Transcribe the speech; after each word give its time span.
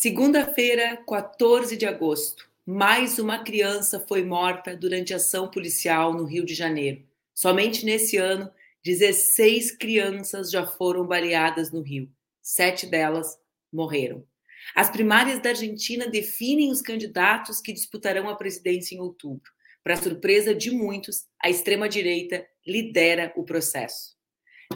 Segunda-feira, 0.00 0.96
14 1.08 1.76
de 1.76 1.84
agosto. 1.84 2.48
Mais 2.64 3.18
uma 3.18 3.42
criança 3.42 3.98
foi 3.98 4.22
morta 4.24 4.76
durante 4.76 5.12
ação 5.12 5.50
policial 5.50 6.14
no 6.14 6.22
Rio 6.22 6.44
de 6.44 6.54
Janeiro. 6.54 7.02
Somente 7.34 7.84
nesse 7.84 8.16
ano, 8.16 8.48
16 8.84 9.72
crianças 9.72 10.52
já 10.52 10.64
foram 10.64 11.04
baleadas 11.04 11.72
no 11.72 11.82
Rio. 11.82 12.08
Sete 12.40 12.86
delas 12.86 13.40
morreram. 13.72 14.24
As 14.72 14.88
primárias 14.88 15.42
da 15.42 15.48
Argentina 15.48 16.06
definem 16.06 16.70
os 16.70 16.80
candidatos 16.80 17.60
que 17.60 17.72
disputarão 17.72 18.28
a 18.28 18.36
presidência 18.36 18.94
em 18.94 19.00
outubro. 19.00 19.50
Para 19.82 19.96
surpresa 19.96 20.54
de 20.54 20.70
muitos, 20.70 21.26
a 21.42 21.50
extrema-direita 21.50 22.46
lidera 22.64 23.32
o 23.34 23.42
processo. 23.42 24.16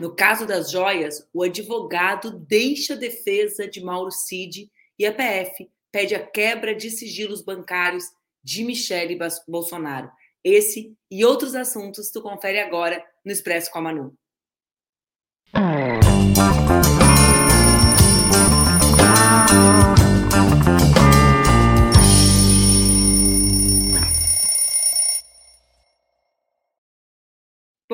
No 0.00 0.16
caso 0.16 0.48
das 0.48 0.68
joias, 0.68 1.29
o 1.32 1.45
advogado 1.45 2.41
deixa 2.41 2.95
a 2.95 2.96
defesa 2.96 3.68
de 3.68 3.80
Mauro 3.80 4.11
Cid 4.11 4.68
e 4.98 5.06
a 5.06 5.12
PF 5.12 5.71
pede 5.90 6.14
a 6.14 6.26
quebra 6.26 6.75
de 6.75 6.90
sigilos 6.90 7.43
bancários 7.43 8.04
de 8.43 8.64
Michele 8.64 9.18
Bolsonaro. 9.46 10.11
Esse 10.43 10.96
e 11.11 11.25
outros 11.25 11.54
assuntos 11.54 12.11
tu 12.11 12.21
confere 12.21 12.61
agora 12.61 13.04
no 13.25 13.30
Expresso 13.30 13.71
com 13.71 13.79
a 13.79 13.82
Manu. 13.82 14.16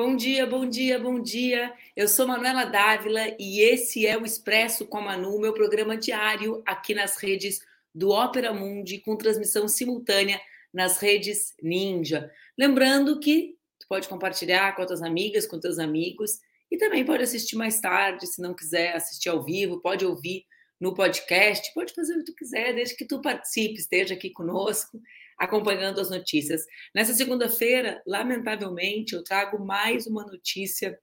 Bom 0.01 0.15
dia, 0.15 0.45
bom 0.45 0.65
dia, 0.65 0.97
bom 0.97 1.21
dia. 1.21 1.73
Eu 1.93 2.07
sou 2.07 2.25
Manuela 2.25 2.63
Dávila 2.63 3.35
e 3.37 3.59
esse 3.59 4.07
é 4.07 4.17
o 4.17 4.23
Expresso 4.23 4.87
com 4.87 4.99
a 4.99 5.01
Manu, 5.01 5.37
meu 5.41 5.53
programa 5.53 5.97
diário 5.97 6.63
aqui 6.65 6.93
nas 6.93 7.17
redes 7.17 7.59
do 7.93 8.11
Ópera 8.11 8.53
Mundi, 8.53 8.99
com 8.99 9.17
transmissão 9.17 9.67
simultânea 9.67 10.39
nas 10.73 10.99
redes 10.99 11.53
Ninja. 11.61 12.31
Lembrando 12.57 13.19
que 13.19 13.57
tu 13.77 13.87
pode 13.89 14.07
compartilhar 14.07 14.73
com 14.73 14.83
outras 14.83 15.01
amigas, 15.01 15.45
com 15.45 15.59
teus 15.59 15.77
amigos 15.77 16.39
e 16.71 16.77
também 16.77 17.03
pode 17.03 17.23
assistir 17.23 17.57
mais 17.57 17.81
tarde, 17.81 18.25
se 18.25 18.41
não 18.41 18.53
quiser 18.53 18.95
assistir 18.95 19.27
ao 19.27 19.43
vivo, 19.43 19.81
pode 19.81 20.05
ouvir 20.05 20.45
no 20.79 20.93
podcast, 20.93 21.73
pode 21.73 21.93
fazer 21.93 22.13
o 22.13 22.19
que 22.19 22.31
tu 22.31 22.35
quiser, 22.35 22.73
desde 22.73 22.95
que 22.95 23.03
tu 23.03 23.21
participe, 23.21 23.73
esteja 23.73 24.13
aqui 24.13 24.29
conosco 24.29 24.97
acompanhando 25.39 26.01
as 26.01 26.09
notícias. 26.09 26.65
Nessa 26.93 27.13
segunda-feira, 27.13 28.01
lamentavelmente, 28.05 29.15
eu 29.15 29.23
trago 29.23 29.63
mais 29.63 30.05
uma 30.05 30.23
notícia 30.25 30.99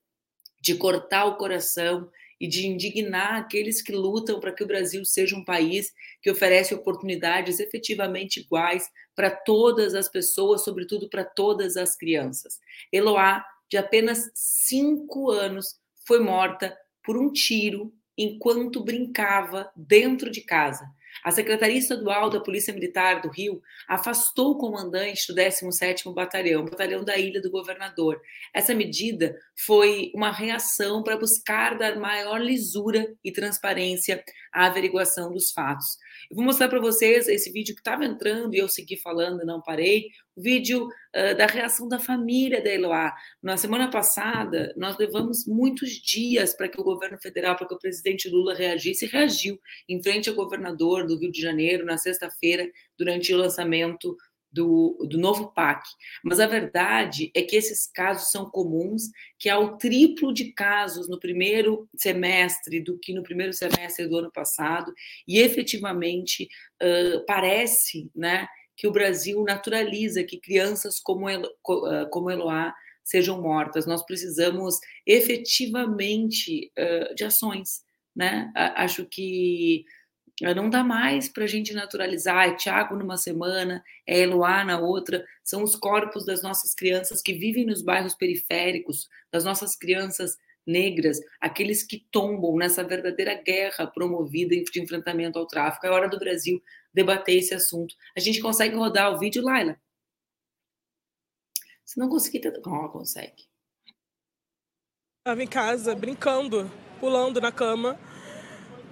de 0.61 0.75
cortar 0.75 1.25
o 1.25 1.37
coração 1.37 2.11
e 2.39 2.47
de 2.47 2.67
indignar 2.67 3.37
aqueles 3.37 3.81
que 3.81 3.93
lutam 3.93 4.39
para 4.39 4.53
que 4.53 4.63
o 4.63 4.67
Brasil 4.67 5.05
seja 5.05 5.35
um 5.35 5.45
país 5.45 5.93
que 6.21 6.31
oferece 6.31 6.75
oportunidades 6.75 7.61
efetivamente 7.61 8.41
iguais 8.41 8.91
para 9.15 9.31
todas 9.31 9.95
as 9.95 10.09
pessoas, 10.09 10.63
sobretudo 10.63 11.09
para 11.09 11.25
todas 11.25 11.79
as 11.79 11.97
crianças. 11.97 12.61
Eloá, 12.93 13.43
de 13.71 13.79
apenas 13.79 14.31
cinco 14.35 15.31
anos, 15.31 15.81
foi 16.07 16.21
morta 16.21 16.77
por 17.03 17.17
um 17.17 17.33
tiro 17.33 17.93
enquanto 18.19 18.85
brincava 18.85 19.71
dentro 19.75 20.31
de 20.31 20.43
casa. 20.43 20.87
A 21.27 21.33
Secretaria 21.33 21.77
Estadual 21.77 22.31
da 22.31 22.39
Polícia 22.39 22.73
Militar 22.73 23.21
do 23.21 23.29
Rio 23.29 23.61
afastou 23.89 24.53
o 24.53 24.59
comandante 24.59 25.27
do 25.27 25.35
17º 25.35 26.15
Batalhão, 26.15 26.65
batalhão 26.65 27.03
da 27.03 27.19
Ilha 27.19 27.43
do 27.43 27.51
Governador. 27.51 28.23
Essa 28.55 28.73
medida 28.73 29.37
foi 29.57 30.13
uma 30.15 30.31
reação 30.31 31.03
para 31.03 31.17
buscar 31.17 31.77
dar 31.77 31.97
maior 31.97 32.41
lisura 32.41 33.13
e 33.25 33.33
transparência 33.33 34.23
à 34.53 34.67
averiguação 34.67 35.33
dos 35.33 35.51
fatos. 35.51 35.99
Eu 36.31 36.37
vou 36.37 36.45
mostrar 36.45 36.69
para 36.69 36.81
vocês 36.81 37.29
esse 37.29 37.51
vídeo 37.51 37.75
que 37.75 37.81
estava 37.81 38.05
entrando 38.05 38.55
e 38.55 38.59
eu 38.59 38.69
segui 38.69 38.97
falando, 38.97 39.45
não 39.45 39.61
parei, 39.61 40.09
o 40.37 40.43
vídeo 40.43 40.87
uh, 40.87 41.37
da 41.37 41.47
reação 41.47 41.89
da 41.89 41.99
família 41.99 42.63
da 42.63 42.71
Eloá. 42.71 43.15
Na 43.43 43.57
semana 43.57 43.91
passada, 43.91 44.75
nós 44.77 44.97
levamos 44.99 45.47
muitos 45.47 45.91
dias 45.91 46.55
para 46.55 46.69
que 46.69 46.81
o 46.81 46.85
governo 46.85 47.19
federal, 47.19 47.57
para 47.57 47.67
que 47.67 47.75
o 47.75 47.79
presidente 47.79 48.29
Lula 48.29 48.55
reagisse 48.55 49.07
e 49.07 49.09
reagiu 49.09 49.59
em 49.89 50.03
frente 50.03 50.29
ao 50.29 50.35
governador 50.35 51.07
do 51.07 51.19
Rio 51.19 51.33
de 51.33 51.41
Janeiro 51.41 51.85
na 51.85 51.97
sexta-feira, 51.97 52.69
durante 52.99 53.33
o 53.33 53.37
lançamento 53.37 54.17
do, 54.57 54.97
do 55.09 55.19
novo 55.19 55.53
PAC. 55.53 55.87
Mas 56.25 56.41
a 56.41 56.47
verdade 56.47 57.31
é 57.35 57.43
que 57.43 57.55
esses 57.55 57.87
casos 57.87 58.31
são 58.31 58.49
comuns, 58.49 59.11
que 59.39 59.51
há 59.51 59.59
o 59.59 59.77
triplo 59.77 60.33
de 60.33 60.53
casos 60.53 61.09
no 61.09 61.21
primeiro 61.21 61.87
semestre 61.95 62.81
do 62.81 62.99
que 62.99 63.13
no 63.13 63.23
primeiro 63.23 63.53
semestre 63.53 64.09
do 64.09 64.17
ano 64.17 64.33
passado, 64.33 64.93
e 65.29 65.39
efetivamente 65.39 66.49
uh, 66.83 67.25
parece 67.27 68.11
né, 68.15 68.49
que 68.75 68.89
o 68.89 68.93
Brasil 68.93 69.45
naturaliza 69.45 70.25
que 70.25 70.41
crianças 70.41 70.99
como, 70.99 71.29
Elo, 71.29 71.51
como 72.11 72.31
Eloá 72.31 72.75
sejam 73.05 73.41
mortas. 73.43 73.87
Nós 73.87 74.05
precisamos 74.05 74.79
efetivamente 75.07 76.73
uh, 76.79 77.15
de 77.15 77.25
ações. 77.25 77.85
Né? 78.17 78.51
Acho 78.55 79.05
que 79.05 79.85
não 80.55 80.69
dá 80.69 80.85
mais 80.85 81.29
para 81.29 81.45
a 81.45 81.47
gente 81.47 81.73
naturalizar. 81.73 82.49
É 82.49 82.55
Tiago 82.55 82.95
numa 82.95 83.17
semana, 83.17 83.83
é 84.07 84.21
Eloá 84.21 84.65
na 84.65 84.79
outra. 84.79 85.25
São 85.43 85.63
os 85.63 85.75
corpos 85.75 86.27
das 86.27 86.43
nossas 86.43 86.75
crianças 86.75 87.23
que 87.23 87.33
vivem 87.33 87.65
nos 87.65 87.83
bairros 87.83 88.15
periféricos, 88.15 89.09
das 89.33 89.45
nossas 89.45 89.77
crianças 89.77 90.37
negras, 90.67 91.21
aqueles 91.41 91.83
que 91.83 92.05
tombam 92.11 92.57
nessa 92.57 92.83
verdadeira 92.83 93.35
guerra 93.35 93.87
promovida 93.87 94.55
de 94.55 94.81
enfrentamento 94.81 95.39
ao 95.39 95.47
tráfico. 95.47 95.87
É 95.87 95.91
hora 95.91 96.09
do 96.09 96.19
Brasil 96.19 96.63
debater 96.93 97.39
esse 97.39 97.55
assunto. 97.55 97.95
A 98.17 98.21
gente 98.21 98.41
consegue 98.41 98.75
rodar 98.75 99.15
o 99.15 99.19
vídeo, 99.19 99.43
Laila? 99.43 99.81
Se 101.85 101.99
não 101.99 102.09
conseguir, 102.09 102.41
tá... 102.41 102.53
oh, 102.67 102.89
consegue. 102.89 103.45
Estava 105.19 105.43
em 105.43 105.47
casa, 105.47 105.95
brincando, 105.95 106.71
pulando 107.01 107.41
na 107.41 107.53
cama 107.53 107.99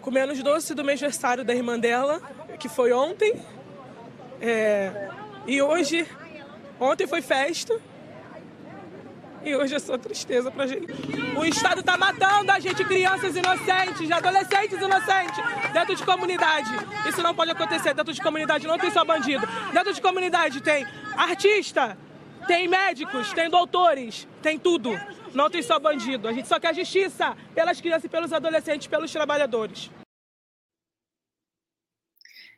comendo 0.05 0.35
os 0.35 0.43
doces 0.43 0.77
do 0.77 0.85
mês 0.85 1.03
aniversário 1.03 1.43
da 1.43 1.55
irmã 1.55 1.79
dela, 1.79 2.21
que 2.61 2.69
foi 2.69 2.93
ontem. 2.93 3.43
É, 4.39 5.09
e 5.47 5.63
hoje, 5.63 6.07
ontem 6.79 7.07
foi 7.07 7.23
festa. 7.23 7.81
E 9.43 9.57
hoje 9.57 9.75
é 9.75 9.79
só 9.79 9.97
tristeza 9.97 10.51
pra 10.51 10.67
gente. 10.67 10.93
O 11.39 11.45
Estado 11.47 11.83
tá 11.83 11.97
matando 11.97 12.53
a 12.53 12.61
gente, 12.61 12.85
crianças 12.85 13.35
inocentes, 13.35 14.11
adolescentes 14.11 14.79
inocentes, 14.79 15.73
dentro 15.73 15.95
de 15.95 16.03
comunidade. 16.05 16.71
Isso 17.09 17.23
não 17.23 17.35
pode 17.35 17.51
acontecer. 17.53 17.95
Dentro 17.95 18.13
de 18.13 18.21
comunidade 18.21 18.67
não 18.67 18.79
tem 18.79 18.91
só 18.91 19.07
bandido. 19.07 19.47
Dentro 19.73 19.95
de 19.95 20.03
comunidade 20.03 20.61
tem 20.61 20.87
artista, 21.17 21.97
tem 22.47 22.69
médicos, 22.69 23.33
tem 23.33 23.49
doutores, 23.49 24.29
tem 24.43 24.59
tudo. 24.59 24.99
Não 25.34 25.50
tem 25.50 25.62
só 25.62 25.78
bandido. 25.78 26.28
A 26.28 26.33
gente 26.33 26.47
só 26.47 26.61
quer 26.61 26.75
justiça 26.75 27.37
pelas 27.55 27.81
crianças 27.81 28.11
pelos 28.11 28.33
adolescentes, 28.33 28.87
pelos 28.87 29.11
trabalhadores. 29.11 29.91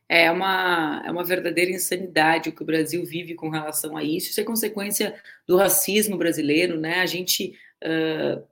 É 0.09 0.31
uma, 0.31 1.03
é 1.05 1.11
uma 1.11 1.25
verdadeira 1.25 1.71
insanidade 1.71 2.49
o 2.49 2.53
que 2.53 2.63
o 2.63 2.67
Brasil 2.67 3.05
vive 3.05 3.35
com 3.35 3.49
relação 3.49 3.97
a 3.97 4.05
isso. 4.05 4.31
Isso 4.31 4.41
é 4.41 4.45
consequência 4.45 5.21
do 5.49 5.57
racismo 5.57 6.17
brasileiro, 6.17 6.79
né? 6.79 7.01
A 7.01 7.07
gente, 7.07 7.59
uh, 7.83 8.47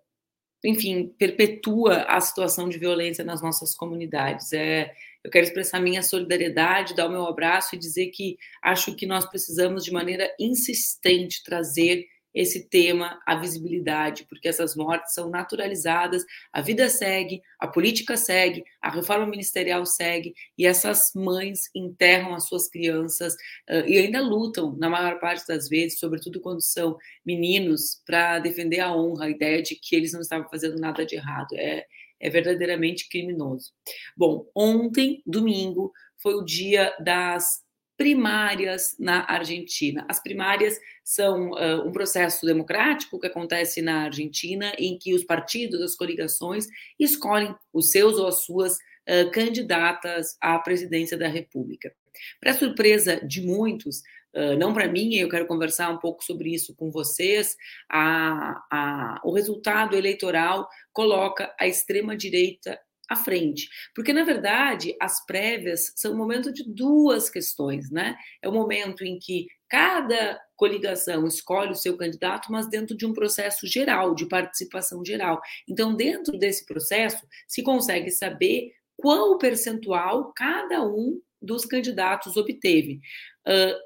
enfim, 0.64 1.14
perpetua 1.16 2.02
a 2.08 2.20
situação 2.20 2.68
de 2.68 2.78
violência 2.78 3.22
nas 3.22 3.40
nossas 3.40 3.72
comunidades. 3.74 4.52
É, 4.52 4.92
eu 5.22 5.30
quero 5.30 5.46
expressar 5.46 5.78
minha 5.78 6.02
solidariedade, 6.02 6.96
dar 6.96 7.06
o 7.06 7.10
meu 7.10 7.24
abraço 7.24 7.76
e 7.76 7.78
dizer 7.78 8.08
que 8.08 8.36
acho 8.60 8.94
que 8.96 9.06
nós 9.06 9.24
precisamos, 9.24 9.84
de 9.84 9.92
maneira 9.92 10.28
insistente, 10.40 11.44
trazer 11.44 12.06
esse 12.34 12.68
tema 12.68 13.20
à 13.24 13.36
visibilidade, 13.36 14.26
porque 14.28 14.48
essas 14.48 14.74
mortes 14.74 15.14
são 15.14 15.30
naturalizadas, 15.30 16.24
a 16.52 16.60
vida 16.60 16.88
segue, 16.88 17.40
a 17.58 17.68
política 17.68 18.16
segue, 18.16 18.64
a 18.82 18.90
reforma 18.90 19.26
ministerial 19.26 19.86
segue, 19.86 20.34
e 20.58 20.66
essas 20.66 21.12
mães 21.14 21.70
enterram 21.75 22.34
as 22.34 22.46
suas 22.46 22.69
crianças 22.69 23.34
uh, 23.70 23.86
e 23.86 23.98
ainda 23.98 24.20
lutam, 24.20 24.76
na 24.76 24.90
maior 24.90 25.20
parte 25.20 25.46
das 25.46 25.69
vezes, 25.69 25.98
sobretudo 26.00 26.40
quando 26.40 26.60
são 26.60 26.96
meninos, 27.25 28.02
para 28.04 28.38
defender 28.40 28.80
a 28.80 28.94
honra, 28.94 29.26
a 29.26 29.30
ideia 29.30 29.62
de 29.62 29.76
que 29.76 29.94
eles 29.94 30.12
não 30.12 30.20
estavam 30.20 30.48
fazendo 30.48 30.78
nada 30.78 31.06
de 31.06 31.14
errado. 31.14 31.54
É, 31.54 31.87
é 32.20 32.30
verdadeiramente 32.30 33.08
criminoso. 33.08 33.72
Bom, 34.16 34.46
ontem, 34.54 35.22
domingo, 35.26 35.92
foi 36.16 36.34
o 36.34 36.44
dia 36.44 36.94
das 36.98 37.63
primárias 37.96 38.96
na 38.99 39.25
Argentina. 39.29 40.05
As 40.08 40.20
primárias 40.20 40.79
são 41.02 41.50
uh, 41.50 41.87
um 41.87 41.93
processo 41.93 42.44
democrático 42.44 43.20
que 43.20 43.26
acontece 43.26 43.81
na 43.81 44.05
Argentina, 44.05 44.73
em 44.79 44.99
que 44.99 45.14
os 45.14 45.25
partidos, 45.25 45.81
as 45.81 45.94
coligações, 45.94 46.67
escolhem 46.99 47.55
os 47.73 47.91
seus 47.91 48.19
ou 48.19 48.26
as 48.26 48.44
suas 48.44 48.75
uh, 48.75 49.31
candidatas 49.32 50.37
à 50.41 50.58
presidência 50.58 51.17
da 51.17 51.29
República. 51.29 51.94
Para 52.41 52.55
surpresa 52.55 53.20
de 53.25 53.43
muitos, 53.43 53.99
uh, 54.35 54.56
não 54.58 54.75
para 54.75 54.88
mim, 54.88 55.14
eu 55.14 55.29
quero 55.29 55.47
conversar 55.47 55.90
um 55.90 55.99
pouco 55.99 56.25
sobre 56.25 56.52
isso 56.52 56.75
com 56.75 56.90
vocês, 56.90 57.56
a, 57.88 58.61
a, 58.70 59.20
o 59.25 59.32
resultado 59.32 59.97
eleitoral 59.97 60.69
coloca 60.93 61.55
a 61.58 61.67
extrema-direita 61.67 62.79
à 63.08 63.16
frente. 63.16 63.68
Porque, 63.94 64.12
na 64.12 64.24
verdade, 64.24 64.96
as 65.00 65.24
prévias 65.26 65.92
são 65.96 66.12
o 66.12 66.16
momento 66.16 66.52
de 66.52 66.64
duas 66.64 67.28
questões, 67.28 67.90
né? 67.90 68.16
É 68.42 68.48
o 68.48 68.52
momento 68.52 69.04
em 69.04 69.18
que 69.18 69.46
cada 69.68 70.40
coligação 70.56 71.26
escolhe 71.26 71.72
o 71.72 71.76
seu 71.76 71.96
candidato, 71.96 72.50
mas 72.50 72.68
dentro 72.68 72.96
de 72.96 73.04
um 73.04 73.12
processo 73.12 73.66
geral, 73.66 74.14
de 74.14 74.26
participação 74.26 75.04
geral. 75.04 75.40
Então, 75.68 75.94
dentro 75.94 76.38
desse 76.38 76.64
processo, 76.64 77.26
se 77.46 77.62
consegue 77.62 78.10
saber 78.10 78.72
qual 78.96 79.36
percentual 79.38 80.32
cada 80.34 80.82
um 80.86 81.20
dos 81.42 81.64
candidatos 81.64 82.36
obteve. 82.36 83.00
Uh, 83.46 83.76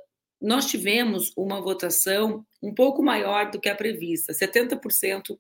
nós 0.41 0.67
tivemos 0.67 1.33
uma 1.37 1.61
votação 1.61 2.47
um 2.63 2.73
pouco 2.73 3.03
maior 3.03 3.51
do 3.51 3.61
que 3.61 3.69
a 3.69 3.75
prevista, 3.75 4.33
70% 4.33 5.37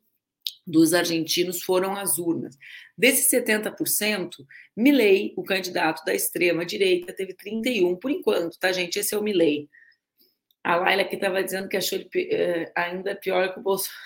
dos 0.66 0.92
argentinos 0.94 1.62
foram 1.62 1.96
às 1.96 2.18
urnas. 2.18 2.56
Desses 2.96 3.30
70%, 3.30 4.30
Milley, 4.76 5.32
o 5.36 5.42
candidato 5.42 6.04
da 6.04 6.14
extrema 6.14 6.64
direita, 6.64 7.12
teve 7.12 7.34
31 7.34 7.96
por 7.96 8.10
enquanto, 8.10 8.58
tá 8.58 8.72
gente? 8.72 8.98
Esse 8.98 9.14
é 9.14 9.18
o 9.18 9.22
Milley. 9.22 9.68
A 10.62 10.76
Laila 10.76 11.02
aqui 11.02 11.14
estava 11.14 11.42
dizendo 11.42 11.68
que 11.68 11.76
achou 11.76 11.98
ele 11.98 12.08
eh, 12.14 12.70
ainda 12.76 13.14
pior 13.14 13.52
que 13.52 13.60
o 13.60 13.62
Bolsonaro. 13.62 13.98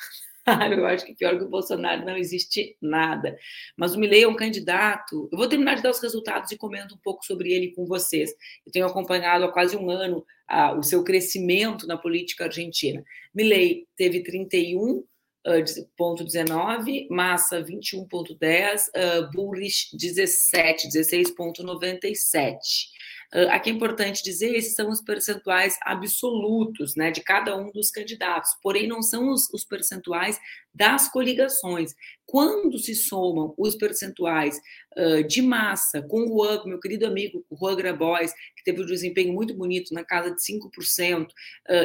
Eu 0.76 0.86
acho 0.86 1.04
que 1.04 1.14
pior 1.14 1.38
que 1.38 1.44
o 1.44 1.48
Bolsonaro 1.48 2.04
não 2.04 2.16
existe 2.16 2.76
nada. 2.80 3.36
Mas 3.76 3.94
o 3.94 3.98
Milley 3.98 4.24
é 4.24 4.28
um 4.28 4.34
candidato. 4.34 5.28
Eu 5.30 5.38
vou 5.38 5.48
terminar 5.48 5.76
de 5.76 5.82
dar 5.82 5.90
os 5.90 6.00
resultados 6.00 6.50
e 6.50 6.56
comento 6.56 6.94
um 6.94 6.98
pouco 6.98 7.24
sobre 7.24 7.52
ele 7.52 7.72
com 7.72 7.86
vocês. 7.86 8.30
Eu 8.66 8.72
tenho 8.72 8.86
acompanhado 8.86 9.44
há 9.44 9.52
quase 9.52 9.76
um 9.76 9.88
ano 9.88 10.24
ah, 10.48 10.72
o 10.76 10.82
seu 10.82 11.04
crescimento 11.04 11.86
na 11.86 11.96
política 11.96 12.44
argentina. 12.44 13.04
Milley 13.34 13.86
teve 13.96 14.22
31 14.22 15.04
0,19, 15.46 17.10
Massa 17.10 17.62
21,10, 17.62 18.88
uh, 18.94 19.22
Bullish 19.32 19.90
17, 19.96 20.90
16,97. 20.90 22.86
Aqui 23.50 23.70
é 23.70 23.72
importante 23.72 24.22
dizer, 24.22 24.54
esses 24.54 24.74
são 24.74 24.90
os 24.90 25.00
percentuais 25.00 25.78
absolutos 25.82 26.94
né, 26.94 27.10
de 27.10 27.22
cada 27.22 27.56
um 27.56 27.70
dos 27.72 27.90
candidatos, 27.90 28.50
porém 28.62 28.86
não 28.86 29.00
são 29.00 29.30
os, 29.30 29.48
os 29.54 29.64
percentuais 29.64 30.38
das 30.74 31.10
coligações. 31.10 31.94
Quando 32.26 32.78
se 32.78 32.94
somam 32.94 33.54
os 33.58 33.74
percentuais 33.74 34.58
uh, 34.96 35.22
de 35.26 35.42
massa 35.42 36.00
com 36.00 36.22
o 36.22 36.28
Juan, 36.28 36.62
meu 36.64 36.80
querido 36.80 37.06
amigo 37.06 37.44
Juan 37.52 37.76
Grabois, 37.76 38.32
que 38.56 38.64
teve 38.64 38.82
um 38.82 38.86
desempenho 38.86 39.34
muito 39.34 39.54
bonito 39.54 39.92
na 39.92 40.04
casa 40.04 40.30
de 40.30 40.40
5%, 40.40 41.26
uh, 41.26 41.30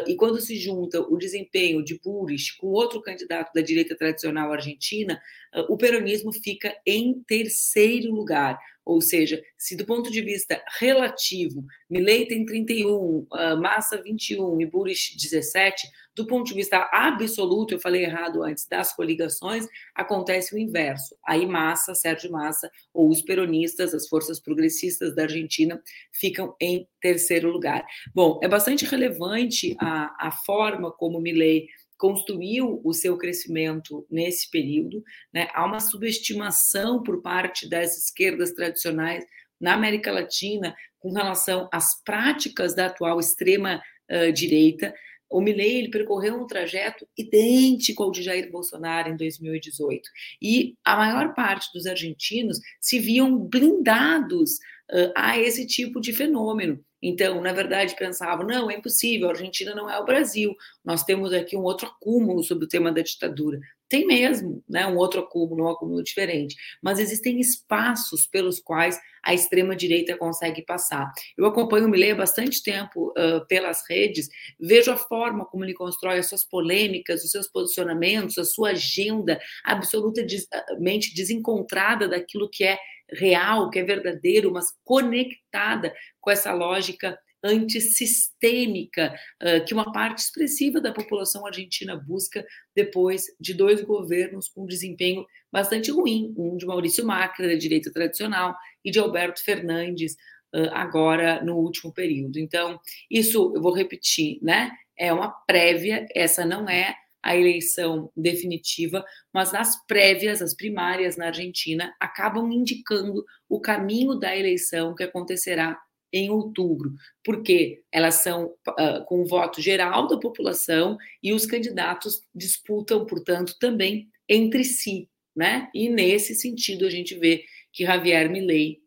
e 0.07 0.15
quando 0.15 0.39
se 0.39 0.55
junta 0.55 1.01
o 1.01 1.17
desempenho 1.17 1.83
de 1.83 1.99
Buris 1.99 2.51
com 2.51 2.67
outro 2.67 3.01
candidato 3.01 3.51
da 3.53 3.61
direita 3.61 3.95
tradicional 3.95 4.53
argentina, 4.53 5.21
uh, 5.53 5.73
o 5.73 5.77
peronismo 5.77 6.31
fica 6.31 6.73
em 6.85 7.21
terceiro 7.27 8.13
lugar. 8.13 8.57
Ou 8.87 9.01
seja, 9.01 9.43
se 9.57 9.75
do 9.75 9.85
ponto 9.85 10.09
de 10.09 10.21
vista 10.21 10.63
relativo, 10.79 11.65
Milei 11.89 12.25
tem 12.25 12.45
31, 12.45 13.27
Massa 13.61 14.01
21 14.01 14.61
e 14.61 14.65
Buris 14.65 15.13
17, 15.13 15.85
do 16.15 16.25
ponto 16.25 16.47
de 16.47 16.53
vista 16.53 16.89
absoluto, 16.91 17.73
eu 17.73 17.79
falei 17.81 18.05
errado 18.05 18.41
antes, 18.41 18.65
das 18.65 18.95
coligações, 18.95 19.67
acontece 19.93 20.55
o 20.55 20.57
inverso. 20.57 21.17
Aí 21.27 21.45
Massa, 21.45 21.93
Sérgio 21.93 22.31
Massa, 22.31 22.71
ou 22.93 23.09
os 23.09 23.21
peronistas, 23.21 23.93
as 23.93 24.07
forças 24.07 24.39
progressistas 24.39 25.13
da 25.13 25.23
Argentina, 25.23 25.81
ficam 26.13 26.55
em 26.61 26.87
terceiro 27.01 27.51
lugar. 27.51 27.85
Bom, 28.15 28.39
é 28.41 28.47
bastante 28.47 28.85
relevante 28.85 29.75
a, 29.81 30.27
a 30.27 30.31
forma 30.31 30.93
como 30.93 31.19
Milley 31.19 31.67
construiu 31.97 32.79
o 32.83 32.93
seu 32.93 33.17
crescimento 33.17 34.05
nesse 34.09 34.49
período. 34.49 35.03
Né? 35.33 35.47
Há 35.53 35.65
uma 35.65 35.79
subestimação 35.79 37.01
por 37.01 37.21
parte 37.21 37.67
das 37.67 37.97
esquerdas 37.97 38.51
tradicionais 38.51 39.25
na 39.59 39.73
América 39.73 40.11
Latina 40.11 40.75
com 40.99 41.11
relação 41.11 41.67
às 41.71 42.01
práticas 42.03 42.75
da 42.75 42.87
atual 42.87 43.19
extrema 43.19 43.81
uh, 44.09 44.31
direita. 44.31 44.93
O 45.29 45.41
Milley 45.41 45.79
ele 45.79 45.89
percorreu 45.89 46.35
um 46.35 46.47
trajeto 46.47 47.07
idêntico 47.17 48.03
ao 48.03 48.11
de 48.11 48.21
Jair 48.21 48.49
Bolsonaro 48.51 49.09
em 49.09 49.17
2018. 49.17 50.09
E 50.41 50.75
a 50.85 50.95
maior 50.95 51.33
parte 51.33 51.69
dos 51.73 51.85
argentinos 51.85 52.59
se 52.79 52.99
viam 52.99 53.37
blindados 53.37 54.53
uh, 54.91 55.11
a 55.15 55.37
esse 55.37 55.65
tipo 55.65 55.99
de 55.99 56.13
fenômeno. 56.13 56.83
Então, 57.07 57.41
na 57.41 57.53
verdade, 57.53 57.95
pensavam: 57.95 58.45
não, 58.45 58.69
é 58.69 58.75
impossível, 58.75 59.27
a 59.27 59.31
Argentina 59.31 59.73
não 59.73 59.89
é 59.89 59.97
o 59.97 60.05
Brasil. 60.05 60.53
Nós 60.83 61.03
temos 61.03 61.31
aqui 61.31 61.55
um 61.55 61.63
outro 61.63 61.87
acúmulo 61.87 62.43
sobre 62.43 62.65
o 62.65 62.67
tema 62.67 62.91
da 62.91 63.01
ditadura. 63.01 63.59
Tem 63.89 64.05
mesmo, 64.05 64.61
né, 64.67 64.85
um 64.85 64.97
outro 64.97 65.21
acúmulo, 65.21 65.63
um 65.63 65.69
acúmulo 65.69 66.03
diferente, 66.03 66.57
mas 66.83 66.99
existem 66.99 67.39
espaços 67.39 68.27
pelos 68.27 68.59
quais 68.59 68.99
a 69.23 69.33
extrema-direita 69.33 70.17
consegue 70.17 70.61
passar. 70.61 71.09
Eu 71.37 71.45
acompanho 71.45 71.85
o 71.85 71.89
Milei 71.89 72.11
há 72.11 72.15
bastante 72.15 72.61
tempo 72.61 73.11
uh, 73.11 73.47
pelas 73.47 73.83
redes, 73.89 74.27
vejo 74.59 74.91
a 74.91 74.97
forma 74.97 75.45
como 75.45 75.63
ele 75.63 75.73
constrói 75.73 76.17
as 76.19 76.27
suas 76.27 76.43
polêmicas, 76.43 77.23
os 77.23 77.31
seus 77.31 77.47
posicionamentos, 77.47 78.37
a 78.37 78.43
sua 78.43 78.71
agenda 78.71 79.39
absolutamente 79.63 81.13
desencontrada 81.15 82.09
daquilo 82.09 82.49
que 82.49 82.65
é 82.65 82.77
real, 83.11 83.69
que 83.69 83.79
é 83.79 83.83
verdadeiro, 83.83 84.51
mas 84.51 84.67
conectada 84.83 85.93
com 86.19 86.31
essa 86.31 86.53
lógica 86.53 87.17
antissistêmica 87.43 89.13
uh, 89.41 89.63
que 89.65 89.73
uma 89.73 89.91
parte 89.91 90.19
expressiva 90.19 90.81
da 90.81 90.93
população 90.93 91.45
argentina 91.45 91.95
busca 91.95 92.45
depois 92.75 93.25
de 93.39 93.53
dois 93.53 93.81
governos 93.81 94.49
com 94.49 94.65
desempenho 94.65 95.25
bastante 95.51 95.91
ruim, 95.91 96.33
um 96.37 96.57
de 96.57 96.65
Maurício 96.65 97.05
Macri, 97.05 97.47
da 97.47 97.55
direita 97.55 97.91
tradicional, 97.91 98.55
e 98.83 98.91
de 98.91 98.99
Alberto 98.99 99.43
Fernandes, 99.43 100.13
uh, 100.53 100.69
agora 100.73 101.43
no 101.43 101.55
último 101.57 101.93
período. 101.93 102.39
Então, 102.39 102.79
isso 103.09 103.53
eu 103.55 103.61
vou 103.61 103.73
repetir, 103.73 104.39
né? 104.41 104.71
É 104.97 105.13
uma 105.13 105.29
prévia, 105.29 106.07
essa 106.15 106.43
não 106.43 106.67
é 106.67 106.95
a 107.27 107.35
eleição 107.35 108.09
definitiva, 108.15 109.03
mas 109.33 109.53
as 109.53 109.85
prévias, 109.85 110.41
as 110.41 110.55
primárias 110.55 111.17
na 111.17 111.25
Argentina, 111.27 111.93
acabam 111.99 112.49
indicando 112.49 113.25
o 113.49 113.59
caminho 113.59 114.15
da 114.15 114.35
eleição 114.35 114.95
que 114.95 115.03
acontecerá 115.03 115.77
em 116.13 116.29
outubro, 116.29 116.93
porque 117.21 117.83
elas 117.91 118.15
são 118.15 118.55
uh, 118.69 119.03
com 119.07 119.21
o 119.21 119.27
voto 119.27 119.61
geral 119.61 120.07
da 120.07 120.17
população 120.17 120.97
e 121.21 121.33
os 121.33 121.45
candidatos 121.45 122.21
disputam, 122.33 123.05
portanto, 123.05 123.57
também 123.59 124.07
entre 124.29 124.63
si, 124.63 125.09
né? 125.35 125.69
E 125.73 125.89
nesse 125.89 126.33
sentido 126.33 126.85
a 126.85 126.89
gente 126.89 127.13
vê 127.13 127.43
que 127.73 127.83
Javier 127.83 128.31
Milei 128.31 128.79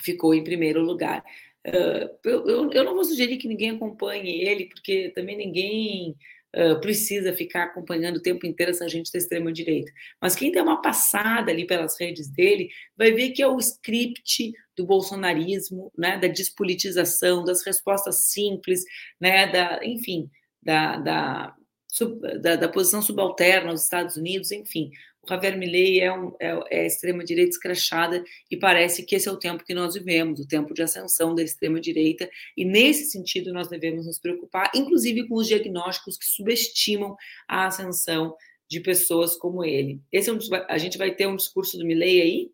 ficou 0.00 0.34
em 0.34 0.42
primeiro 0.42 0.80
lugar. 0.80 1.22
Uh, 1.66 2.08
eu, 2.24 2.70
eu, 2.72 2.84
não 2.84 2.94
vou 2.94 3.04
sugerir 3.04 3.36
que 3.36 3.46
ninguém 3.46 3.72
acompanhe 3.72 4.40
ele, 4.40 4.70
porque 4.70 5.10
também 5.10 5.36
ninguém 5.36 6.16
precisa 6.80 7.34
ficar 7.34 7.64
acompanhando 7.64 8.16
o 8.16 8.22
tempo 8.22 8.46
inteiro 8.46 8.70
essa 8.70 8.88
gente 8.88 9.12
da 9.12 9.18
extrema-direita. 9.18 9.92
Mas 10.20 10.34
quem 10.34 10.50
der 10.50 10.62
uma 10.62 10.80
passada 10.80 11.50
ali 11.50 11.66
pelas 11.66 12.00
redes 12.00 12.28
dele 12.28 12.70
vai 12.96 13.12
ver 13.12 13.32
que 13.32 13.42
é 13.42 13.46
o 13.46 13.58
script 13.58 14.52
do 14.74 14.86
bolsonarismo, 14.86 15.92
né, 15.96 16.18
da 16.18 16.28
despolitização, 16.28 17.44
das 17.44 17.64
respostas 17.64 18.28
simples, 18.28 18.82
né, 19.20 19.46
da, 19.50 19.80
enfim, 19.84 20.30
da, 20.62 20.96
da, 20.96 21.54
da, 22.40 22.56
da 22.56 22.68
posição 22.68 23.02
subalterna 23.02 23.70
aos 23.70 23.82
Estados 23.82 24.16
Unidos, 24.16 24.50
enfim. 24.50 24.90
O 25.26 25.28
Javier 25.28 25.58
Milei 25.58 26.00
é, 26.00 26.12
um, 26.12 26.32
é, 26.40 26.60
é 26.70 26.86
extrema-direita 26.86 27.50
escrachada 27.50 28.22
e 28.50 28.56
parece 28.56 29.04
que 29.04 29.16
esse 29.16 29.28
é 29.28 29.32
o 29.32 29.36
tempo 29.36 29.64
que 29.64 29.74
nós 29.74 29.94
vivemos, 29.94 30.38
o 30.38 30.46
tempo 30.46 30.72
de 30.72 30.82
ascensão 30.82 31.34
da 31.34 31.42
extrema-direita, 31.42 32.30
e 32.56 32.64
nesse 32.64 33.10
sentido 33.10 33.52
nós 33.52 33.68
devemos 33.68 34.06
nos 34.06 34.18
preocupar, 34.18 34.70
inclusive 34.74 35.26
com 35.26 35.34
os 35.34 35.48
diagnósticos 35.48 36.16
que 36.16 36.26
subestimam 36.26 37.16
a 37.48 37.66
ascensão 37.66 38.34
de 38.68 38.80
pessoas 38.80 39.36
como 39.36 39.64
ele. 39.64 40.00
Esse 40.12 40.30
é 40.30 40.32
um, 40.32 40.38
a 40.68 40.78
gente 40.78 40.98
vai 40.98 41.14
ter 41.14 41.26
um 41.26 41.36
discurso 41.36 41.76
do 41.78 41.84
Milley 41.84 42.20
aí. 42.20 42.50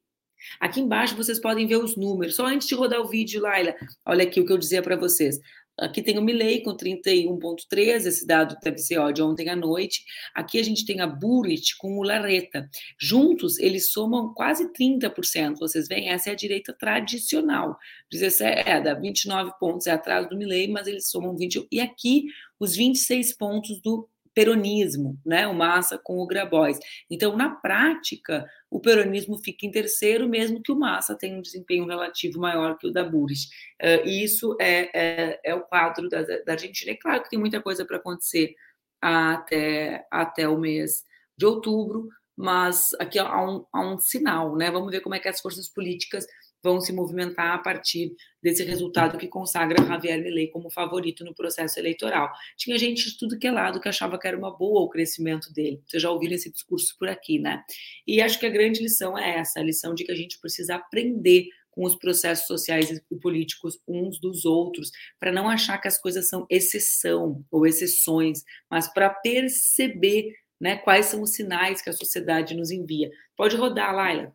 Aqui 0.58 0.80
embaixo 0.80 1.16
vocês 1.16 1.38
podem 1.38 1.66
ver 1.66 1.76
os 1.76 1.96
números. 1.96 2.34
Só 2.34 2.46
antes 2.46 2.66
de 2.66 2.74
rodar 2.74 3.00
o 3.00 3.08
vídeo, 3.08 3.40
Laila, 3.40 3.74
olha 4.04 4.24
aqui 4.24 4.40
o 4.40 4.46
que 4.46 4.52
eu 4.52 4.58
dizia 4.58 4.82
para 4.82 4.96
vocês. 4.96 5.38
Aqui 5.78 6.02
tem 6.02 6.18
o 6.18 6.22
Milley 6.22 6.62
com 6.62 6.76
31,3, 6.76 8.06
esse 8.06 8.26
dado 8.26 8.56
ser 8.76 8.98
ó, 8.98 9.10
de 9.10 9.22
ontem 9.22 9.48
à 9.48 9.56
noite. 9.56 10.04
Aqui 10.34 10.58
a 10.58 10.62
gente 10.62 10.84
tem 10.84 11.00
a 11.00 11.06
Burit 11.06 11.76
com 11.78 11.98
o 11.98 12.02
Larreta. 12.02 12.68
Juntos, 13.00 13.58
eles 13.58 13.90
somam 13.90 14.34
quase 14.34 14.70
30%. 14.72 15.58
Vocês 15.58 15.88
veem, 15.88 16.10
essa 16.10 16.28
é 16.28 16.32
a 16.32 16.36
direita 16.36 16.74
tradicional. 16.74 17.76
17, 18.10 18.68
é, 18.68 18.80
dá 18.80 18.94
29 18.94 19.52
pontos 19.58 19.86
é 19.86 19.92
atrás 19.92 20.28
do 20.28 20.36
Milley, 20.36 20.68
mas 20.68 20.86
eles 20.86 21.08
somam 21.08 21.34
20. 21.34 21.66
E 21.72 21.80
aqui, 21.80 22.26
os 22.60 22.76
26 22.76 23.36
pontos 23.36 23.80
do 23.80 24.08
peronismo, 24.34 25.18
né? 25.24 25.46
O 25.46 25.54
Massa 25.54 25.98
com 25.98 26.18
o 26.18 26.26
Grabois. 26.26 26.78
Então, 27.10 27.36
na 27.36 27.50
prática, 27.50 28.48
o 28.70 28.80
peronismo 28.80 29.38
fica 29.38 29.66
em 29.66 29.70
terceiro, 29.70 30.28
mesmo 30.28 30.62
que 30.62 30.72
o 30.72 30.78
Massa 30.78 31.16
tenha 31.16 31.36
um 31.36 31.42
desempenho 31.42 31.86
relativo 31.86 32.40
maior 32.40 32.76
que 32.78 32.86
o 32.86 32.92
da 32.92 33.04
Buris. 33.04 33.44
Uh, 33.80 34.06
e 34.06 34.24
isso 34.24 34.56
é, 34.60 34.90
é, 34.94 35.40
é, 35.44 35.54
o 35.54 35.62
quadro 35.62 36.08
da, 36.08 36.22
da 36.22 36.52
Argentina. 36.52 36.92
É 36.92 36.96
claro 36.96 37.22
que 37.22 37.30
tem 37.30 37.38
muita 37.38 37.60
coisa 37.60 37.84
para 37.84 37.98
acontecer 37.98 38.54
até, 39.00 40.06
até 40.10 40.48
o 40.48 40.58
mês 40.58 41.04
de 41.36 41.44
outubro, 41.44 42.08
mas 42.36 42.80
aqui 42.98 43.18
há 43.18 43.44
um, 43.44 43.64
há 43.72 43.80
um 43.80 43.98
sinal, 43.98 44.56
né? 44.56 44.70
Vamos 44.70 44.90
ver 44.90 45.00
como 45.00 45.14
é 45.14 45.18
que 45.18 45.28
as 45.28 45.40
forças 45.40 45.68
políticas 45.68 46.26
vão 46.62 46.80
se 46.80 46.92
movimentar 46.92 47.54
a 47.54 47.58
partir 47.58 48.14
desse 48.42 48.62
resultado 48.64 49.18
que 49.18 49.28
consagra 49.28 49.84
Javier 49.84 50.22
Milei 50.22 50.48
como 50.48 50.70
favorito 50.70 51.24
no 51.24 51.34
processo 51.34 51.78
eleitoral. 51.78 52.30
Tinha 52.56 52.78
gente 52.78 53.10
de 53.10 53.18
tudo 53.18 53.38
que 53.38 53.46
é 53.46 53.50
lado 53.50 53.80
que 53.80 53.88
achava 53.88 54.18
que 54.18 54.26
era 54.26 54.38
uma 54.38 54.56
boa 54.56 54.82
o 54.82 54.88
crescimento 54.88 55.52
dele. 55.52 55.82
Vocês 55.86 56.02
já 56.02 56.10
ouviram 56.10 56.34
esse 56.34 56.50
discurso 56.50 56.96
por 56.98 57.08
aqui, 57.08 57.38
né? 57.38 57.62
E 58.06 58.20
acho 58.20 58.38
que 58.38 58.46
a 58.46 58.50
grande 58.50 58.82
lição 58.82 59.18
é 59.18 59.38
essa, 59.38 59.60
a 59.60 59.62
lição 59.62 59.94
de 59.94 60.04
que 60.04 60.12
a 60.12 60.16
gente 60.16 60.38
precisa 60.40 60.76
aprender 60.76 61.48
com 61.72 61.84
os 61.84 61.96
processos 61.96 62.46
sociais 62.46 62.90
e 62.90 63.16
políticos 63.16 63.80
uns 63.88 64.20
dos 64.20 64.44
outros, 64.44 64.90
para 65.18 65.32
não 65.32 65.48
achar 65.48 65.78
que 65.78 65.88
as 65.88 65.98
coisas 65.98 66.28
são 66.28 66.46
exceção 66.50 67.42
ou 67.50 67.66
exceções, 67.66 68.44
mas 68.70 68.92
para 68.92 69.08
perceber 69.08 70.34
né, 70.60 70.76
quais 70.76 71.06
são 71.06 71.22
os 71.22 71.32
sinais 71.32 71.82
que 71.82 71.90
a 71.90 71.94
sociedade 71.94 72.54
nos 72.54 72.70
envia. 72.70 73.10
Pode 73.36 73.56
rodar, 73.56 73.94
Laila. 73.94 74.32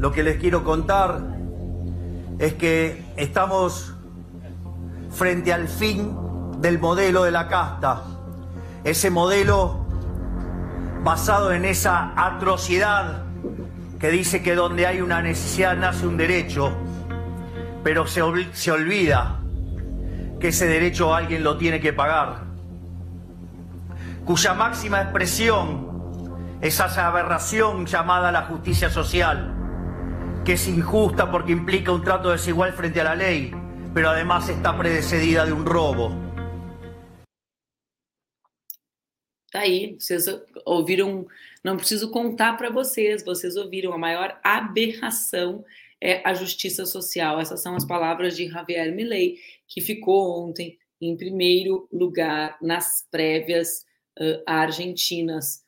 Lo 0.00 0.10
que 0.12 0.22
les 0.22 0.38
quiero 0.38 0.64
contar 0.64 1.20
es 2.38 2.54
que 2.54 3.04
estamos 3.16 3.94
frente 5.10 5.52
al 5.52 5.68
fin 5.68 6.16
del 6.58 6.78
modelo 6.78 7.24
de 7.24 7.30
la 7.30 7.48
casta, 7.48 8.02
ese 8.82 9.10
modelo 9.10 9.84
basado 11.04 11.52
en 11.52 11.66
esa 11.66 12.14
atrocidad 12.16 13.24
que 13.98 14.08
dice 14.08 14.42
que 14.42 14.54
donde 14.54 14.86
hay 14.86 15.02
una 15.02 15.20
necesidad 15.20 15.76
nace 15.76 16.06
un 16.06 16.16
derecho, 16.16 16.72
pero 17.84 18.06
se, 18.06 18.22
se 18.54 18.72
olvida 18.72 19.38
que 20.40 20.48
ese 20.48 20.66
derecho 20.66 21.14
alguien 21.14 21.44
lo 21.44 21.58
tiene 21.58 21.78
que 21.78 21.92
pagar, 21.92 22.44
cuya 24.24 24.54
máxima 24.54 25.02
expresión 25.02 25.90
es 26.62 26.80
esa 26.80 27.06
aberración 27.06 27.84
llamada 27.84 28.32
la 28.32 28.46
justicia 28.46 28.88
social, 28.88 29.59
que 30.44 30.52
es 30.52 30.66
injusta 30.66 31.30
porque 31.30 31.52
implica 31.52 31.92
un 31.92 32.02
trato 32.02 32.30
desigual 32.30 32.72
frente 32.72 33.00
a 33.00 33.04
la 33.04 33.14
ley, 33.14 33.50
pero 33.92 34.10
además 34.10 34.48
está 34.48 34.76
predecedida 34.76 35.44
de 35.44 35.52
un 35.52 35.66
robo. 35.66 36.10
Tá 39.50 39.60
aí, 39.60 39.96
vocês 39.98 40.26
ouviram, 40.64 41.26
não 41.64 41.76
preciso 41.76 42.10
contar 42.10 42.56
para 42.56 42.70
vocês, 42.70 43.24
vocês 43.24 43.56
ouviram, 43.56 43.92
a 43.92 43.98
maior 43.98 44.38
aberração 44.44 45.64
é 46.00 46.22
a 46.24 46.32
justiça 46.32 46.86
social. 46.86 47.40
Essas 47.40 47.60
são 47.60 47.74
as 47.74 47.84
palavras 47.84 48.36
de 48.36 48.48
Javier 48.48 48.94
Milei, 48.94 49.38
que 49.66 49.80
ficou 49.80 50.48
ontem 50.48 50.78
em 51.00 51.16
primeiro 51.16 51.88
lugar 51.92 52.56
nas 52.62 53.06
prévias 53.10 53.84
uh, 54.18 54.40
argentinas. 54.46 55.64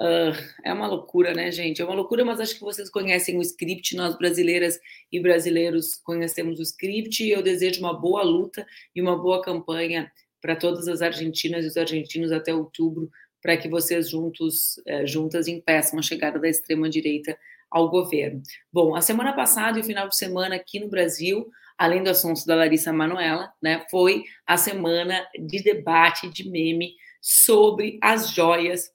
Uh, 0.00 0.30
é 0.64 0.72
uma 0.72 0.86
loucura, 0.86 1.34
né, 1.34 1.50
gente? 1.50 1.82
É 1.82 1.84
uma 1.84 1.94
loucura, 1.94 2.24
mas 2.24 2.38
acho 2.38 2.54
que 2.54 2.60
vocês 2.60 2.88
conhecem 2.88 3.36
o 3.36 3.42
script. 3.42 3.96
Nós, 3.96 4.16
brasileiras 4.16 4.78
e 5.10 5.20
brasileiros, 5.20 5.96
conhecemos 5.96 6.60
o 6.60 6.62
script. 6.62 7.24
E 7.24 7.30
eu 7.30 7.42
desejo 7.42 7.80
uma 7.80 7.98
boa 7.98 8.22
luta 8.22 8.66
e 8.94 9.02
uma 9.02 9.16
boa 9.20 9.42
campanha 9.42 10.10
para 10.40 10.54
todas 10.54 10.86
as 10.86 11.02
argentinas 11.02 11.64
e 11.64 11.68
os 11.68 11.76
argentinos 11.76 12.30
até 12.30 12.54
outubro, 12.54 13.10
para 13.42 13.56
que 13.56 13.68
vocês 13.68 14.08
juntos, 14.08 14.80
é, 14.86 15.04
juntas 15.04 15.48
impeçam 15.48 15.98
a 15.98 16.02
chegada 16.02 16.38
da 16.38 16.48
extrema 16.48 16.88
direita 16.88 17.36
ao 17.70 17.90
governo. 17.90 18.40
Bom, 18.72 18.94
a 18.94 19.00
semana 19.00 19.32
passada 19.32 19.78
e 19.78 19.80
o 19.80 19.84
final 19.84 20.08
de 20.08 20.16
semana 20.16 20.54
aqui 20.54 20.80
no 20.80 20.88
Brasil, 20.88 21.48
além 21.76 22.02
do 22.02 22.10
assunto 22.10 22.44
da 22.46 22.54
Larissa 22.54 22.92
Manoela, 22.92 23.52
né, 23.60 23.84
foi 23.90 24.24
a 24.46 24.56
semana 24.56 25.26
de 25.38 25.62
debate 25.62 26.28
de 26.28 26.48
meme 26.48 26.94
sobre 27.20 27.98
as 28.00 28.30
joias 28.30 28.90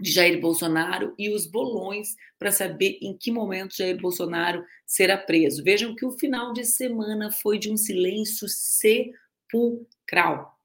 de 0.00 0.10
Jair 0.10 0.40
Bolsonaro 0.40 1.14
e 1.18 1.30
os 1.30 1.46
bolões 1.46 2.16
para 2.38 2.50
saber 2.50 2.98
em 3.02 3.16
que 3.16 3.30
momento 3.30 3.76
Jair 3.76 4.00
Bolsonaro 4.00 4.64
será 4.86 5.18
preso. 5.18 5.62
Vejam 5.62 5.94
que 5.94 6.06
o 6.06 6.12
final 6.12 6.52
de 6.52 6.64
semana 6.64 7.30
foi 7.30 7.58
de 7.58 7.70
um 7.70 7.76
silêncio 7.76 8.48
sepulcral. 8.48 10.58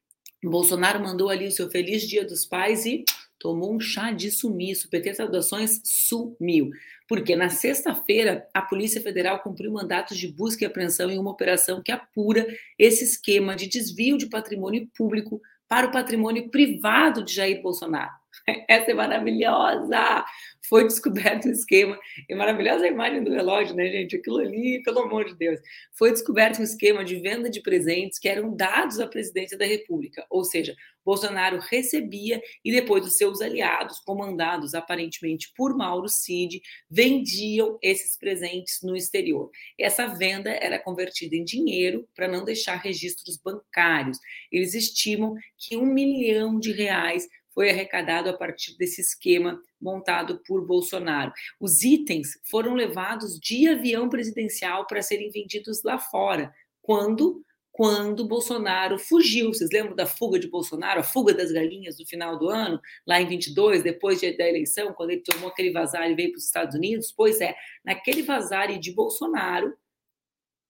Bolsonaro 0.44 1.00
mandou 1.00 1.30
ali 1.30 1.48
o 1.48 1.52
seu 1.52 1.70
feliz 1.70 2.08
dia 2.08 2.24
dos 2.24 2.46
pais 2.46 2.86
e 2.86 3.04
tomou 3.40 3.74
um 3.74 3.80
chá 3.80 4.12
de 4.12 4.32
sumiço. 4.32 4.88
O 4.88 4.90
PT 4.90 5.16
Saudações 5.16 5.82
sumiu. 5.84 6.72
Porque 7.08 7.36
na 7.36 7.50
sexta-feira 7.50 8.48
a 8.54 8.62
Polícia 8.62 9.02
Federal 9.02 9.40
cumpriu 9.40 9.72
mandatos 9.72 10.18
de 10.18 10.28
busca 10.28 10.64
e 10.64 10.68
apreensão 10.68 11.12
em 11.12 11.20
uma 11.20 11.32
operação 11.32 11.82
que 11.84 11.92
apura 11.92 12.48
esse 12.80 13.04
esquema 13.04 13.56
de 13.56 13.68
desvio 13.68 14.18
de 14.18 14.28
patrimônio 14.28 14.88
público 14.98 15.42
para 15.68 15.88
o 15.88 15.92
patrimônio 15.92 16.50
privado 16.50 17.24
de 17.24 17.34
Jair 17.34 17.62
Bolsonaro. 17.62 18.14
Essa 18.68 18.92
é 18.92 18.94
maravilhosa! 18.94 20.26
Foi 20.68 20.84
descoberto 20.88 21.48
um 21.48 21.52
esquema. 21.52 21.98
É 22.28 22.36
maravilhosa 22.36 22.86
a 22.86 22.88
imagem 22.88 23.24
do 23.24 23.32
relógio, 23.32 23.76
né, 23.76 23.88
gente? 23.88 24.16
Aquilo 24.16 24.40
ali, 24.40 24.82
pelo 24.84 25.00
amor 25.00 25.26
de 25.26 25.36
Deus. 25.36 25.60
Foi 25.94 26.12
descoberto 26.12 26.60
um 26.60 26.64
esquema 26.64 27.04
de 27.04 27.18
venda 27.18 27.50
de 27.50 27.62
presentes 27.62 28.18
que 28.18 28.28
eram 28.28 28.56
dados 28.56 29.00
à 29.00 29.08
presidência 29.08 29.58
da 29.58 29.66
República. 29.66 30.26
Ou 30.30 30.44
seja, 30.44 30.76
Bolsonaro 31.04 31.60
recebia 31.60 32.42
e 32.64 32.72
depois 32.72 33.06
os 33.06 33.16
seus 33.16 33.42
aliados, 33.42 34.00
comandados 34.00 34.74
aparentemente 34.74 35.52
por 35.56 35.78
Mauro 35.78 36.10
Cid, 36.10 36.60
vendiam 36.90 37.78
esses 37.82 38.18
presentes 38.18 38.80
no 38.82 38.96
exterior. 38.96 39.52
Essa 39.80 40.08
venda 40.08 40.50
era 40.50 40.80
convertida 40.80 41.36
em 41.36 41.44
dinheiro 41.44 42.08
para 42.16 42.28
não 42.28 42.44
deixar 42.44 42.78
registros 42.78 43.38
bancários. 43.38 44.18
Eles 44.52 44.74
estimam 44.74 45.36
que 45.58 45.78
um 45.78 45.86
milhão 45.86 46.60
de 46.60 46.72
reais 46.72 47.28
foi 47.56 47.72
arrecadado 47.72 48.30
a 48.30 48.34
partir 48.34 48.78
desse 48.78 49.02
esquema 49.02 49.60
montado 49.82 50.42
por 50.46 50.64
Bolsonaro. 50.68 51.32
Os 51.60 51.82
itens 51.82 52.38
foram 52.44 52.76
levados 52.76 53.40
de 53.40 53.68
avião 53.68 54.10
presidencial 54.10 54.86
para 54.86 55.02
serem 55.02 55.32
vendidos 55.32 55.82
lá 55.84 55.98
fora, 55.98 56.54
quando 56.82 57.42
quando 57.76 58.26
Bolsonaro 58.26 58.98
fugiu. 58.98 59.54
Vocês 59.54 59.70
lembram 59.70 59.94
da 59.94 60.06
fuga 60.06 60.40
de 60.40 60.48
Bolsonaro, 60.48 61.02
a 61.02 61.04
fuga 61.04 61.34
das 61.34 61.52
galinhas 61.52 61.98
do 61.98 62.06
final 62.06 62.40
do 62.40 62.48
ano, 62.48 62.80
lá 63.06 63.22
em 63.22 63.28
22, 63.28 63.84
depois 63.84 64.22
da 64.22 64.48
eleição, 64.48 64.94
quando 64.94 65.10
ele 65.10 65.22
tomou 65.22 65.50
aquele 65.50 65.72
vazar 65.72 66.10
e 66.10 66.16
veio 66.16 66.32
para 66.32 66.38
os 66.38 66.46
Estados 66.46 66.74
Unidos? 66.74 67.14
Pois 67.16 67.42
é, 67.42 67.54
naquele 67.84 68.24
vazar 68.24 68.80
de 68.80 68.94
Bolsonaro, 68.94 69.76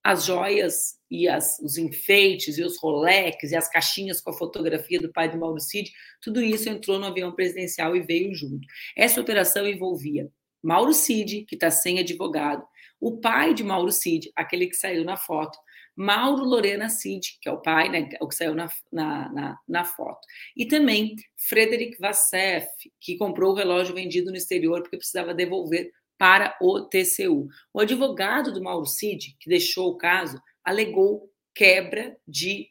as 0.06 0.24
joias 0.24 1.00
e 1.10 1.28
as, 1.28 1.58
os 1.58 1.80
enfeites 1.80 2.60
e 2.60 2.64
os 2.64 2.78
Rolex 2.78 3.52
e 3.52 3.56
as 3.56 3.68
caixinhas 3.68 4.22
com 4.22 4.30
a 4.30 4.38
fotografia 4.38 5.00
do 5.00 5.12
pai 5.12 5.32
do 5.32 5.40
Mauro 5.40 5.60
Cid, 5.60 5.92
tudo 6.22 6.44
isso 6.44 6.70
entrou 6.70 7.00
no 7.00 7.08
avião 7.08 7.32
presidencial 7.32 7.96
e 7.96 8.02
veio 8.02 8.32
junto. 8.36 8.68
Essa 8.96 9.20
operação 9.20 9.68
envolvia 9.68 10.30
Mauro 10.62 10.94
Cid, 10.94 11.46
que 11.46 11.56
está 11.56 11.72
sem 11.72 11.98
advogado, 11.98 12.64
o 13.02 13.20
pai 13.20 13.56
de 13.56 13.64
Mauro 13.64 13.92
Cid, 13.92 14.32
aquele 14.36 14.68
que 14.68 14.76
saiu 14.76 15.04
na 15.04 15.18
foto, 15.18 15.58
Mauro 15.96 16.44
Lorena 16.44 16.88
Cid, 16.88 17.40
que 17.42 17.50
é 17.50 17.52
o 17.52 17.62
pai, 17.62 17.90
né, 17.90 18.08
o 18.22 18.28
que 18.28 18.36
saiu 18.36 18.54
na, 18.54 18.70
na, 18.92 19.34
na, 19.34 19.60
na 19.68 19.86
foto, 19.86 20.20
e 20.56 20.68
também 20.68 21.16
Frederic 21.36 21.98
Vassef, 22.00 22.68
que 23.00 23.18
comprou 23.18 23.54
o 23.54 23.56
relógio 23.56 23.96
vendido 23.96 24.30
no 24.30 24.38
exterior 24.38 24.84
porque 24.84 24.98
precisava 24.98 25.34
devolver 25.34 25.92
para 26.18 26.58
o 26.62 26.82
TCU. 26.82 27.48
O 27.74 27.80
advogado 27.80 28.54
do 28.54 28.64
Mauro 28.64 28.86
Cid, 28.86 29.36
que 29.40 29.50
deixou 29.50 29.92
o 29.92 29.98
caso, 29.98 30.42
alegou 30.64 31.32
quebra 31.54 32.18
de 32.28 32.70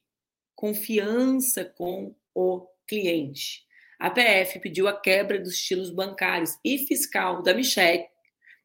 confiança 0.54 1.64
com 1.64 2.14
o 2.34 2.66
cliente. 2.86 3.64
A 3.98 4.10
PF 4.10 4.60
pediu 4.60 4.88
a 4.88 5.00
quebra 5.00 5.38
dos 5.38 5.54
estilos 5.54 5.90
bancários 5.90 6.58
e 6.64 6.78
fiscal 6.78 7.42
da 7.42 7.54
Michelle, 7.54 8.06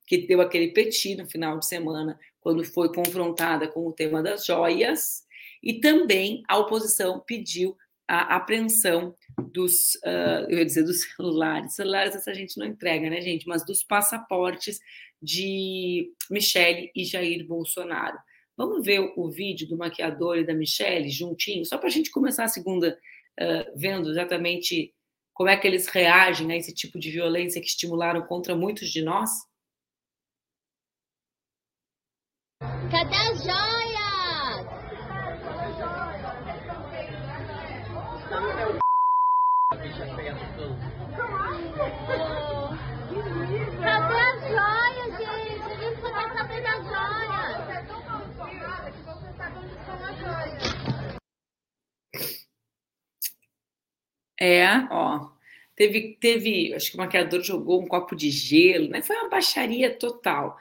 que 0.06 0.26
deu 0.28 0.42
aquele 0.42 0.70
petit 0.70 1.16
no 1.16 1.30
final 1.30 1.60
de 1.60 1.68
semana, 1.68 2.20
quando 2.42 2.64
foi 2.66 2.94
confrontada 2.94 3.68
com 3.68 3.86
o 3.88 3.94
tema 3.94 4.24
das 4.24 4.46
joias, 4.46 5.24
e 5.62 5.80
também 5.80 6.44
a 6.48 6.58
oposição 6.58 7.20
pediu 7.20 7.78
a 8.10 8.38
apreensão 8.38 9.14
dos, 9.54 9.94
uh, 10.04 10.50
eu 10.50 10.58
ia 10.58 10.66
dizer 10.66 10.84
dos 10.84 11.02
celulares, 11.16 11.76
celulares 11.76 12.16
essa 12.16 12.34
gente 12.34 12.58
não 12.58 12.66
entrega, 12.66 13.08
né, 13.08 13.22
gente, 13.22 13.48
mas 13.48 13.64
dos 13.64 13.84
passaportes 13.84 14.80
de 15.22 16.12
Michele 16.30 16.92
e 16.96 17.06
Jair 17.06 17.46
Bolsonaro. 17.46 18.18
Vamos 18.58 18.84
ver 18.84 19.00
o 19.16 19.30
vídeo 19.30 19.68
do 19.68 19.78
maquiador 19.78 20.40
e 20.40 20.46
da 20.46 20.54
Michele 20.56 21.10
juntinho, 21.10 21.64
só 21.66 21.78
para 21.78 21.88
a 21.88 21.92
gente 21.92 22.10
começar 22.10 22.46
a 22.46 22.50
segunda 22.50 22.98
uh, 23.40 23.72
vendo 23.78 24.10
exatamente 24.10 24.92
como 25.32 25.50
é 25.50 25.56
que 25.56 25.68
eles 25.68 25.88
reagem 25.88 26.52
a 26.52 26.58
esse 26.58 26.74
tipo 26.74 27.00
de 27.00 27.12
violência 27.12 27.62
que 27.62 27.68
estimularam 27.68 28.24
contra 28.24 28.56
muitos 28.56 28.90
de 28.90 29.04
nós. 29.04 29.30
Cadê 32.60 33.16
as 33.16 33.44
joias? 33.44 33.80
Cadê 43.82 44.20
as 44.20 44.42
joias, 44.50 45.18
gente? 45.18 45.64
A 45.64 45.76
gente 45.76 46.02
só 46.02 46.12
quer 46.12 46.34
saber 46.34 46.62
das 46.62 46.84
joias. 46.86 47.56
Você 47.58 47.72
é 47.72 47.82
tão 47.84 48.02
confiada 48.02 48.92
que 48.92 49.02
você 49.04 49.34
sabe 49.38 49.58
onde 49.58 49.74
estão 49.74 49.96
as 49.96 50.18
joias. 50.20 51.20
É, 54.40 54.66
ó. 54.90 55.30
Teve, 55.76 56.18
teve, 56.20 56.74
acho 56.74 56.92
que 56.92 56.98
o 56.98 57.00
maquiador 57.00 57.42
jogou 57.42 57.82
um 57.82 57.88
copo 57.88 58.16
de 58.16 58.30
gelo, 58.30 58.90
né? 58.90 59.02
Foi 59.02 59.16
uma 59.16 59.30
baixaria 59.30 59.94
total. 59.96 60.58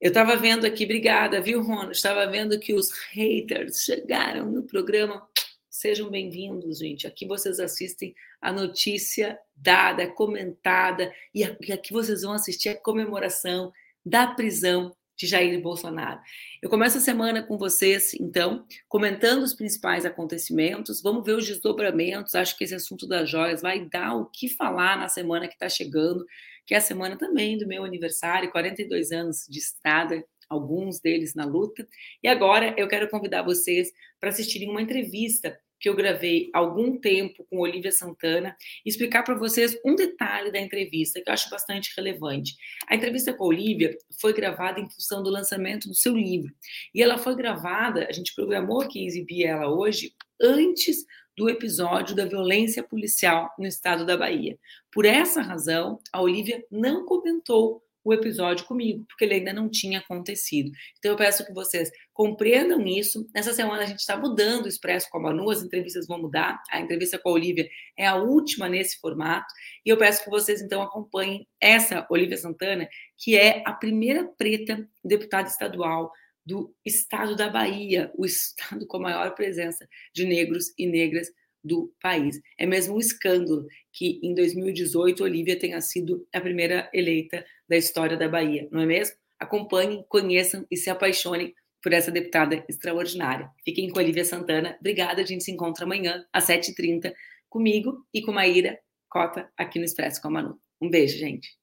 Eu 0.00 0.08
estava 0.08 0.34
vendo 0.36 0.66
aqui, 0.66 0.84
obrigada, 0.84 1.40
viu, 1.42 1.62
Rono? 1.62 1.92
Estava 1.92 2.26
vendo 2.26 2.58
que 2.58 2.72
os 2.72 2.90
haters 3.12 3.82
chegaram 3.82 4.50
no 4.50 4.62
programa. 4.62 5.28
Sejam 5.68 6.10
bem-vindos, 6.10 6.78
gente. 6.78 7.06
Aqui 7.06 7.26
vocês 7.26 7.60
assistem 7.60 8.14
a 8.40 8.50
notícia 8.50 9.38
dada, 9.54 10.06
comentada, 10.06 11.12
e 11.34 11.44
aqui 11.44 11.92
vocês 11.92 12.22
vão 12.22 12.32
assistir 12.32 12.70
a 12.70 12.80
comemoração 12.80 13.72
da 14.04 14.26
prisão 14.26 14.96
de 15.20 15.26
Jair 15.26 15.60
Bolsonaro. 15.60 16.18
Eu 16.62 16.70
começo 16.70 16.96
a 16.96 17.00
semana 17.00 17.42
com 17.42 17.58
vocês, 17.58 18.14
então, 18.14 18.64
comentando 18.88 19.42
os 19.42 19.52
principais 19.52 20.06
acontecimentos. 20.06 21.02
Vamos 21.02 21.26
ver 21.26 21.34
os 21.34 21.46
desdobramentos. 21.46 22.34
Acho 22.34 22.56
que 22.56 22.64
esse 22.64 22.74
assunto 22.74 23.06
das 23.06 23.28
joias 23.28 23.60
vai 23.60 23.84
dar 23.84 24.14
o 24.14 24.24
que 24.24 24.48
falar 24.48 24.96
na 24.96 25.08
semana 25.08 25.46
que 25.46 25.52
está 25.52 25.68
chegando, 25.68 26.24
que 26.64 26.74
é 26.74 26.78
a 26.78 26.80
semana 26.80 27.18
também 27.18 27.58
do 27.58 27.66
meu 27.66 27.84
aniversário, 27.84 28.50
42 28.50 29.12
anos 29.12 29.46
de 29.46 29.58
estrada, 29.58 30.24
alguns 30.48 31.00
deles 31.00 31.34
na 31.34 31.44
luta. 31.44 31.86
E 32.22 32.26
agora 32.26 32.74
eu 32.78 32.88
quero 32.88 33.10
convidar 33.10 33.42
vocês 33.42 33.92
para 34.18 34.30
assistirem 34.30 34.70
uma 34.70 34.80
entrevista 34.80 35.60
que 35.80 35.88
eu 35.88 35.96
gravei 35.96 36.50
algum 36.52 36.98
tempo 36.98 37.44
com 37.48 37.58
Olivia 37.58 37.90
Santana 37.90 38.54
e 38.84 38.90
explicar 38.90 39.22
para 39.22 39.34
vocês 39.34 39.76
um 39.84 39.94
detalhe 39.94 40.52
da 40.52 40.60
entrevista 40.60 41.20
que 41.20 41.28
eu 41.28 41.32
acho 41.32 41.48
bastante 41.48 41.92
relevante. 41.96 42.54
A 42.86 42.94
entrevista 42.94 43.32
com 43.32 43.44
a 43.44 43.48
Olivia 43.48 43.96
foi 44.20 44.34
gravada 44.34 44.78
em 44.78 44.88
função 44.90 45.22
do 45.22 45.30
lançamento 45.30 45.88
do 45.88 45.94
seu 45.94 46.14
livro 46.14 46.54
e 46.94 47.02
ela 47.02 47.16
foi 47.16 47.34
gravada, 47.34 48.06
a 48.08 48.12
gente 48.12 48.34
programou 48.34 48.82
aqui 48.82 49.06
exibir 49.06 49.44
ela 49.44 49.68
hoje 49.68 50.12
antes 50.40 51.06
do 51.36 51.48
episódio 51.48 52.14
da 52.14 52.26
violência 52.26 52.82
policial 52.82 53.50
no 53.58 53.66
estado 53.66 54.04
da 54.04 54.16
Bahia. 54.16 54.58
Por 54.92 55.06
essa 55.06 55.40
razão, 55.40 55.98
a 56.12 56.20
Olivia 56.20 56.62
não 56.70 57.06
comentou 57.06 57.82
o 58.02 58.12
episódio 58.14 58.64
comigo, 58.64 59.04
porque 59.08 59.24
ele 59.24 59.34
ainda 59.34 59.52
não 59.52 59.68
tinha 59.68 59.98
acontecido. 59.98 60.70
Então 60.98 61.12
eu 61.12 61.16
peço 61.16 61.44
que 61.44 61.52
vocês 61.52 61.90
compreendam 62.12 62.86
isso. 62.86 63.28
Nessa 63.34 63.52
semana 63.52 63.82
a 63.82 63.86
gente 63.86 64.00
está 64.00 64.16
mudando 64.16 64.64
o 64.64 64.68
Expresso 64.68 65.08
com 65.10 65.18
a 65.18 65.22
Manu, 65.22 65.50
as 65.50 65.62
entrevistas 65.62 66.06
vão 66.06 66.20
mudar. 66.20 66.62
A 66.70 66.80
entrevista 66.80 67.18
com 67.18 67.28
a 67.28 67.32
Olivia 67.32 67.68
é 67.96 68.06
a 68.06 68.16
última 68.16 68.68
nesse 68.68 68.98
formato. 68.98 69.52
E 69.84 69.90
eu 69.90 69.96
peço 69.96 70.24
que 70.24 70.30
vocês 70.30 70.60
então 70.62 70.82
acompanhem 70.82 71.46
essa 71.60 72.06
Olivia 72.10 72.36
Santana, 72.36 72.88
que 73.18 73.36
é 73.36 73.62
a 73.66 73.72
primeira 73.72 74.24
preta 74.24 74.88
deputada 75.04 75.48
estadual 75.48 76.10
do 76.44 76.74
estado 76.84 77.36
da 77.36 77.48
Bahia, 77.48 78.10
o 78.16 78.24
estado 78.24 78.86
com 78.86 78.96
a 78.96 79.00
maior 79.00 79.34
presença 79.34 79.86
de 80.14 80.24
negros 80.24 80.72
e 80.78 80.86
negras 80.86 81.28
do 81.62 81.92
país. 82.00 82.40
É 82.58 82.66
mesmo 82.66 82.96
um 82.96 82.98
escândalo 82.98 83.66
que 83.92 84.20
em 84.22 84.34
2018 84.34 85.22
Olivia 85.22 85.58
tenha 85.58 85.80
sido 85.80 86.26
a 86.32 86.40
primeira 86.40 86.90
eleita 86.92 87.44
da 87.68 87.76
história 87.76 88.16
da 88.16 88.28
Bahia, 88.28 88.68
não 88.70 88.80
é 88.80 88.86
mesmo? 88.86 89.16
Acompanhem, 89.38 90.04
conheçam 90.08 90.66
e 90.70 90.76
se 90.76 90.90
apaixonem 90.90 91.54
por 91.82 91.92
essa 91.92 92.10
deputada 92.10 92.64
extraordinária. 92.68 93.50
Fiquem 93.64 93.88
com 93.88 93.98
Olivia 93.98 94.24
Santana. 94.24 94.76
Obrigada, 94.78 95.22
a 95.22 95.24
gente 95.24 95.44
se 95.44 95.50
encontra 95.50 95.84
amanhã 95.84 96.26
às 96.32 96.46
7h30 96.46 97.12
comigo 97.48 98.06
e 98.12 98.22
com 98.22 98.32
Maíra 98.32 98.78
Cota 99.08 99.50
aqui 99.56 99.78
no 99.78 99.84
Expresso 99.84 100.20
com 100.20 100.28
a 100.28 100.30
Manu. 100.30 100.60
Um 100.80 100.88
beijo, 100.90 101.18
gente. 101.18 101.58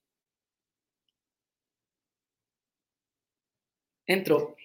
Entrou. 4.07 4.55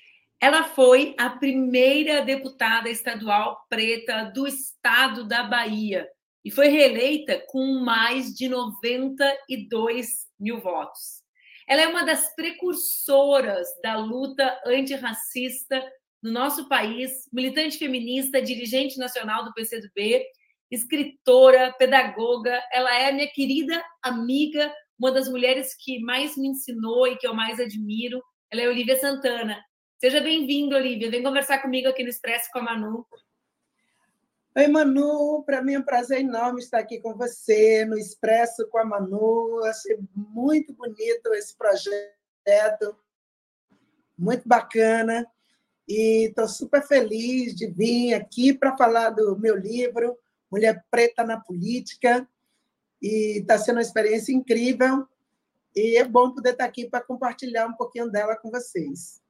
Ela 0.42 0.64
foi 0.64 1.14
a 1.18 1.30
primeira 1.30 2.20
deputada 2.20 2.90
estadual 2.90 3.64
preta 3.68 4.24
do 4.24 4.44
estado 4.44 5.22
da 5.22 5.44
Bahia 5.44 6.08
e 6.44 6.50
foi 6.50 6.66
reeleita 6.66 7.40
com 7.46 7.78
mais 7.78 8.34
de 8.34 8.48
92 8.48 10.26
mil 10.40 10.60
votos. 10.60 11.22
Ela 11.68 11.82
é 11.82 11.86
uma 11.86 12.04
das 12.04 12.34
precursoras 12.34 13.68
da 13.84 13.96
luta 13.96 14.60
antirracista 14.66 15.80
no 16.20 16.32
nosso 16.32 16.68
país, 16.68 17.28
militante 17.32 17.78
feminista, 17.78 18.42
dirigente 18.42 18.98
nacional 18.98 19.44
do 19.44 19.54
PCdoB, 19.54 20.24
escritora, 20.72 21.72
pedagoga. 21.78 22.60
Ela 22.72 22.92
é 22.98 23.12
minha 23.12 23.28
querida 23.28 23.80
amiga, 24.02 24.74
uma 24.98 25.12
das 25.12 25.28
mulheres 25.28 25.76
que 25.78 26.00
mais 26.00 26.36
me 26.36 26.48
ensinou 26.48 27.06
e 27.06 27.16
que 27.16 27.28
eu 27.28 27.32
mais 27.32 27.60
admiro. 27.60 28.20
Ela 28.50 28.62
é 28.62 28.68
Olivia 28.68 28.98
Santana. 28.98 29.62
Seja 30.02 30.20
bem-vinda, 30.20 30.74
Olivia. 30.74 31.08
Vem 31.08 31.22
conversar 31.22 31.62
comigo 31.62 31.86
aqui 31.86 32.02
no 32.02 32.08
Expresso 32.08 32.50
com 32.52 32.58
a 32.58 32.62
Manu. 32.62 33.06
Oi, 34.56 34.66
Manu, 34.66 35.44
para 35.46 35.62
mim 35.62 35.74
é 35.74 35.78
um 35.78 35.84
prazer 35.84 36.18
enorme 36.18 36.58
estar 36.58 36.80
aqui 36.80 36.98
com 36.98 37.14
você 37.14 37.84
no 37.84 37.96
Expresso 37.96 38.66
com 38.66 38.78
a 38.78 38.84
Manu. 38.84 39.62
Achei 39.62 39.96
muito 40.12 40.72
bonito 40.72 41.32
esse 41.34 41.56
projeto, 41.56 42.96
muito 44.18 44.42
bacana. 44.44 45.24
E 45.86 46.26
estou 46.30 46.48
super 46.48 46.82
feliz 46.82 47.54
de 47.54 47.68
vir 47.68 48.14
aqui 48.14 48.52
para 48.52 48.76
falar 48.76 49.10
do 49.10 49.38
meu 49.38 49.54
livro, 49.56 50.18
Mulher 50.50 50.84
Preta 50.90 51.22
na 51.22 51.38
Política. 51.38 52.28
E 53.00 53.38
está 53.38 53.56
sendo 53.56 53.76
uma 53.76 53.82
experiência 53.82 54.32
incrível. 54.32 55.06
E 55.76 55.96
é 55.96 56.04
bom 56.04 56.34
poder 56.34 56.54
estar 56.54 56.64
aqui 56.64 56.90
para 56.90 57.04
compartilhar 57.04 57.68
um 57.68 57.74
pouquinho 57.74 58.10
dela 58.10 58.34
com 58.34 58.50
vocês. 58.50 59.21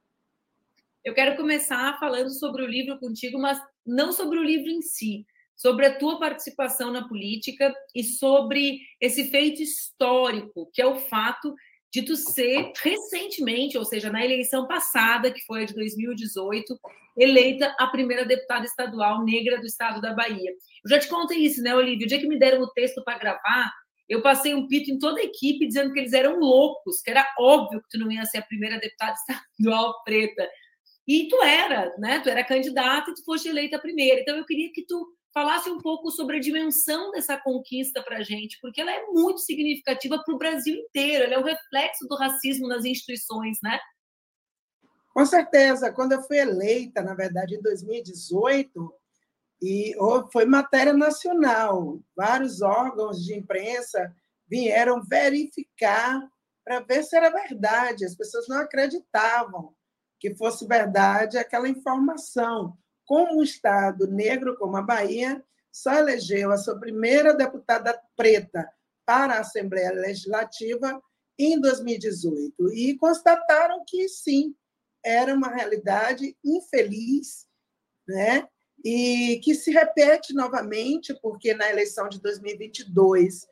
Eu 1.03 1.13
quero 1.13 1.35
começar 1.35 1.99
falando 1.99 2.29
sobre 2.29 2.63
o 2.63 2.67
livro 2.67 2.97
contigo, 2.97 3.37
mas 3.37 3.59
não 3.85 4.13
sobre 4.13 4.39
o 4.39 4.43
livro 4.43 4.69
em 4.69 4.81
si, 4.81 5.25
sobre 5.53 5.85
a 5.85 5.97
tua 5.97 6.17
participação 6.17 6.91
na 6.91 7.05
política 7.05 7.73
e 7.93 8.03
sobre 8.05 8.79
esse 9.01 9.29
feito 9.29 9.61
histórico, 9.61 10.69
que 10.73 10.81
é 10.81 10.87
o 10.87 10.95
fato 10.95 11.53
de 11.91 12.03
tu 12.03 12.15
ser 12.15 12.71
recentemente, 12.81 13.77
ou 13.77 13.83
seja, 13.83 14.09
na 14.09 14.23
eleição 14.23 14.65
passada, 14.65 15.29
que 15.29 15.45
foi 15.45 15.63
a 15.63 15.65
de 15.65 15.75
2018, 15.75 16.73
eleita 17.17 17.75
a 17.77 17.87
primeira 17.87 18.25
deputada 18.25 18.65
estadual 18.65 19.25
negra 19.25 19.59
do 19.59 19.65
estado 19.65 19.99
da 19.99 20.13
Bahia. 20.13 20.51
Eu 20.51 20.89
já 20.89 20.99
te 20.99 21.09
contei 21.09 21.39
isso, 21.39 21.61
né, 21.61 21.75
Olivia? 21.75 22.05
O 22.05 22.09
dia 22.09 22.19
que 22.19 22.27
me 22.27 22.39
deram 22.39 22.61
o 22.61 22.71
texto 22.71 23.03
para 23.03 23.19
gravar, 23.19 23.71
eu 24.07 24.21
passei 24.21 24.55
um 24.55 24.67
pito 24.67 24.89
em 24.89 24.97
toda 24.97 25.19
a 25.19 25.23
equipe 25.23 25.67
dizendo 25.67 25.91
que 25.91 25.99
eles 25.99 26.13
eram 26.13 26.39
loucos, 26.39 27.01
que 27.01 27.11
era 27.11 27.27
óbvio 27.37 27.81
que 27.81 27.89
tu 27.89 27.99
não 27.99 28.11
ia 28.11 28.25
ser 28.25 28.39
a 28.39 28.43
primeira 28.43 28.79
deputada 28.79 29.13
estadual 29.59 30.01
preta. 30.03 30.49
E 31.07 31.27
tu 31.27 31.41
era, 31.43 31.93
né? 31.97 32.19
Tu 32.19 32.29
era 32.29 32.43
candidata 32.43 33.11
e 33.11 33.13
tu 33.13 33.23
foste 33.23 33.49
eleita 33.49 33.79
primeira. 33.79 34.21
Então 34.21 34.37
eu 34.37 34.45
queria 34.45 34.71
que 34.71 34.85
tu 34.85 35.13
falasse 35.33 35.69
um 35.69 35.79
pouco 35.79 36.11
sobre 36.11 36.37
a 36.37 36.39
dimensão 36.39 37.11
dessa 37.11 37.37
conquista 37.37 38.01
para 38.03 38.17
a 38.17 38.23
gente, 38.23 38.59
porque 38.61 38.79
ela 38.79 38.91
é 38.91 39.05
muito 39.07 39.39
significativa 39.39 40.21
para 40.23 40.33
o 40.33 40.37
Brasil 40.37 40.75
inteiro. 40.75 41.23
Ela 41.23 41.33
é 41.33 41.39
o 41.39 41.43
reflexo 41.43 42.07
do 42.07 42.15
racismo 42.15 42.67
nas 42.67 42.85
instituições, 42.85 43.57
né? 43.61 43.79
Com 45.13 45.25
certeza. 45.25 45.91
Quando 45.91 46.13
eu 46.13 46.23
fui 46.23 46.37
eleita, 46.37 47.01
na 47.01 47.13
verdade, 47.13 47.55
em 47.55 47.61
2018, 47.61 48.93
e 49.61 49.95
foi 50.31 50.45
matéria 50.45 50.93
nacional. 50.93 51.99
Vários 52.15 52.61
órgãos 52.61 53.23
de 53.23 53.33
imprensa 53.33 54.13
vieram 54.47 55.01
verificar 55.03 56.21
para 56.65 56.81
ver 56.81 57.03
se 57.03 57.15
era 57.15 57.29
verdade. 57.29 58.05
As 58.05 58.15
pessoas 58.15 58.47
não 58.47 58.57
acreditavam 58.57 59.73
que 60.23 60.33
fosse 60.35 60.65
verdade 60.65 61.37
aquela 61.37 61.67
informação. 61.67 62.77
Como 63.05 63.39
um 63.39 63.43
Estado 63.43 64.07
negro 64.07 64.55
como 64.57 64.77
a 64.77 64.81
Bahia 64.81 65.43
só 65.69 65.95
elegeu 65.95 66.49
a 66.49 66.57
sua 66.57 66.79
primeira 66.79 67.33
deputada 67.33 68.01
preta 68.15 68.65
para 69.05 69.33
a 69.33 69.39
Assembleia 69.41 69.91
Legislativa 69.91 71.03
em 71.37 71.59
2018 71.59 72.71
e 72.73 72.95
constataram 72.95 73.83
que 73.85 74.07
sim, 74.07 74.55
era 75.03 75.35
uma 75.35 75.49
realidade 75.49 76.37
infeliz, 76.41 77.45
né? 78.07 78.47
E 78.81 79.41
que 79.43 79.53
se 79.53 79.71
repete 79.71 80.33
novamente, 80.33 81.13
porque 81.21 81.53
na 81.53 81.69
eleição 81.69 82.07
de 82.07 82.21
2022, 82.21 83.45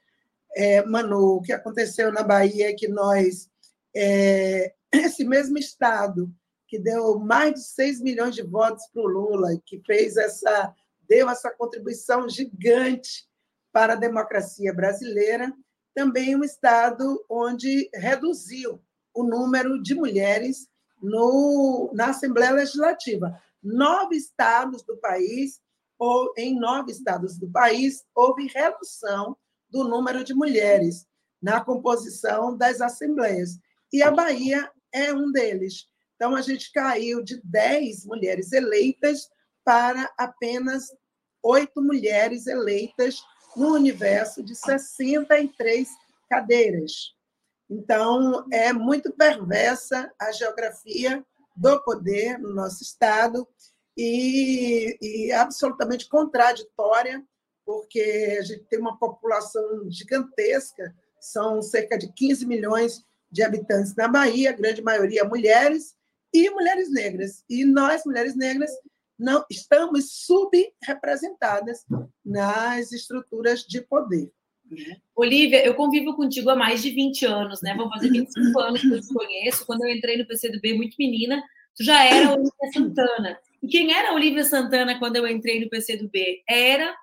é, 0.55 0.86
Manu, 0.86 1.36
o 1.36 1.41
que 1.41 1.51
aconteceu 1.51 2.13
na 2.13 2.23
Bahia 2.23 2.69
é 2.69 2.73
que 2.73 2.88
nós, 2.88 3.49
é, 3.93 4.73
esse 4.93 5.25
mesmo 5.25 5.57
Estado, 5.57 6.34
que 6.71 6.79
deu 6.79 7.19
mais 7.19 7.53
de 7.55 7.63
6 7.65 7.99
milhões 7.99 8.34
de 8.34 8.43
votos 8.43 8.88
para 8.93 9.01
o 9.01 9.05
Lula, 9.05 9.49
que 9.65 9.81
fez 9.86 10.15
essa, 10.15 10.73
deu 11.01 11.29
essa 11.29 11.51
contribuição 11.51 12.29
gigante 12.29 13.27
para 13.73 13.91
a 13.91 13.97
democracia 13.97 14.73
brasileira, 14.73 15.53
também 15.93 16.34
um 16.34 16.45
estado 16.45 17.25
onde 17.29 17.89
reduziu 17.93 18.81
o 19.13 19.21
número 19.21 19.84
de 19.84 19.93
mulheres 19.93 20.69
no, 21.03 21.91
na 21.93 22.12
Assembleia 22.12 22.51
Legislativa. 22.51 23.38
Nove 23.62 24.15
estados 24.15 24.81
do 24.84 24.95
país, 24.95 25.60
ou 25.99 26.34
em 26.38 26.57
nove 26.57 26.93
estados 26.93 27.38
do 27.38 27.51
país, 27.51 28.05
houve 28.15 28.47
redução 28.47 29.36
do 29.69 29.84
número 29.84 30.23
de 30.23 30.34
mulheres 30.34 31.05
na 31.41 31.60
composição 31.60 32.55
das 32.55 32.79
assembleias. 32.79 33.60
E 33.91 34.01
a 34.01 34.10
Bahia 34.10 34.71
é 34.93 35.13
um 35.13 35.34
deles. 35.34 35.90
Então, 36.21 36.36
a 36.36 36.41
gente 36.43 36.71
caiu 36.71 37.23
de 37.23 37.41
10 37.43 38.05
mulheres 38.05 38.51
eleitas 38.51 39.27
para 39.65 40.07
apenas 40.15 40.84
oito 41.41 41.81
mulheres 41.81 42.45
eleitas 42.45 43.23
no 43.57 43.73
universo 43.73 44.43
de 44.43 44.53
63 44.53 45.89
cadeiras. 46.29 47.15
Então, 47.67 48.45
é 48.53 48.71
muito 48.71 49.12
perversa 49.12 50.13
a 50.21 50.31
geografia 50.31 51.25
do 51.55 51.84
poder 51.84 52.38
no 52.38 52.53
nosso 52.53 52.84
Estado 52.84 53.47
e, 53.97 54.95
e 55.01 55.31
absolutamente 55.31 56.07
contraditória, 56.07 57.25
porque 57.65 58.38
a 58.39 58.43
gente 58.43 58.65
tem 58.65 58.77
uma 58.79 58.95
população 58.99 59.89
gigantesca, 59.89 60.95
são 61.19 61.63
cerca 61.63 61.97
de 61.97 62.13
15 62.13 62.45
milhões 62.45 63.03
de 63.31 63.41
habitantes 63.41 63.95
na 63.95 64.07
Bahia, 64.07 64.51
a 64.51 64.53
grande 64.53 64.84
maioria 64.84 65.23
mulheres 65.23 65.99
e 66.34 66.50
mulheres 66.50 66.91
negras. 66.91 67.44
E 67.50 67.65
nós, 67.65 68.04
mulheres 68.06 68.36
negras, 68.36 68.72
não 69.17 69.46
estamos 69.50 70.26
subrepresentadas 70.26 71.86
nas 72.26 72.91
estruturas 72.91 73.62
de 73.62 73.82
poder. 73.82 74.32
Olivia, 75.15 75.65
eu 75.65 75.76
convivo 75.76 76.15
contigo 76.15 76.50
há 76.50 76.56
mais 76.56 76.82
de 76.82 76.91
20 76.91 77.26
anos, 77.26 77.62
né? 77.62 77.76
Vou 77.76 77.89
fazer 77.89 78.10
25 78.10 78.60
anos 78.60 78.82
que 78.82 78.91
eu 78.91 79.02
te 79.02 79.13
conheço. 79.13 79.65
Quando 79.65 79.84
eu 79.84 79.89
entrei 79.89 80.17
no 80.17 80.26
PCdoB 80.26 80.74
muito 80.74 80.96
menina, 80.98 81.44
tu 81.76 81.84
já 81.84 82.04
era 82.06 82.32
Olivia 82.32 82.72
Santana. 82.74 83.38
E 83.62 83.67
quem 83.67 83.94
era 83.94 84.13
Olivia 84.13 84.44
Santana 84.44 84.98
quando 84.98 85.17
eu 85.17 85.28
entrei 85.28 85.60
no 85.60 85.70
PCdoB? 85.70 86.44
Era 86.50 86.96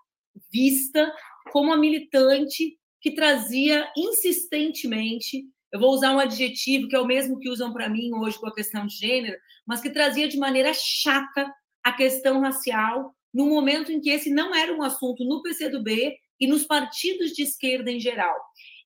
vista 0.53 1.13
como 1.53 1.73
a 1.73 1.77
militante 1.77 2.79
que 3.01 3.13
trazia 3.13 3.89
insistentemente, 3.97 5.45
eu 5.73 5.79
vou 5.79 5.93
usar 5.93 6.13
um 6.13 6.19
adjetivo 6.19 6.89
que 6.89 6.97
é 6.97 7.01
o 7.01 7.07
mesmo 7.07 7.39
que 7.39 7.51
usam 7.51 7.73
para 7.73 7.89
mim 7.89 8.13
hoje 8.15 8.39
com 8.39 8.47
a 8.47 8.55
questão 8.55 8.87
de 8.87 8.97
gênero, 8.97 9.37
mas 9.67 9.81
que 9.81 9.91
trazia 9.91 10.29
de 10.29 10.39
maneira 10.39 10.73
chata 10.75 11.53
a 11.85 11.93
questão 11.93 12.41
racial, 12.41 13.15
no 13.33 13.47
momento 13.47 13.93
em 13.93 14.01
que 14.01 14.11
esse 14.11 14.31
não 14.31 14.55
era 14.55 14.75
um 14.75 14.83
assunto 14.83 15.25
no 15.25 15.43
PCdoB 15.43 16.17
e 16.41 16.47
nos 16.47 16.65
partidos 16.65 17.33
de 17.33 17.43
esquerda 17.43 17.91
em 17.91 18.01
geral. 18.01 18.35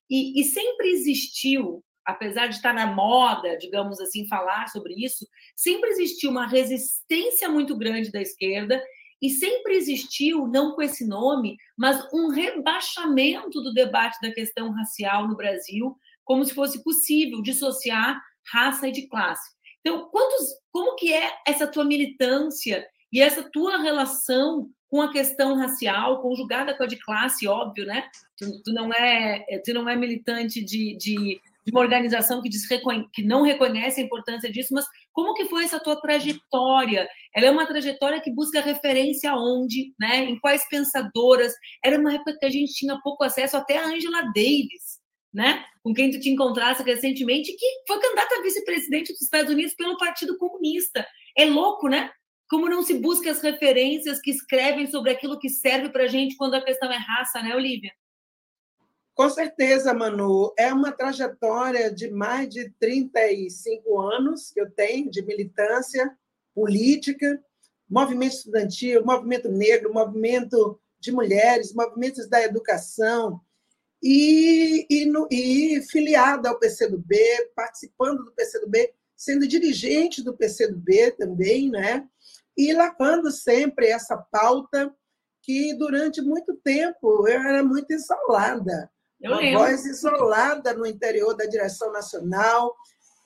E, 0.09 0.39
e 0.39 0.43
sempre 0.43 0.89
existiu, 0.89 1.83
apesar 2.05 2.47
de 2.47 2.55
estar 2.55 2.73
na 2.73 2.85
moda, 2.85 3.57
digamos 3.57 3.99
assim, 3.99 4.27
falar 4.27 4.67
sobre 4.67 4.93
isso, 4.93 5.25
sempre 5.55 5.89
existiu 5.91 6.31
uma 6.31 6.47
resistência 6.47 7.47
muito 7.47 7.77
grande 7.77 8.11
da 8.11 8.21
esquerda 8.21 8.81
e 9.21 9.29
sempre 9.29 9.77
existiu, 9.77 10.47
não 10.47 10.75
com 10.75 10.81
esse 10.81 11.07
nome, 11.07 11.55
mas 11.77 12.05
um 12.13 12.27
rebaixamento 12.27 13.61
do 13.61 13.73
debate 13.73 14.17
da 14.21 14.33
questão 14.33 14.71
racial 14.71 15.29
no 15.29 15.37
Brasil, 15.37 15.95
como 16.23 16.43
se 16.45 16.53
fosse 16.53 16.83
possível 16.83 17.41
dissociar 17.41 18.21
raça 18.51 18.87
e 18.87 18.91
de 18.91 19.07
classe. 19.07 19.49
Então, 19.79 20.07
quantos, 20.09 20.47
como 20.71 20.95
que 20.95 21.13
é 21.13 21.31
essa 21.45 21.67
tua 21.67 21.83
militância 21.83 22.85
e 23.11 23.21
essa 23.21 23.43
tua 23.51 23.77
relação 23.77 24.69
com 24.89 25.01
a 25.01 25.11
questão 25.11 25.55
racial, 25.55 26.21
conjugada 26.21 26.75
com 26.77 26.83
a 26.83 26.87
de 26.87 26.97
classe, 26.97 27.47
óbvio, 27.47 27.85
né? 27.85 28.07
Tu, 28.37 28.61
tu 28.63 28.71
não 28.71 28.93
é, 28.93 29.43
tu 29.65 29.73
não 29.73 29.89
é 29.89 29.95
militante 29.95 30.63
de, 30.63 30.95
de, 30.95 31.41
de 31.65 31.71
uma 31.71 31.81
organização 31.81 32.41
que, 32.41 32.47
diz, 32.47 32.67
que 33.11 33.23
não 33.23 33.41
reconhece 33.41 33.99
a 33.99 34.03
importância 34.03 34.51
disso, 34.51 34.73
mas 34.73 34.85
como 35.11 35.33
que 35.33 35.45
foi 35.45 35.63
essa 35.63 35.79
tua 35.79 35.99
trajetória? 35.99 37.09
Ela 37.35 37.47
é 37.47 37.51
uma 37.51 37.65
trajetória 37.65 38.21
que 38.21 38.31
busca 38.31 38.61
referência 38.61 39.31
aonde, 39.31 39.93
né? 39.99 40.25
Em 40.25 40.39
quais 40.39 40.67
pensadoras? 40.69 41.53
Era 41.83 41.99
uma 41.99 42.13
época 42.13 42.37
que 42.39 42.45
a 42.45 42.51
gente 42.51 42.73
tinha 42.73 42.99
pouco 43.01 43.23
acesso 43.23 43.57
até 43.57 43.77
a 43.77 43.87
Angela 43.87 44.21
Davis, 44.33 45.01
né? 45.33 45.65
Com 45.81 45.93
quem 45.93 46.11
tu 46.11 46.19
te 46.19 46.29
encontrasse 46.29 46.83
recentemente, 46.83 47.55
que 47.55 47.65
foi 47.87 47.99
candidata 47.99 48.35
a 48.35 48.41
vice-presidente 48.41 49.11
dos 49.11 49.21
Estados 49.21 49.51
Unidos 49.51 49.73
pelo 49.73 49.97
Partido 49.97 50.37
Comunista. 50.37 51.05
É 51.35 51.45
louco, 51.45 51.87
né? 51.87 52.11
Como 52.49 52.69
não 52.69 52.83
se 52.83 52.93
busca 52.93 53.31
as 53.31 53.41
referências 53.41 54.21
que 54.21 54.29
escrevem 54.29 54.85
sobre 54.87 55.11
aquilo 55.11 55.39
que 55.39 55.49
serve 55.49 55.89
para 55.89 56.07
gente 56.07 56.35
quando 56.35 56.53
a 56.53 56.63
questão 56.63 56.91
é 56.91 56.97
raça, 56.97 57.41
né, 57.41 57.55
Olivia? 57.55 57.91
Com 59.15 59.29
certeza, 59.29 59.93
Manu. 59.93 60.53
É 60.57 60.73
uma 60.73 60.91
trajetória 60.91 61.91
de 61.91 62.09
mais 62.09 62.49
de 62.49 62.69
35 62.79 64.01
anos 64.01 64.51
que 64.51 64.59
eu 64.59 64.69
tenho 64.69 65.09
de 65.09 65.21
militância 65.21 66.15
política, 66.53 67.39
movimento 67.89 68.33
estudantil, 68.33 69.05
movimento 69.05 69.49
negro, 69.49 69.93
movimento 69.93 70.79
de 70.99 71.11
mulheres, 71.11 71.73
movimentos 71.73 72.27
da 72.27 72.41
educação, 72.41 73.39
e, 74.03 74.85
e, 74.89 75.05
no, 75.05 75.27
e 75.31 75.81
filiada 75.89 76.49
ao 76.49 76.59
PCdoB, 76.59 77.15
participando 77.55 78.25
do 78.25 78.33
PCdoB, 78.33 78.93
sendo 79.15 79.47
dirigente 79.47 80.21
do 80.21 80.35
PCdoB 80.35 81.11
também, 81.17 81.71
né? 81.71 82.07
e 82.57 82.73
lavando 82.73 83.31
sempre 83.31 83.87
essa 83.87 84.17
pauta 84.17 84.93
que 85.41 85.73
durante 85.75 86.21
muito 86.21 86.55
tempo 86.63 87.27
eu 87.27 87.41
era 87.41 87.63
muito 87.63 87.91
isolada. 87.91 88.89
Eu 89.19 89.31
uma 89.31 89.41
lembro. 89.41 89.59
voz 89.59 89.85
isolada 89.85 90.73
no 90.73 90.85
interior 90.85 91.35
da 91.35 91.45
direção 91.45 91.91
nacional. 91.91 92.75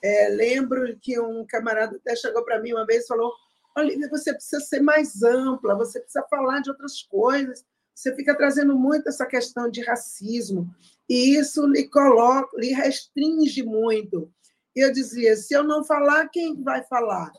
É, 0.02 0.28
lembro 0.28 0.96
que 1.00 1.18
um 1.20 1.44
camarada 1.46 1.96
até 1.96 2.16
chegou 2.16 2.44
para 2.44 2.60
mim 2.60 2.72
uma 2.72 2.86
vez 2.86 3.04
e 3.04 3.08
falou: 3.08 3.32
Olivia, 3.76 4.08
você 4.08 4.32
precisa 4.32 4.60
ser 4.60 4.80
mais 4.80 5.22
ampla, 5.22 5.76
você 5.76 6.00
precisa 6.00 6.24
falar 6.28 6.60
de 6.60 6.70
outras 6.70 7.02
coisas 7.02 7.64
você 7.98 8.14
fica 8.14 8.32
trazendo 8.32 8.78
muito 8.78 9.08
essa 9.08 9.26
questão 9.26 9.68
de 9.68 9.82
racismo, 9.82 10.72
e 11.08 11.36
isso 11.36 11.66
lhe 11.66 11.88
coloca, 11.88 12.56
lhe 12.56 12.72
restringe 12.72 13.64
muito. 13.64 14.32
Eu 14.72 14.92
dizia, 14.92 15.34
se 15.34 15.52
eu 15.52 15.64
não 15.64 15.82
falar, 15.82 16.28
quem 16.28 16.62
vai 16.62 16.84
falar? 16.84 17.32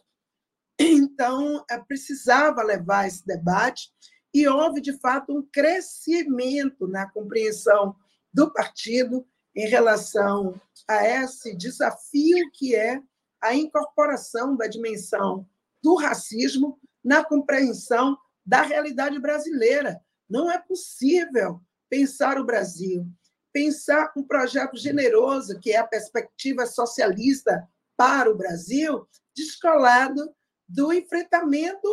Então, 0.77 1.63
é, 1.71 1.77
precisava 1.77 2.61
levar 2.61 3.07
esse 3.07 3.25
debate, 3.25 3.89
e 4.33 4.45
houve, 4.49 4.81
de 4.81 4.91
fato, 4.99 5.33
um 5.33 5.41
crescimento 5.41 6.89
na 6.89 7.09
compreensão 7.09 7.95
do 8.33 8.51
partido 8.51 9.25
em 9.55 9.65
relação 9.65 10.59
a 10.89 11.07
esse 11.07 11.55
desafio 11.55 12.51
que 12.53 12.75
é 12.75 13.01
a 13.41 13.55
incorporação 13.55 14.57
da 14.57 14.67
dimensão 14.67 15.47
do 15.81 15.95
racismo 15.95 16.77
na 17.01 17.23
compreensão 17.23 18.17
da 18.45 18.61
realidade 18.61 19.17
brasileira, 19.19 20.01
não 20.29 20.51
é 20.51 20.57
possível 20.59 21.61
pensar 21.89 22.39
o 22.39 22.45
Brasil, 22.45 23.07
pensar 23.51 24.11
um 24.15 24.23
projeto 24.23 24.77
generoso, 24.77 25.59
que 25.59 25.71
é 25.71 25.77
a 25.77 25.87
perspectiva 25.87 26.65
socialista 26.65 27.67
para 27.97 28.31
o 28.31 28.35
Brasil, 28.35 29.07
descolado 29.35 30.33
do 30.67 30.93
enfrentamento 30.93 31.87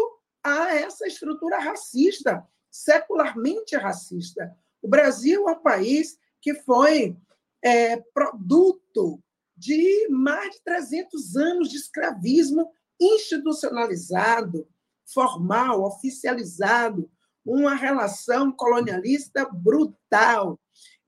a 0.45 0.75
essa 0.75 1.07
estrutura 1.07 1.59
racista, 1.59 2.47
secularmente 2.71 3.75
racista. 3.75 4.55
O 4.83 4.89
Brasil 4.89 5.49
é 5.49 5.53
um 5.53 5.63
país 5.63 6.19
que 6.41 6.55
foi 6.55 7.17
é, 7.65 7.97
produto 7.97 9.21
de 9.57 10.07
mais 10.11 10.55
de 10.55 10.63
300 10.63 11.37
anos 11.37 11.71
de 11.71 11.77
escravismo 11.79 12.71
institucionalizado, 13.01 14.69
formal, 15.05 15.83
oficializado, 15.83 17.11
uma 17.47 17.75
relação 17.75 18.51
colonialista 18.51 19.49
brutal. 19.51 20.61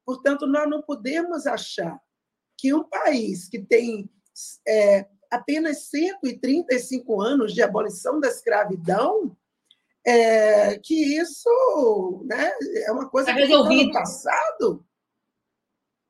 Portanto, 0.07 0.47
nós 0.47 0.71
não 0.71 0.81
podemos 0.81 1.47
achar 1.47 2.01
que 2.57 2.73
um 2.73 2.85
país 2.85 3.49
que 3.49 3.59
tem 3.59 4.09
é, 4.67 5.07
apenas 5.31 5.89
135 5.89 7.21
anos 7.21 7.53
de 7.53 7.61
abolição 7.61 8.21
da 8.21 8.29
escravidão, 8.29 9.37
é, 10.07 10.79
que 10.79 11.19
isso 11.19 12.25
né, 12.25 12.51
é 12.87 12.93
uma 12.93 13.09
coisa 13.09 13.27
tá 13.27 13.35
que 13.35 13.41
resolvido. 13.41 13.89
no 13.89 13.93
passado. 13.93 14.85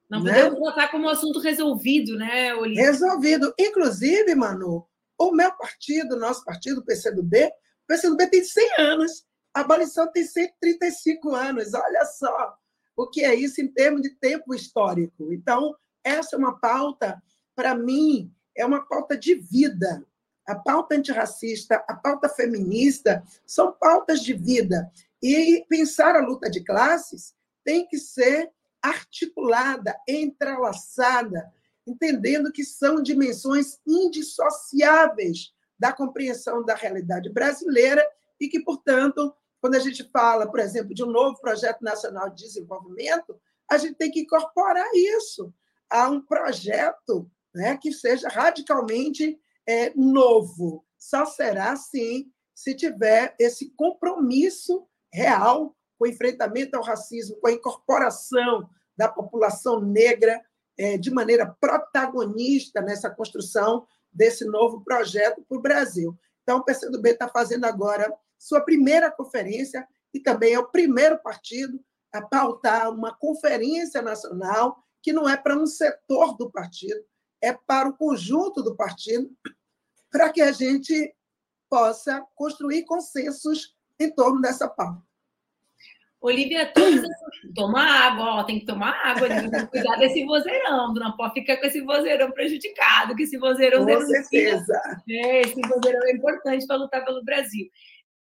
Não 0.08 0.22
né? 0.22 0.44
podemos 0.44 0.60
tratar 0.60 0.90
como 0.90 1.06
um 1.06 1.10
assunto 1.10 1.40
resolvido, 1.40 2.16
né, 2.16 2.54
Olívia? 2.54 2.84
Resolvido. 2.84 3.52
Inclusive, 3.58 4.34
Manu, 4.34 4.86
o 5.18 5.32
meu 5.32 5.52
partido, 5.56 6.16
nosso 6.16 6.44
partido, 6.44 6.80
o 6.80 6.84
PCdoB, 6.84 7.46
o 7.46 7.86
PCdoB 7.88 8.26
tem 8.28 8.44
100 8.44 8.70
anos 8.78 9.27
a 9.54 9.60
abolição 9.60 10.10
tem 10.10 10.24
135 10.24 11.34
anos, 11.34 11.74
olha 11.74 12.04
só 12.04 12.56
o 12.96 13.06
que 13.06 13.24
é 13.24 13.34
isso 13.34 13.60
em 13.60 13.68
termos 13.68 14.02
de 14.02 14.10
tempo 14.10 14.54
histórico. 14.54 15.32
Então, 15.32 15.74
essa 16.02 16.34
é 16.34 16.38
uma 16.38 16.58
pauta, 16.58 17.22
para 17.54 17.74
mim, 17.74 18.32
é 18.56 18.66
uma 18.66 18.84
pauta 18.86 19.16
de 19.16 19.34
vida. 19.34 20.04
A 20.46 20.54
pauta 20.56 20.96
antirracista, 20.96 21.84
a 21.88 21.94
pauta 21.94 22.28
feminista, 22.28 23.22
são 23.46 23.72
pautas 23.72 24.20
de 24.20 24.32
vida. 24.32 24.90
E 25.22 25.64
pensar 25.68 26.16
a 26.16 26.24
luta 26.26 26.50
de 26.50 26.64
classes 26.64 27.34
tem 27.64 27.86
que 27.86 27.98
ser 27.98 28.50
articulada, 28.82 29.96
entrelaçada, 30.08 31.52
entendendo 31.86 32.50
que 32.50 32.64
são 32.64 33.02
dimensões 33.02 33.78
indissociáveis 33.86 35.52
da 35.78 35.92
compreensão 35.92 36.64
da 36.64 36.74
realidade 36.74 37.30
brasileira 37.32 38.04
e 38.40 38.48
que, 38.48 38.60
portanto, 38.60 39.34
quando 39.60 39.74
a 39.74 39.80
gente 39.80 40.08
fala, 40.10 40.50
por 40.50 40.60
exemplo, 40.60 40.94
de 40.94 41.02
um 41.02 41.10
novo 41.10 41.40
projeto 41.40 41.82
nacional 41.82 42.30
de 42.30 42.44
desenvolvimento, 42.44 43.40
a 43.68 43.76
gente 43.76 43.94
tem 43.94 44.10
que 44.10 44.20
incorporar 44.20 44.88
isso 44.94 45.52
a 45.90 46.08
um 46.08 46.20
projeto 46.20 47.30
né, 47.54 47.76
que 47.76 47.92
seja 47.92 48.28
radicalmente 48.28 49.38
é, 49.66 49.92
novo. 49.94 50.84
Só 50.96 51.26
será, 51.26 51.74
sim, 51.76 52.30
se 52.54 52.74
tiver 52.74 53.34
esse 53.38 53.70
compromisso 53.76 54.86
real 55.12 55.76
com 55.98 56.04
o 56.04 56.08
enfrentamento 56.08 56.76
ao 56.76 56.82
racismo, 56.82 57.36
com 57.40 57.48
a 57.48 57.52
incorporação 57.52 58.68
da 58.96 59.08
população 59.08 59.80
negra 59.80 60.40
é, 60.76 60.96
de 60.96 61.10
maneira 61.10 61.46
protagonista 61.60 62.80
nessa 62.80 63.10
construção 63.10 63.86
desse 64.12 64.44
novo 64.44 64.82
projeto 64.82 65.44
para 65.48 65.58
o 65.58 65.62
Brasil. 65.62 66.16
Então, 66.42 66.58
o 66.58 66.64
PCdoB 66.64 67.10
está 67.10 67.28
fazendo 67.28 67.64
agora 67.64 68.12
sua 68.38 68.60
primeira 68.60 69.10
conferência 69.10 69.86
e 70.12 70.20
também 70.20 70.54
é 70.54 70.58
o 70.58 70.70
primeiro 70.70 71.18
partido 71.22 71.80
a 72.12 72.22
pautar 72.22 72.90
uma 72.90 73.14
conferência 73.14 74.00
nacional 74.00 74.82
que 75.02 75.12
não 75.12 75.28
é 75.28 75.36
para 75.36 75.56
um 75.56 75.66
setor 75.66 76.36
do 76.36 76.50
partido, 76.50 77.00
é 77.42 77.52
para 77.52 77.88
o 77.88 77.96
conjunto 77.96 78.62
do 78.62 78.74
partido, 78.76 79.30
para 80.10 80.30
que 80.30 80.40
a 80.40 80.52
gente 80.52 81.14
possa 81.68 82.24
construir 82.34 82.84
consensos 82.84 83.76
em 84.00 84.10
torno 84.10 84.40
dessa 84.40 84.68
pauta. 84.68 85.02
Olivia, 86.20 86.72
toma 87.54 87.80
água, 87.80 88.40
ó, 88.40 88.44
tem 88.44 88.58
que 88.58 88.66
tomar 88.66 88.90
água, 89.04 89.28
tem 89.28 89.48
que 89.48 89.66
cuidar 89.68 89.96
desse 89.98 90.24
vozeirão, 90.24 90.92
não 90.92 91.16
pode 91.16 91.34
ficar 91.34 91.58
com 91.58 91.66
esse 91.66 91.80
vozeirão 91.80 92.32
prejudicado, 92.32 93.14
que 93.14 93.22
esse 93.22 93.38
vozeirão 93.38 93.86
com 93.86 94.00
certeza. 94.00 94.80
É, 95.08 95.42
esse 95.42 95.60
vozeirão 95.60 96.04
é 96.08 96.12
importante 96.12 96.66
para 96.66 96.76
lutar 96.76 97.04
pelo 97.04 97.22
Brasil. 97.22 97.68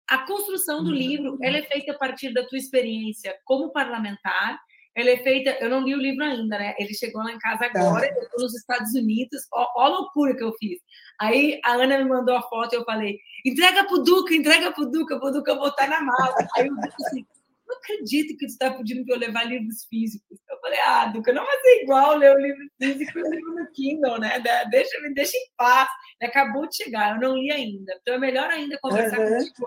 A 0.09 0.19
construção 0.19 0.85
do 0.85 0.91
livro, 0.93 1.37
ela 1.43 1.59
é 1.59 1.63
feita 1.63 1.93
a 1.93 1.99
partir 1.99 2.33
da 2.33 2.47
tua 2.47 2.59
experiência 2.59 3.35
como 3.45 3.73
parlamentar, 3.73 4.59
ela 4.97 5.11
é 5.11 5.17
feita, 5.19 5.51
eu 5.61 5.69
não 5.69 5.83
li 5.83 5.95
o 5.95 6.01
livro 6.01 6.25
ainda, 6.25 6.59
né? 6.59 6.75
Ele 6.79 6.95
chegou 6.95 7.23
lá 7.23 7.31
em 7.31 7.39
casa 7.39 7.69
tá. 7.71 7.81
agora, 7.81 8.07
eu 8.07 8.23
estou 8.23 8.41
nos 8.41 8.55
Estados 8.55 8.95
Unidos, 8.95 9.43
ó, 9.53 9.67
ó, 9.77 9.83
a 9.83 9.89
loucura 9.89 10.35
que 10.35 10.43
eu 10.43 10.55
fiz. 10.59 10.81
Aí 11.21 11.61
a 11.65 11.73
Ana 11.73 11.99
me 11.99 12.09
mandou 12.09 12.35
a 12.35 12.43
foto 12.43 12.73
e 12.73 12.77
eu 12.77 12.85
falei, 12.85 13.19
entrega 13.45 13.85
pro 13.85 14.03
Duca, 14.03 14.35
entrega 14.35 14.73
pro 14.73 14.87
Duca, 14.87 15.21
pro 15.21 15.31
Duca 15.31 15.55
botar 15.55 15.87
na 15.87 16.01
mala. 16.01 16.35
Aí 16.57 16.71
o 16.71 16.75
Duca 16.75 16.95
assim, 17.05 17.27
não 17.69 17.77
acredito 17.77 18.39
que 18.39 18.47
tu 18.47 18.53
está 18.53 18.71
pedindo 18.71 19.05
para 19.05 19.17
eu 19.17 19.21
levar 19.21 19.45
livros 19.45 19.85
físicos. 19.85 20.39
Eu 20.49 20.59
falei, 20.61 20.81
ah, 20.81 21.07
Duca, 21.07 21.31
não 21.31 21.45
vai 21.45 21.61
ser 21.61 21.83
igual 21.83 22.17
ler 22.17 22.35
o 22.35 22.41
livro 22.41 22.67
físico 22.81 23.19
e 23.19 23.23
o 23.23 23.31
livro 23.31 23.55
no 23.55 23.71
Kindle, 23.73 24.19
né? 24.19 24.43
Deixa, 24.71 25.01
me 25.03 25.13
deixa 25.13 25.37
em 25.37 25.51
paz. 25.59 25.91
Acabou 26.23 26.67
de 26.67 26.77
chegar, 26.77 27.17
eu 27.17 27.21
não 27.21 27.37
li 27.37 27.51
ainda. 27.51 27.93
Então 28.01 28.15
é 28.15 28.19
melhor 28.19 28.49
ainda 28.49 28.79
conversar 28.81 29.19
uhum. 29.19 29.29
contigo 29.29 29.67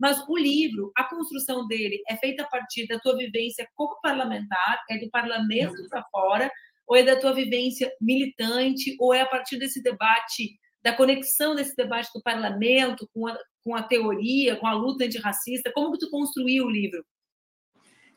Mas 0.00 0.26
o 0.26 0.36
livro, 0.36 0.90
a 0.96 1.04
construção 1.04 1.66
dele 1.66 2.02
é 2.08 2.16
feita 2.16 2.42
a 2.42 2.48
partir 2.48 2.86
da 2.86 2.98
tua 2.98 3.18
vivência 3.18 3.68
como 3.74 4.00
parlamentar, 4.00 4.82
é 4.88 4.96
do 4.96 5.10
parlamento 5.10 5.86
para 5.90 6.02
fora, 6.10 6.50
ou 6.86 6.96
é 6.96 7.02
da 7.02 7.20
tua 7.20 7.34
vivência 7.34 7.92
militante, 8.00 8.96
ou 8.98 9.12
é 9.12 9.20
a 9.20 9.26
partir 9.26 9.58
desse 9.58 9.82
debate, 9.82 10.58
da 10.82 10.96
conexão 10.96 11.54
desse 11.54 11.76
debate 11.76 12.08
do 12.14 12.22
parlamento 12.22 13.06
com 13.12 13.26
a, 13.28 13.38
com 13.62 13.76
a 13.76 13.82
teoria, 13.82 14.56
com 14.56 14.66
a 14.66 14.72
luta 14.72 15.04
antirracista? 15.04 15.70
Como 15.70 15.92
que 15.92 15.98
tu 15.98 16.10
construiu 16.10 16.64
o 16.64 16.70
livro? 16.70 17.04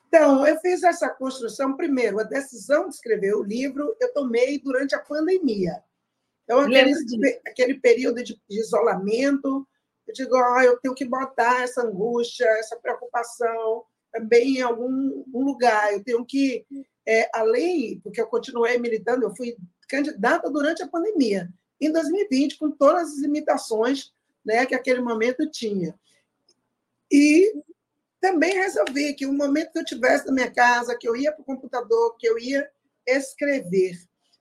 Então, 0.07 0.47
eu 0.47 0.57
fiz 0.61 0.83
essa 0.83 1.09
construção, 1.09 1.75
primeiro, 1.75 2.19
a 2.19 2.23
decisão 2.23 2.87
de 2.87 2.95
escrever 2.95 3.35
o 3.35 3.43
livro 3.43 3.93
eu 3.99 4.13
tomei 4.13 4.57
durante 4.57 4.95
a 4.95 4.99
pandemia. 4.99 5.83
Então, 6.43 6.61
aquele, 6.61 7.41
aquele 7.45 7.79
período 7.79 8.23
de, 8.23 8.39
de 8.49 8.59
isolamento, 8.59 9.67
eu 10.07 10.13
digo, 10.13 10.35
ah, 10.35 10.63
eu 10.63 10.77
tenho 10.79 10.93
que 10.93 11.05
botar 11.05 11.63
essa 11.63 11.81
angústia, 11.81 12.45
essa 12.59 12.75
preocupação 12.75 13.83
também 14.11 14.57
em 14.57 14.61
algum 14.61 15.23
um 15.33 15.43
lugar. 15.43 15.91
Eu 15.91 16.03
tenho 16.03 16.23
que, 16.25 16.65
é, 17.05 17.29
além, 17.33 17.99
porque 18.01 18.21
eu 18.21 18.27
continuei 18.27 18.77
militando, 18.77 19.25
eu 19.25 19.35
fui 19.35 19.57
candidata 19.87 20.49
durante 20.49 20.83
a 20.83 20.87
pandemia, 20.87 21.49
em 21.79 21.91
2020, 21.91 22.57
com 22.57 22.71
todas 22.71 23.09
as 23.09 23.17
limitações 23.19 24.13
né, 24.45 24.65
que 24.65 24.75
aquele 24.75 25.01
momento 25.01 25.49
tinha. 25.49 25.97
E 27.11 27.53
também 28.19 28.53
resolvi 28.53 29.13
que 29.13 29.25
o 29.25 29.33
momento 29.33 29.71
que 29.73 29.79
eu 29.79 29.85
tivesse 29.85 30.25
na 30.25 30.33
minha 30.33 30.51
casa, 30.51 30.97
que 30.97 31.07
eu 31.07 31.15
ia 31.15 31.31
para 31.31 31.41
o 31.41 31.45
computador, 31.45 32.15
que 32.17 32.27
eu 32.27 32.39
ia 32.39 32.69
escrever. 33.05 33.97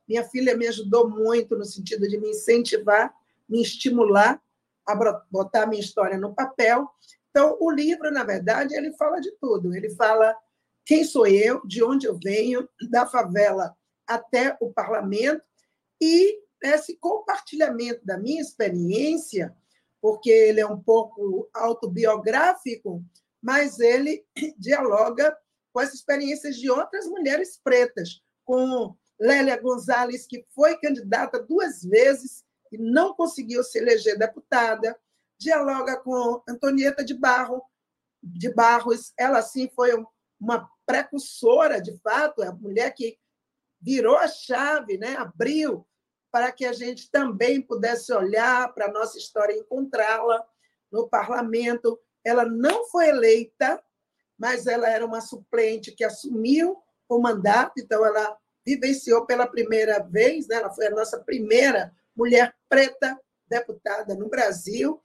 Minha 0.06 0.24
filha 0.24 0.56
me 0.56 0.68
ajudou 0.68 1.08
muito 1.08 1.56
no 1.56 1.64
sentido 1.64 2.08
de 2.08 2.18
me 2.18 2.30
incentivar, 2.30 3.12
me 3.48 3.60
estimular 3.60 4.40
a 4.86 5.24
botar 5.30 5.66
minha 5.66 5.80
história 5.80 6.18
no 6.18 6.34
papel. 6.34 6.88
Então, 7.30 7.56
o 7.60 7.70
livro, 7.70 8.10
na 8.10 8.24
verdade, 8.24 8.74
ele 8.74 8.92
fala 8.94 9.20
de 9.20 9.30
tudo. 9.40 9.74
Ele 9.74 9.90
fala 9.90 10.36
quem 10.84 11.04
sou 11.04 11.26
eu, 11.26 11.64
de 11.66 11.82
onde 11.82 12.06
eu 12.06 12.18
venho, 12.22 12.68
da 12.90 13.06
favela 13.06 13.74
até 14.06 14.56
o 14.60 14.72
parlamento, 14.72 15.42
e 16.00 16.40
esse 16.62 16.96
compartilhamento 16.96 18.04
da 18.04 18.18
minha 18.18 18.40
experiência 18.40 19.56
porque 20.02 20.30
ele 20.30 20.60
é 20.60 20.66
um 20.66 20.82
pouco 20.82 21.48
autobiográfico, 21.54 23.04
mas 23.40 23.78
ele 23.78 24.26
dialoga 24.58 25.34
com 25.72 25.78
as 25.78 25.94
experiências 25.94 26.56
de 26.56 26.68
outras 26.68 27.06
mulheres 27.06 27.58
pretas, 27.62 28.20
com 28.44 28.94
Lélia 29.18 29.56
Gonzalez, 29.56 30.26
que 30.26 30.44
foi 30.52 30.76
candidata 30.78 31.40
duas 31.40 31.84
vezes 31.84 32.44
e 32.72 32.78
não 32.78 33.14
conseguiu 33.14 33.62
se 33.62 33.78
eleger 33.78 34.18
deputada, 34.18 34.98
dialoga 35.38 35.98
com 35.98 36.42
Antonieta 36.48 37.04
de 37.04 37.14
Barro, 37.14 37.62
de 38.22 38.52
Barros, 38.54 39.12
ela 39.18 39.42
sim 39.42 39.68
foi 39.74 39.90
uma 40.40 40.70
precursora, 40.86 41.80
de 41.80 41.96
fato, 41.98 42.42
é 42.42 42.48
a 42.48 42.52
mulher 42.52 42.94
que 42.94 43.18
virou 43.80 44.16
a 44.16 44.26
chave, 44.26 44.96
né? 44.96 45.16
abriu 45.16 45.86
para 46.30 46.50
que 46.50 46.64
a 46.64 46.72
gente 46.72 47.10
também 47.10 47.60
pudesse 47.60 48.12
olhar 48.12 48.72
para 48.72 48.86
a 48.86 48.92
nossa 48.92 49.18
história 49.18 49.52
e 49.52 49.60
encontrá-la 49.60 50.42
no 50.90 51.06
parlamento. 51.08 52.00
Ela 52.24 52.46
não 52.46 52.86
foi 52.86 53.08
eleita, 53.08 53.82
mas 54.38 54.66
ela 54.66 54.88
era 54.88 55.04
uma 55.04 55.20
suplente 55.20 55.92
que 55.92 56.04
assumiu 56.04 56.82
o 57.08 57.18
mandato, 57.18 57.74
então 57.76 58.06
ela 58.06 58.38
vivenciou 58.64 59.26
pela 59.26 59.46
primeira 59.46 59.98
vez, 59.98 60.46
né? 60.48 60.56
ela 60.56 60.70
foi 60.70 60.86
a 60.86 60.90
nossa 60.90 61.20
primeira 61.20 61.94
mulher 62.16 62.54
preta 62.68 63.18
deputada 63.48 64.14
no 64.14 64.28
Brasil, 64.28 65.02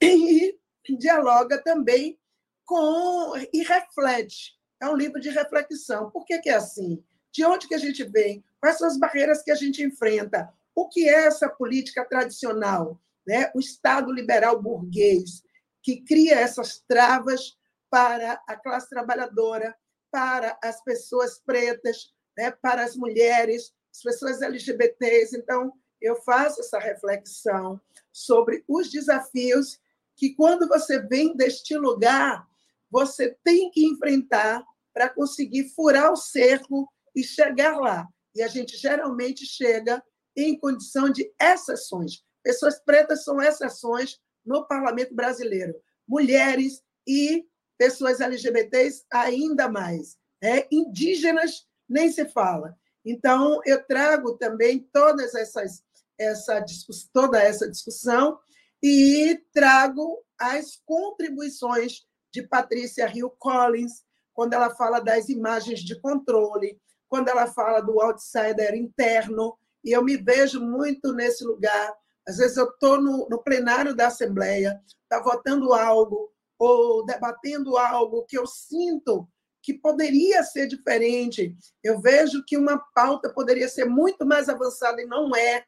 e 0.00 0.58
dialoga 0.98 1.62
também 1.62 2.18
com 2.64 3.34
e 3.52 3.62
reflete. 3.62 4.58
É 4.80 4.88
um 4.88 4.96
livro 4.96 5.20
de 5.20 5.28
reflexão. 5.28 6.10
Por 6.10 6.24
que, 6.24 6.38
que 6.38 6.48
é 6.48 6.54
assim? 6.54 7.04
De 7.30 7.44
onde 7.44 7.68
que 7.68 7.74
a 7.74 7.78
gente 7.78 8.02
vem? 8.04 8.42
Quais 8.60 8.78
são 8.78 8.88
as 8.88 8.98
barreiras 8.98 9.42
que 9.42 9.50
a 9.50 9.54
gente 9.54 9.82
enfrenta? 9.82 10.52
O 10.74 10.88
que 10.88 11.08
é 11.08 11.26
essa 11.26 11.48
política 11.48 12.04
tradicional? 12.04 12.98
Né? 13.26 13.50
O 13.54 13.60
Estado 13.60 14.12
liberal 14.12 14.60
burguês, 14.60 15.42
que 15.82 16.02
cria 16.02 16.36
essas 16.36 16.82
travas 16.88 17.58
para 17.90 18.40
a 18.46 18.56
classe 18.56 18.88
trabalhadora, 18.88 19.76
para 20.10 20.58
as 20.62 20.82
pessoas 20.82 21.38
pretas, 21.44 22.12
né? 22.36 22.50
para 22.50 22.82
as 22.82 22.96
mulheres, 22.96 23.72
as 23.94 24.02
pessoas 24.02 24.40
LGBTs. 24.40 25.36
Então, 25.36 25.72
eu 26.00 26.16
faço 26.22 26.60
essa 26.60 26.78
reflexão 26.78 27.80
sobre 28.12 28.64
os 28.66 28.90
desafios 28.90 29.78
que, 30.16 30.34
quando 30.34 30.68
você 30.68 31.00
vem 31.00 31.36
deste 31.36 31.76
lugar, 31.76 32.46
você 32.90 33.36
tem 33.44 33.70
que 33.70 33.84
enfrentar 33.84 34.64
para 34.92 35.08
conseguir 35.08 35.68
furar 35.70 36.12
o 36.12 36.16
cerco 36.16 36.90
e 37.14 37.22
chegar 37.22 37.76
lá. 37.76 38.08
E 38.34 38.42
a 38.42 38.48
gente 38.48 38.76
geralmente 38.76 39.46
chega 39.46 40.02
em 40.36 40.58
condição 40.58 41.10
de 41.10 41.30
exceções. 41.40 42.22
Pessoas 42.42 42.80
pretas 42.80 43.24
são 43.24 43.40
exceções 43.40 44.18
no 44.44 44.66
parlamento 44.66 45.14
brasileiro. 45.14 45.74
Mulheres 46.06 46.82
e 47.06 47.46
pessoas 47.78 48.20
LGBTs 48.20 49.04
ainda 49.10 49.68
mais. 49.68 50.18
É, 50.42 50.66
indígenas 50.70 51.66
nem 51.88 52.10
se 52.10 52.26
fala. 52.26 52.76
Então, 53.04 53.60
eu 53.64 53.82
trago 53.84 54.36
também 54.36 54.88
todas 54.92 55.34
essas, 55.34 55.82
essa, 56.20 56.64
toda 57.12 57.42
essa 57.42 57.68
discussão 57.68 58.38
e 58.82 59.42
trago 59.52 60.22
as 60.38 60.80
contribuições 60.84 62.06
de 62.32 62.46
Patrícia 62.46 63.10
Hill 63.12 63.30
Collins, 63.38 64.04
quando 64.32 64.52
ela 64.52 64.70
fala 64.74 65.00
das 65.00 65.28
imagens 65.28 65.80
de 65.80 65.98
controle, 66.00 66.80
quando 67.08 67.28
ela 67.28 67.46
fala 67.46 67.80
do 67.80 68.00
outsider 68.00 68.74
interno, 68.74 69.56
e 69.84 69.90
eu 69.90 70.04
me 70.04 70.16
vejo 70.16 70.60
muito 70.60 71.12
nesse 71.12 71.44
lugar. 71.44 71.92
Às 72.26 72.36
vezes 72.36 72.56
eu 72.56 72.68
estou 72.68 73.00
no, 73.00 73.26
no, 73.28 73.42
plenário 73.42 73.94
da 73.94 74.06
Assembleia, 74.06 74.80
está 75.02 75.20
votando 75.20 75.72
algo 75.72 76.30
ou 76.58 77.04
debatendo 77.04 77.76
algo 77.76 78.24
que 78.26 78.38
eu 78.38 78.46
sinto 78.46 79.28
que 79.62 79.74
poderia 79.74 80.42
ser 80.42 80.66
diferente. 80.66 81.54
Eu 81.82 82.00
vejo 82.00 82.44
que 82.46 82.56
uma 82.56 82.78
pauta 82.94 83.32
poderia 83.32 83.68
ser 83.68 83.86
muito 83.86 84.24
mais 84.24 84.48
avançada 84.48 85.02
e 85.02 85.06
não 85.06 85.34
é. 85.34 85.64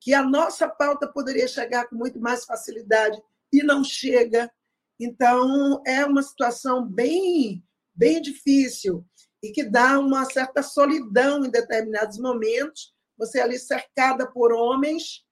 Que 0.00 0.14
a 0.14 0.22
nossa 0.22 0.68
pauta 0.68 1.08
poderia 1.08 1.48
chegar 1.48 1.88
com 1.88 1.96
muito 1.96 2.20
mais 2.20 2.44
facilidade 2.44 3.20
e 3.52 3.62
não 3.62 3.82
chega. 3.82 4.50
Então, 4.98 5.82
é 5.86 6.04
uma 6.04 6.22
situação 6.22 6.86
bem, 6.86 7.64
bem 7.94 8.20
difícil 8.20 9.04
e 9.42 9.52
que 9.52 9.64
dá 9.64 9.98
uma 9.98 10.24
certa 10.24 10.62
solidão 10.62 11.44
em 11.44 11.50
determinados 11.50 12.18
momentos, 12.18 12.94
você 13.16 13.38
é 13.38 13.42
ali 13.42 13.58
cercada 13.58 14.26
por 14.30 14.52
homens, 14.52 15.24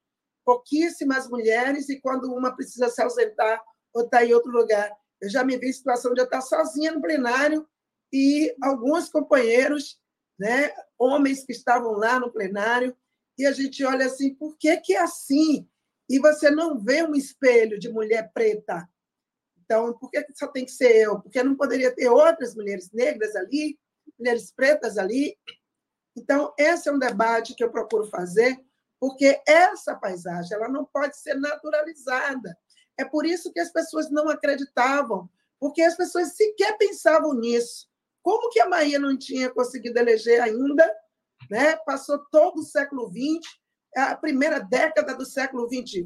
pouquíssimas 0.44 1.28
mulheres, 1.28 1.88
e 1.88 2.00
quando 2.00 2.32
uma 2.32 2.54
precisa 2.54 2.88
se 2.88 3.02
ausentar 3.02 3.62
ou 3.94 4.04
está 4.04 4.24
em 4.24 4.34
outro 4.34 4.50
lugar, 4.50 4.90
Eu 5.20 5.30
já 5.30 5.42
me 5.42 5.56
vi 5.56 5.68
em 5.68 5.72
situação 5.72 6.12
de 6.12 6.20
eu 6.20 6.26
estar 6.26 6.42
sozinha 6.42 6.92
no 6.92 7.00
plenário 7.00 7.66
e 8.12 8.54
alguns 8.62 9.08
companheiros, 9.08 9.98
né, 10.38 10.70
homens 10.98 11.44
que 11.44 11.52
estavam 11.52 11.92
lá 11.92 12.20
no 12.20 12.30
plenário, 12.30 12.94
e 13.38 13.46
a 13.46 13.52
gente 13.52 13.84
olha 13.84 14.06
assim, 14.06 14.34
por 14.34 14.56
que, 14.56 14.76
que 14.78 14.94
é 14.94 15.00
assim? 15.00 15.68
E 16.08 16.18
você 16.18 16.50
não 16.50 16.78
vê 16.78 17.02
um 17.02 17.14
espelho 17.14 17.78
de 17.78 17.90
mulher 17.90 18.30
preta. 18.32 18.88
Então, 19.64 19.96
por 19.98 20.10
que 20.10 20.24
só 20.34 20.46
tem 20.46 20.64
que 20.64 20.72
ser 20.72 20.94
eu? 20.96 21.20
Porque 21.20 21.42
não 21.42 21.56
poderia 21.56 21.94
ter 21.94 22.08
outras 22.08 22.54
mulheres 22.54 22.90
negras 22.92 23.34
ali, 23.34 23.78
mulheres 24.18 24.52
pretas 24.52 24.98
ali? 24.98 25.36
Então, 26.16 26.52
esse 26.58 26.88
é 26.88 26.92
um 26.92 26.98
debate 26.98 27.54
que 27.54 27.64
eu 27.64 27.70
procuro 27.70 28.06
fazer, 28.06 28.62
porque 29.00 29.42
essa 29.46 29.96
paisagem 29.96 30.56
ela 30.56 30.68
não 30.68 30.84
pode 30.84 31.16
ser 31.16 31.34
naturalizada. 31.34 32.56
É 32.96 33.04
por 33.04 33.26
isso 33.26 33.52
que 33.52 33.58
as 33.58 33.72
pessoas 33.72 34.10
não 34.10 34.28
acreditavam, 34.28 35.28
porque 35.58 35.82
as 35.82 35.96
pessoas 35.96 36.36
sequer 36.36 36.76
pensavam 36.76 37.34
nisso. 37.34 37.88
Como 38.22 38.50
que 38.50 38.60
a 38.60 38.68
Bahia 38.68 38.98
não 38.98 39.18
tinha 39.18 39.50
conseguido 39.50 39.98
eleger 39.98 40.40
ainda? 40.40 40.90
Né? 41.50 41.76
Passou 41.84 42.18
todo 42.30 42.58
o 42.58 42.64
século 42.64 43.08
XX, 43.08 43.46
a 43.96 44.16
primeira 44.16 44.58
década 44.58 45.14
do 45.14 45.24
século 45.24 45.68
XXI, 45.68 46.04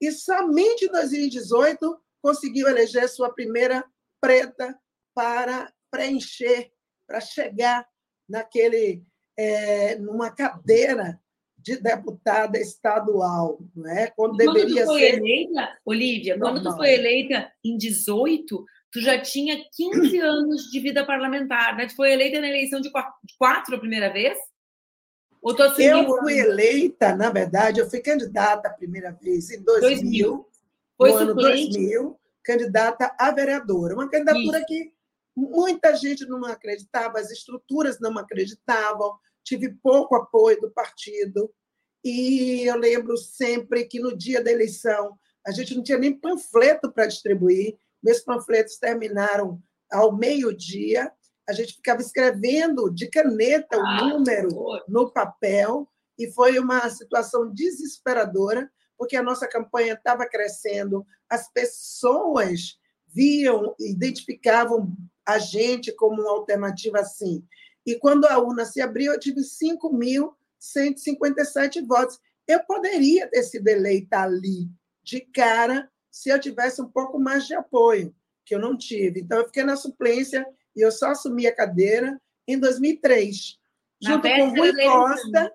e 0.00 0.12
somente 0.12 0.86
em 0.86 0.90
2018 0.90 1.98
conseguiu 2.22 2.68
eleger 2.68 3.08
sua 3.08 3.32
primeira 3.32 3.84
preta 4.20 4.78
para 5.14 5.72
preencher, 5.90 6.70
para 7.06 7.20
chegar 7.20 7.86
naquele 8.28 9.04
é, 9.38 9.96
numa 9.96 10.30
cadeira 10.30 11.20
de 11.58 11.76
deputada 11.76 12.58
estadual, 12.58 13.58
não 13.74 13.90
é? 13.90 14.06
Quando, 14.14 14.36
quando 14.36 14.54
deveria 14.54 14.82
tu 14.82 14.86
foi 14.86 15.00
ser 15.00 15.14
eleita, 15.14 15.78
Olivia, 15.84 16.38
quando 16.38 16.62
tu 16.62 16.76
foi 16.76 16.94
eleita 16.94 17.50
em 17.64 17.76
18, 17.76 18.64
tu 18.92 19.00
já 19.00 19.20
tinha 19.20 19.64
15 19.74 20.18
anos 20.20 20.70
de 20.70 20.80
vida 20.80 21.04
parlamentar, 21.04 21.76
né? 21.76 21.86
Tu 21.86 21.96
foi 21.96 22.12
eleita 22.12 22.40
na 22.40 22.48
eleição 22.48 22.80
de 22.80 22.90
quatro 23.38 23.74
a 23.74 23.80
primeira 23.80 24.12
vez? 24.12 24.38
Ou 25.46 25.54
tu 25.54 25.62
eu 25.62 26.18
fui 26.18 26.40
eleita, 26.40 27.14
na 27.14 27.30
verdade, 27.30 27.78
eu 27.78 27.88
fui 27.88 28.00
candidata 28.00 28.66
a 28.66 28.72
primeira 28.72 29.12
vez 29.12 29.48
em 29.48 29.62
2000, 29.62 29.80
2000. 29.80 30.48
Foi 30.98 31.10
no 31.12 31.16
ano 31.18 31.34
2000, 31.34 32.20
candidata 32.42 33.14
a 33.16 33.30
vereadora. 33.30 33.94
Uma 33.94 34.10
candidatura 34.10 34.58
Isso. 34.58 34.66
que 34.66 34.92
muita 35.36 35.94
gente 35.94 36.26
não 36.26 36.44
acreditava, 36.46 37.20
as 37.20 37.30
estruturas 37.30 38.00
não 38.00 38.18
acreditavam, 38.18 39.16
tive 39.44 39.72
pouco 39.80 40.16
apoio 40.16 40.60
do 40.60 40.72
partido. 40.72 41.48
E 42.02 42.64
eu 42.64 42.76
lembro 42.76 43.16
sempre 43.16 43.84
que 43.84 44.00
no 44.00 44.16
dia 44.16 44.42
da 44.42 44.50
eleição 44.50 45.16
a 45.46 45.52
gente 45.52 45.76
não 45.76 45.82
tinha 45.84 45.98
nem 45.98 46.18
panfleto 46.18 46.90
para 46.90 47.06
distribuir, 47.06 47.78
meus 48.02 48.18
panfletos 48.18 48.78
terminaram 48.78 49.62
ao 49.92 50.10
meio-dia, 50.12 51.12
a 51.48 51.52
gente 51.52 51.74
ficava 51.74 52.00
escrevendo 52.00 52.90
de 52.90 53.08
caneta 53.08 53.78
o 53.78 53.86
ah, 53.86 54.08
número 54.08 54.48
no 54.88 55.10
papel, 55.10 55.88
e 56.18 56.30
foi 56.32 56.58
uma 56.58 56.88
situação 56.90 57.52
desesperadora, 57.52 58.68
porque 58.96 59.16
a 59.16 59.22
nossa 59.22 59.46
campanha 59.46 59.92
estava 59.94 60.26
crescendo, 60.26 61.06
as 61.28 61.52
pessoas 61.52 62.78
viam, 63.06 63.76
identificavam 63.78 64.96
a 65.24 65.38
gente 65.38 65.92
como 65.92 66.22
uma 66.22 66.30
alternativa 66.30 66.98
assim. 67.00 67.44
E 67.84 67.96
quando 67.96 68.24
a 68.26 68.38
urna 68.38 68.64
se 68.64 68.80
abriu, 68.80 69.12
eu 69.12 69.20
tive 69.20 69.42
5.157 69.42 71.86
votos. 71.86 72.18
Eu 72.48 72.64
poderia 72.64 73.28
ter 73.28 73.42
sido 73.42 73.68
eleita 73.68 74.22
ali, 74.22 74.70
de 75.02 75.20
cara, 75.20 75.90
se 76.10 76.30
eu 76.30 76.40
tivesse 76.40 76.80
um 76.80 76.88
pouco 76.88 77.18
mais 77.18 77.46
de 77.46 77.54
apoio, 77.54 78.14
que 78.44 78.54
eu 78.54 78.58
não 78.58 78.78
tive. 78.78 79.20
Então, 79.20 79.38
eu 79.38 79.46
fiquei 79.46 79.64
na 79.64 79.76
suplência 79.76 80.46
e 80.76 80.82
eu 80.82 80.92
só 80.92 81.08
assumi 81.08 81.46
a 81.46 81.54
cadeira 81.54 82.20
em 82.46 82.58
2003, 82.58 83.58
na 84.02 84.10
junto 84.10 84.28
com 84.28 84.50
Rui 84.50 84.72
Costa, 84.84 85.52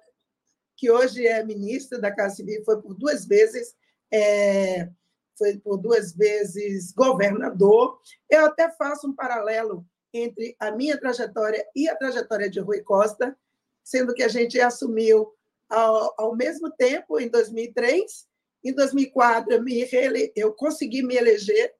que 0.75 0.89
hoje 0.89 1.27
é 1.27 1.43
ministro 1.43 2.01
da 2.01 2.13
Casa 2.13 2.37
Civil, 2.37 2.63
foi 2.65 2.81
por 2.81 2.95
duas 2.95 3.25
vezes, 3.25 3.75
é, 4.11 4.89
foi 5.37 5.57
por 5.59 5.77
duas 5.77 6.11
vezes 6.13 6.91
governador. 6.91 7.99
Eu 8.29 8.45
até 8.45 8.69
faço 8.71 9.07
um 9.07 9.15
paralelo 9.15 9.85
entre 10.13 10.55
a 10.59 10.71
minha 10.71 10.99
trajetória 10.99 11.65
e 11.75 11.87
a 11.87 11.95
trajetória 11.95 12.49
de 12.49 12.59
Rui 12.59 12.81
Costa, 12.81 13.37
sendo 13.83 14.13
que 14.13 14.23
a 14.23 14.27
gente 14.27 14.59
assumiu 14.59 15.31
ao, 15.69 16.13
ao 16.17 16.35
mesmo 16.35 16.69
tempo, 16.71 17.19
em 17.19 17.29
2003. 17.29 18.27
Em 18.63 18.73
2004, 18.73 19.53
eu, 19.53 19.63
me 19.63 19.83
reele... 19.85 20.31
eu 20.35 20.53
consegui 20.53 21.01
me 21.01 21.15
eleger, 21.15 21.73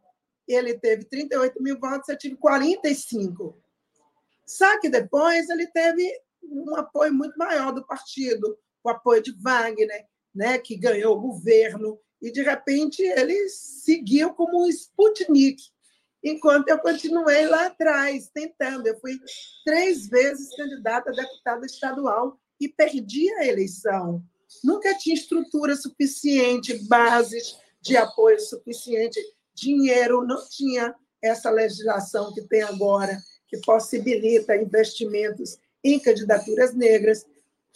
Ele 0.46 0.78
teve 0.78 1.04
38 1.04 1.62
mil 1.62 1.78
votos, 1.78 2.08
eu 2.08 2.18
tive 2.18 2.36
45. 2.36 3.58
Só 4.46 4.78
que 4.80 4.88
depois 4.88 5.48
ele 5.48 5.66
teve 5.68 6.10
um 6.42 6.76
apoio 6.76 7.12
muito 7.12 7.36
maior 7.36 7.72
do 7.72 7.86
partido, 7.86 8.58
o 8.82 8.90
apoio 8.90 9.22
de 9.22 9.32
Wagner, 9.40 10.06
né, 10.34 10.58
que 10.58 10.76
ganhou 10.76 11.16
o 11.16 11.20
governo, 11.20 11.98
e 12.20 12.30
de 12.30 12.42
repente 12.42 13.02
ele 13.02 13.48
seguiu 13.48 14.34
como 14.34 14.64
um 14.64 14.68
Sputnik, 14.68 15.62
enquanto 16.24 16.68
eu 16.68 16.78
continuei 16.78 17.46
lá 17.46 17.66
atrás, 17.66 18.30
tentando. 18.32 18.86
Eu 18.86 18.98
fui 18.98 19.18
três 19.64 20.08
vezes 20.08 20.56
candidata 20.56 21.10
a 21.10 21.14
deputada 21.14 21.66
estadual 21.66 22.40
e 22.58 22.68
perdi 22.68 23.30
a 23.34 23.46
eleição. 23.46 24.22
Nunca 24.62 24.96
tinha 24.96 25.14
estrutura 25.14 25.76
suficiente, 25.76 26.86
bases 26.88 27.58
de 27.82 27.96
apoio 27.96 28.40
suficiente, 28.40 29.20
dinheiro, 29.54 30.24
não 30.24 30.48
tinha 30.48 30.94
essa 31.22 31.50
legislação 31.50 32.32
que 32.32 32.42
tem 32.42 32.62
agora 32.62 33.18
que 33.46 33.58
possibilita 33.58 34.56
investimentos 34.56 35.58
em 35.82 35.98
candidaturas 35.98 36.74
negras. 36.74 37.26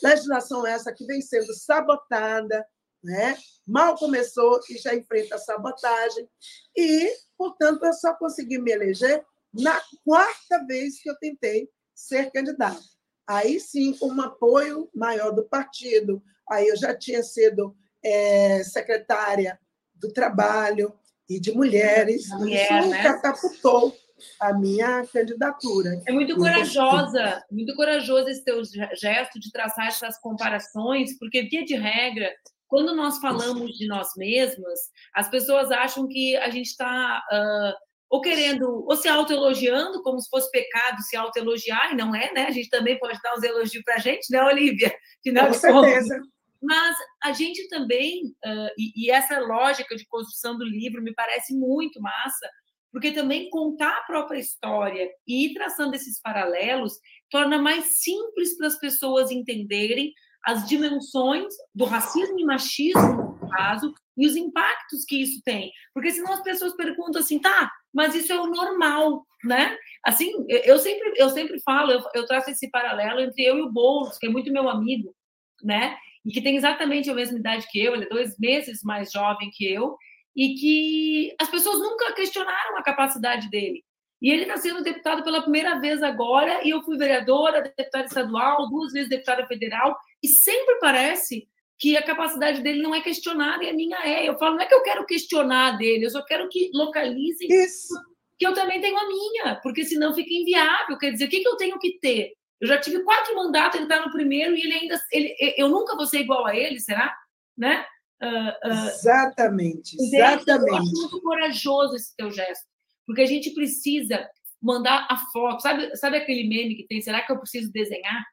Legislação 0.03 0.67
essa 0.67 0.93
que 0.93 1.05
vem 1.05 1.21
sendo 1.21 1.53
sabotada, 1.53 2.67
né? 3.03 3.37
mal 3.69 3.97
começou 3.97 4.59
e 4.71 4.79
já 4.79 4.95
enfrenta 4.95 5.37
sabotagem. 5.37 6.27
E, 6.75 7.13
portanto, 7.37 7.85
eu 7.85 7.93
só 7.93 8.15
consegui 8.15 8.59
me 8.59 8.73
eleger 8.73 9.23
na 9.53 9.79
quarta 10.05 10.65
vez 10.67 11.01
que 11.03 11.11
eu 11.11 11.17
tentei 11.17 11.69
ser 11.95 12.31
candidata. 12.33 12.81
Aí 13.27 13.61
sim, 13.61 13.93
com 13.99 14.09
um 14.09 14.23
apoio 14.23 14.89
maior 14.95 15.33
do 15.33 15.45
partido. 15.45 16.23
Aí 16.49 16.67
eu 16.67 16.77
já 16.77 16.97
tinha 16.97 17.23
sido 17.23 17.77
é, 18.03 18.65
secretária 18.65 19.61
do 19.95 20.11
Trabalho 20.11 20.95
e 21.29 21.39
de 21.39 21.53
Mulheres. 21.53 22.29
Mulher, 22.31 22.81
Isso 22.81 22.89
né? 22.89 23.03
catapultou 23.03 23.95
a 24.41 24.55
minha 24.55 25.07
candidatura. 25.07 26.01
É 26.07 26.13
muito 26.13 26.35
corajosa, 26.37 27.45
muito 27.51 27.75
corajoso 27.77 28.29
esse 28.29 28.43
teu 28.43 28.63
gesto 28.95 29.39
de 29.39 29.53
traçar 29.53 29.89
essas 29.89 30.19
comparações, 30.19 31.19
porque, 31.19 31.43
via 31.43 31.65
de 31.65 31.77
regra, 31.77 32.33
quando 32.69 32.95
nós 32.95 33.19
falamos 33.19 33.73
de 33.77 33.89
nós 33.89 34.09
mesmas, 34.17 34.79
as 35.15 35.29
pessoas 35.29 35.71
acham 35.73 36.07
que 36.07 36.37
a 36.37 36.51
gente 36.51 36.67
está 36.67 37.23
uh, 37.33 37.89
ou 38.11 38.21
querendo, 38.21 38.85
ou 38.87 38.97
se 38.97 39.09
autoelogiando, 39.09 40.03
como 40.03 40.21
se 40.21 40.29
fosse 40.31 40.51
pecado 40.51 41.03
se 41.03 41.17
autoelogiar, 41.17 41.93
e 41.93 41.97
não 41.97 42.15
é, 42.15 42.33
né? 42.33 42.47
A 42.47 42.51
gente 42.51 42.71
também 42.71 42.99
pode 42.99 43.19
dar 43.23 43.35
uns 43.35 43.43
elogios 43.43 43.83
para 43.85 43.97
a 43.97 43.99
gente, 43.99 44.31
né, 44.31 44.43
Olivia? 44.43 44.95
Final 45.23 45.49
Com 45.49 45.55
certeza. 45.55 46.21
Mas 46.61 46.97
a 47.23 47.33
gente 47.33 47.69
também, 47.69 48.25
uh, 48.45 48.71
e, 48.77 49.07
e 49.07 49.11
essa 49.11 49.39
lógica 49.41 49.95
de 49.97 50.07
construção 50.07 50.57
do 50.57 50.65
livro 50.65 51.03
me 51.03 51.15
parece 51.15 51.55
muito 51.55 52.01
massa, 52.01 52.51
porque 52.91 53.13
também 53.13 53.49
contar 53.51 53.97
a 53.97 54.05
própria 54.05 54.39
história 54.39 55.09
e 55.27 55.47
ir 55.47 55.55
traçando 55.55 55.95
esses 55.95 56.21
paralelos 56.21 56.95
torna 57.31 57.59
mais 57.59 58.01
simples 58.01 58.57
para 58.57 58.67
as 58.67 58.79
pessoas 58.79 59.31
entenderem 59.31 60.13
as 60.49 60.67
dimensões 60.67 61.53
do 61.75 61.85
racismo 61.85 62.41
e 62.41 62.45
machismo, 62.45 63.37
no 63.39 63.51
caso, 63.51 63.93
e 64.17 64.27
os 64.27 64.35
impactos 64.35 65.05
que 65.05 65.21
isso 65.21 65.43
tem. 65.45 65.71
Porque 65.93 66.11
senão 66.11 66.33
as 66.33 66.43
pessoas 66.43 66.75
perguntam 66.75 67.21
assim, 67.21 67.39
tá, 67.39 67.71
mas 67.93 68.15
isso 68.15 68.33
é 68.33 68.41
o 68.41 68.47
normal, 68.47 69.27
né? 69.45 69.77
Assim, 70.03 70.33
eu 70.49 70.79
sempre, 70.79 71.13
eu 71.17 71.29
sempre 71.29 71.61
falo, 71.61 71.93
eu, 71.93 72.03
eu 72.15 72.25
traço 72.25 72.49
esse 72.49 72.71
paralelo 72.71 73.21
entre 73.21 73.45
eu 73.45 73.59
e 73.59 73.61
o 73.61 73.71
Boulos, 73.71 74.17
que 74.17 74.27
é 74.27 74.31
muito 74.31 74.51
meu 74.51 74.71
amigo, 74.71 75.15
né? 75.63 75.99
E 76.25 76.33
que 76.33 76.41
tem 76.41 76.57
exatamente 76.57 77.11
a 77.11 77.15
mesma 77.15 77.39
idade 77.39 77.67
que 77.71 77.79
eu, 77.79 77.93
ele 77.93 78.05
é 78.05 78.09
dois 78.09 78.39
meses 78.39 78.81
mais 78.83 79.13
jovem 79.13 79.51
que 79.53 79.71
eu, 79.71 79.99
e 80.35 80.55
que 80.55 81.37
as 81.39 81.51
pessoas 81.51 81.79
nunca 81.79 82.15
questionaram 82.15 82.79
a 82.79 82.83
capacidade 82.83 83.51
dele. 83.51 83.85
E 84.23 84.31
ele 84.31 84.45
está 84.45 84.57
sendo 84.57 84.83
deputado 84.83 85.23
pela 85.23 85.43
primeira 85.43 85.79
vez 85.79 86.03
agora, 86.03 86.67
e 86.67 86.71
eu 86.71 86.83
fui 86.83 86.97
vereadora, 86.97 87.61
deputada 87.61 88.07
estadual, 88.07 88.67
duas 88.71 88.95
vezes 88.95 89.11
deputada 89.11 89.47
federal, 89.47 89.95
e 90.23 90.29
sempre 90.29 90.79
parece 90.81 91.49
que 91.79 91.97
a 91.97 92.03
capacidade 92.03 92.61
dele 92.61 92.83
não 92.83 92.95
é 92.95 93.01
questionada 93.01 93.63
e 93.63 93.71
a 93.71 93.73
minha 93.73 93.99
é. 94.05 94.29
Eu 94.29 94.37
falo, 94.37 94.57
não 94.57 94.63
é 94.63 94.67
que 94.67 94.75
eu 94.75 94.83
quero 94.83 95.07
questionar 95.07 95.79
dele, 95.79 96.07
eu 96.07 96.11
só 96.11 96.25
quero 96.25 96.49
que 96.49 96.71
localizem 96.75 97.49
Isso. 97.49 97.95
que 98.37 98.47
eu 98.47 98.53
também 98.53 98.81
tenho 98.81 98.99
a 98.99 99.07
minha, 99.07 99.61
porque 99.63 99.85
senão 99.85 100.15
fica 100.15 100.33
inviável. 100.33 100.99
Quer 100.99 101.13
dizer, 101.13 101.27
o 101.27 101.29
que, 101.29 101.41
que 101.41 101.49
eu 101.49 101.57
tenho 101.57 101.79
que 101.79 101.99
ter? 102.01 102.33
Eu 102.61 102.67
já 102.67 102.79
tive 102.81 103.05
quatro 103.05 103.37
mandatos, 103.37 103.77
ele 103.77 103.85
está 103.85 104.05
no 104.05 104.11
primeiro 104.11 104.57
e 104.57 104.61
ele 104.61 104.75
ainda. 104.75 105.01
Ele, 105.13 105.35
eu 105.57 105.69
nunca 105.69 105.95
vou 105.95 106.07
ser 106.07 106.21
igual 106.21 106.45
a 106.45 106.57
ele, 106.57 106.81
será? 106.81 107.15
Né? 107.57 107.87
Uh, 108.21 108.69
uh, 108.69 108.89
exatamente, 108.89 109.97
exatamente. 110.01 110.69
Eu 110.69 110.77
acho 110.77 110.93
muito 110.93 111.23
corajoso 111.23 111.95
esse 111.95 112.17
teu 112.17 112.33
gesto, 112.33 112.67
porque 113.07 113.23
a 113.23 113.27
gente 113.27 113.55
precisa 113.55 114.29
mandar 114.61 115.07
a 115.09 115.17
foto. 115.33 115.63
Sabe, 115.63 115.97
sabe 115.97 116.17
aquele 116.17 116.49
meme 116.49 116.75
que 116.75 116.87
tem? 116.89 117.01
Será 117.01 117.25
que 117.25 117.31
eu 117.31 117.39
preciso 117.39 117.71
desenhar? 117.71 118.25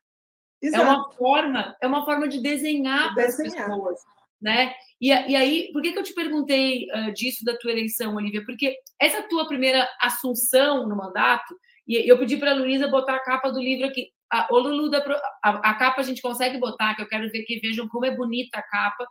Exato. 0.62 0.84
É 0.84 0.88
uma 0.88 1.12
forma, 1.12 1.76
é 1.82 1.88
uma 1.88 2.06
forma 2.06 2.28
de 2.28 2.42
desenhar, 2.42 3.14
para 3.14 3.26
as 3.26 3.38
pessoas, 3.38 4.00
né? 4.42 4.74
E, 5.00 5.10
e, 5.10 5.36
aí, 5.36 5.70
por 5.74 5.82
que, 5.82 5.92
que 5.92 6.00
eu 6.00 6.04
te 6.04 6.14
perguntei 6.14 6.88
uh, 6.92 7.14
disso 7.14 7.44
da 7.44 7.58
tua 7.58 7.72
eleição, 7.72 8.16
Olivia? 8.16 8.44
Porque 8.46 8.76
essa 9.00 9.22
tua 9.24 9.48
primeira 9.48 9.88
assunção 10.02 10.88
no 10.88 10.96
mandato, 10.96 11.56
e 11.88 12.10
eu 12.10 12.18
pedi 12.18 12.38
para 12.38 12.52
a 12.52 12.56
Luísa 12.56 12.88
botar 12.88 13.16
a 13.16 13.24
capa 13.24 13.52
do 13.52 13.60
livro 13.60 13.86
aqui. 13.86 14.10
A, 14.32 14.48
o 14.52 14.58
Lulu, 14.58 14.90
da, 14.90 15.00
a, 15.44 15.50
a, 15.70 15.74
capa 15.76 16.02
a 16.02 16.04
gente 16.04 16.22
consegue 16.22 16.58
botar, 16.58 16.96
que 16.96 17.02
eu 17.02 17.08
quero 17.08 17.30
ver 17.30 17.44
que 17.44 17.60
vejam 17.60 17.88
como 17.88 18.06
é 18.06 18.16
bonita 18.16 18.58
a 18.58 18.64
capa 18.64 19.06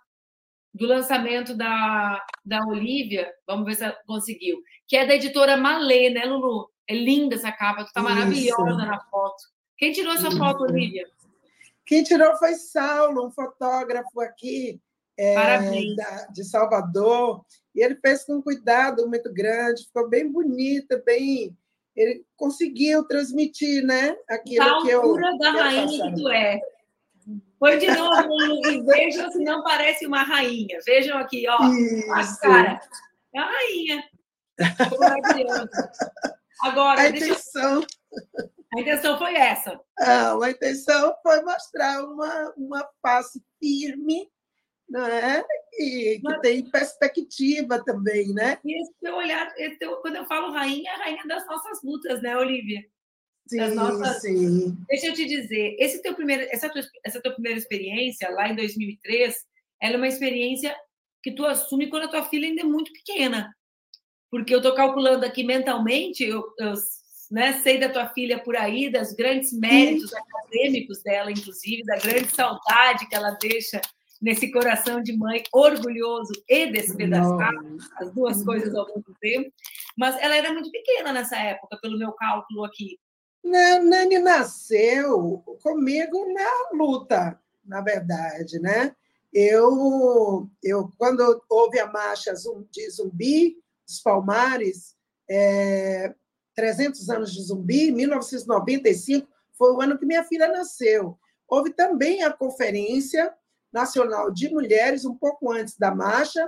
do 0.73 0.87
lançamento 0.87 1.57
da, 1.57 2.21
da 2.45 2.67
Olivia. 2.67 3.31
Vamos 3.47 3.65
ver 3.65 3.75
se 3.77 3.85
ela 3.85 3.97
conseguiu. 4.07 4.61
Que 4.89 4.97
é 4.97 5.07
da 5.07 5.15
editora 5.15 5.57
Malê, 5.57 6.11
né, 6.11 6.25
Lulu? 6.25 6.69
É 6.89 6.95
linda 6.95 7.37
essa 7.37 7.53
capa, 7.53 7.85
tu 7.85 7.93
tá 7.93 8.03
maravilhosa 8.03 8.71
Isso. 8.71 8.77
na 8.77 9.01
foto. 9.05 9.43
Quem 9.79 9.93
tirou 9.93 10.13
essa 10.13 10.31
foto, 10.33 10.65
Olivia? 10.65 11.07
Quem 11.87 12.03
tirou 12.03 12.37
foi 12.37 12.55
Saulo, 12.55 13.27
um 13.27 13.31
fotógrafo 13.31 14.21
aqui 14.21 14.81
é, 15.19 15.95
da, 15.95 16.27
de 16.33 16.45
Salvador. 16.45 17.45
E 17.75 17.83
ele 17.83 17.97
fez 17.97 18.25
com 18.25 18.37
um 18.37 18.43
cuidado 18.43 19.07
muito 19.09 19.33
grande, 19.33 19.85
ficou 19.85 20.09
bem 20.09 20.31
bonita, 20.31 21.03
bem. 21.05 21.57
Ele 21.95 22.25
conseguiu 22.37 23.05
transmitir, 23.05 23.85
né? 23.85 24.17
Aquilo 24.29 24.65
da 24.65 24.83
que 24.83 24.89
eu. 24.91 25.03
altura 25.03 25.39
da 25.39 25.51
rainha 25.53 26.11
que 26.11 26.23
tu 26.23 26.29
é. 26.29 26.61
Foi 27.59 27.79
de 27.79 27.87
novo, 27.87 28.69
e 28.69 28.83
vejam 28.83 29.31
se 29.31 29.39
não 29.39 29.63
parece 29.63 30.07
uma 30.07 30.23
rainha. 30.23 30.79
Vejam 30.85 31.17
aqui, 31.17 31.47
ó, 31.49 31.57
Isso. 31.71 32.13
a 32.13 32.41
cara. 32.41 32.81
É 33.35 33.39
a 33.39 33.47
rainha. 33.47 34.05
Agora, 36.63 37.01
a 37.01 37.09
intenção. 37.09 37.81
Eu... 37.81 38.54
A 38.75 38.81
intenção 38.81 39.17
foi 39.19 39.35
essa. 39.35 39.81
Não, 40.01 40.43
a 40.43 40.51
intenção 40.51 41.15
foi 41.23 41.43
mostrar 41.43 42.05
uma, 42.05 42.55
uma 42.57 42.89
face 43.01 43.41
firme, 43.61 44.29
não 44.89 45.07
é? 45.07 45.45
E 45.79 46.17
que 46.17 46.23
Mas... 46.25 46.41
tem 46.41 46.71
perspectiva 46.71 47.83
também, 47.85 48.33
né? 48.35 48.59
E 48.65 48.81
esse 48.81 48.93
teu 49.01 49.15
olhar, 49.15 49.53
esse 49.57 49.79
teu, 49.79 49.97
quando 49.99 50.17
eu 50.17 50.27
falo 50.27 50.53
rainha, 50.53 50.91
é 50.91 50.95
a 50.95 50.99
rainha 50.99 51.25
das 51.27 51.47
nossas 51.47 51.83
lutas, 51.85 52.21
né, 52.21 52.37
Olivia? 52.37 52.85
Sim, 53.47 53.75
nossas... 53.75 54.23
sim. 54.23 54.77
Deixa 54.89 55.07
eu 55.07 55.15
te 55.15 55.25
dizer, 55.25 55.77
esse 55.79 56.03
teu 56.03 56.15
primeiro, 56.15 56.43
essa, 56.51 56.69
tua, 56.69 56.83
essa 57.05 57.21
tua 57.21 57.33
primeira 57.33 57.59
experiência, 57.59 58.31
lá 58.31 58.49
em 58.49 58.57
2003, 58.57 59.37
ela 59.81 59.95
é 59.95 59.97
uma 59.97 60.09
experiência 60.09 60.75
que 61.23 61.33
tu 61.33 61.45
assume 61.47 61.89
quando 61.89 62.05
a 62.05 62.09
tua 62.09 62.25
filha 62.25 62.49
ainda 62.49 62.63
é 62.63 62.65
muito 62.65 62.93
pequena. 62.93 63.55
Porque 64.31 64.53
eu 64.53 64.59
estou 64.59 64.75
calculando 64.75 65.25
aqui 65.25 65.45
mentalmente, 65.45 66.25
eu, 66.25 66.43
eu 66.59 66.75
né, 67.31 67.61
sei 67.63 67.79
da 67.79 67.89
tua 67.89 68.09
filha 68.09 68.43
por 68.43 68.57
aí, 68.57 68.91
dos 68.91 69.13
grandes 69.13 69.53
méritos 69.53 70.11
Sim. 70.11 70.17
acadêmicos 70.17 71.03
dela, 71.03 71.31
inclusive, 71.31 71.85
da 71.85 71.97
grande 71.97 72.29
saudade 72.35 73.09
que 73.09 73.15
ela 73.15 73.31
deixa 73.41 73.81
nesse 74.21 74.51
coração 74.51 75.03
de 75.03 75.17
mãe 75.17 75.43
orgulhoso 75.53 76.33
e 76.49 76.71
despedaçado, 76.73 77.77
as 77.97 78.11
duas 78.13 78.43
coisas 78.43 78.75
ao 78.75 78.87
mesmo 78.87 79.15
tempo. 79.21 79.53
Mas 79.97 80.17
ela 80.21 80.35
era 80.35 80.53
muito 80.53 80.71
pequena 80.71 81.13
nessa 81.13 81.37
época, 81.37 81.79
pelo 81.81 81.99
meu 81.99 82.13
cálculo 82.13 82.65
aqui. 82.65 82.99
Não, 83.45 83.85
Nani 83.85 84.19
nasceu 84.19 85.45
comigo 85.63 86.33
na 86.33 86.71
luta, 86.73 87.39
na 87.65 87.83
verdade, 87.83 88.59
né? 88.59 88.97
Eu, 89.33 90.49
eu 90.63 90.91
quando 90.97 91.43
houve 91.51 91.79
a 91.79 91.87
marcha 91.87 92.33
de 92.33 92.91
zumbi 92.91 93.59
dos 93.87 94.01
Palmares, 94.01 94.95
é, 95.29 96.15
300 96.55 97.11
anos 97.11 97.33
de 97.33 97.43
zumbi, 97.43 97.91
1995 97.91 99.29
foi 99.57 99.73
o 99.73 99.81
ano 99.81 99.99
que 99.99 100.07
minha 100.07 100.25
filha 100.25 100.49
nasceu. 100.49 101.19
Houve 101.49 101.71
também 101.71 102.23
a 102.23 102.33
Conferência 102.33 103.33
Nacional 103.73 104.31
de 104.31 104.49
Mulheres, 104.49 105.05
um 105.05 105.15
pouco 105.15 105.53
antes 105.53 105.77
da 105.77 105.95
marcha, 105.95 106.47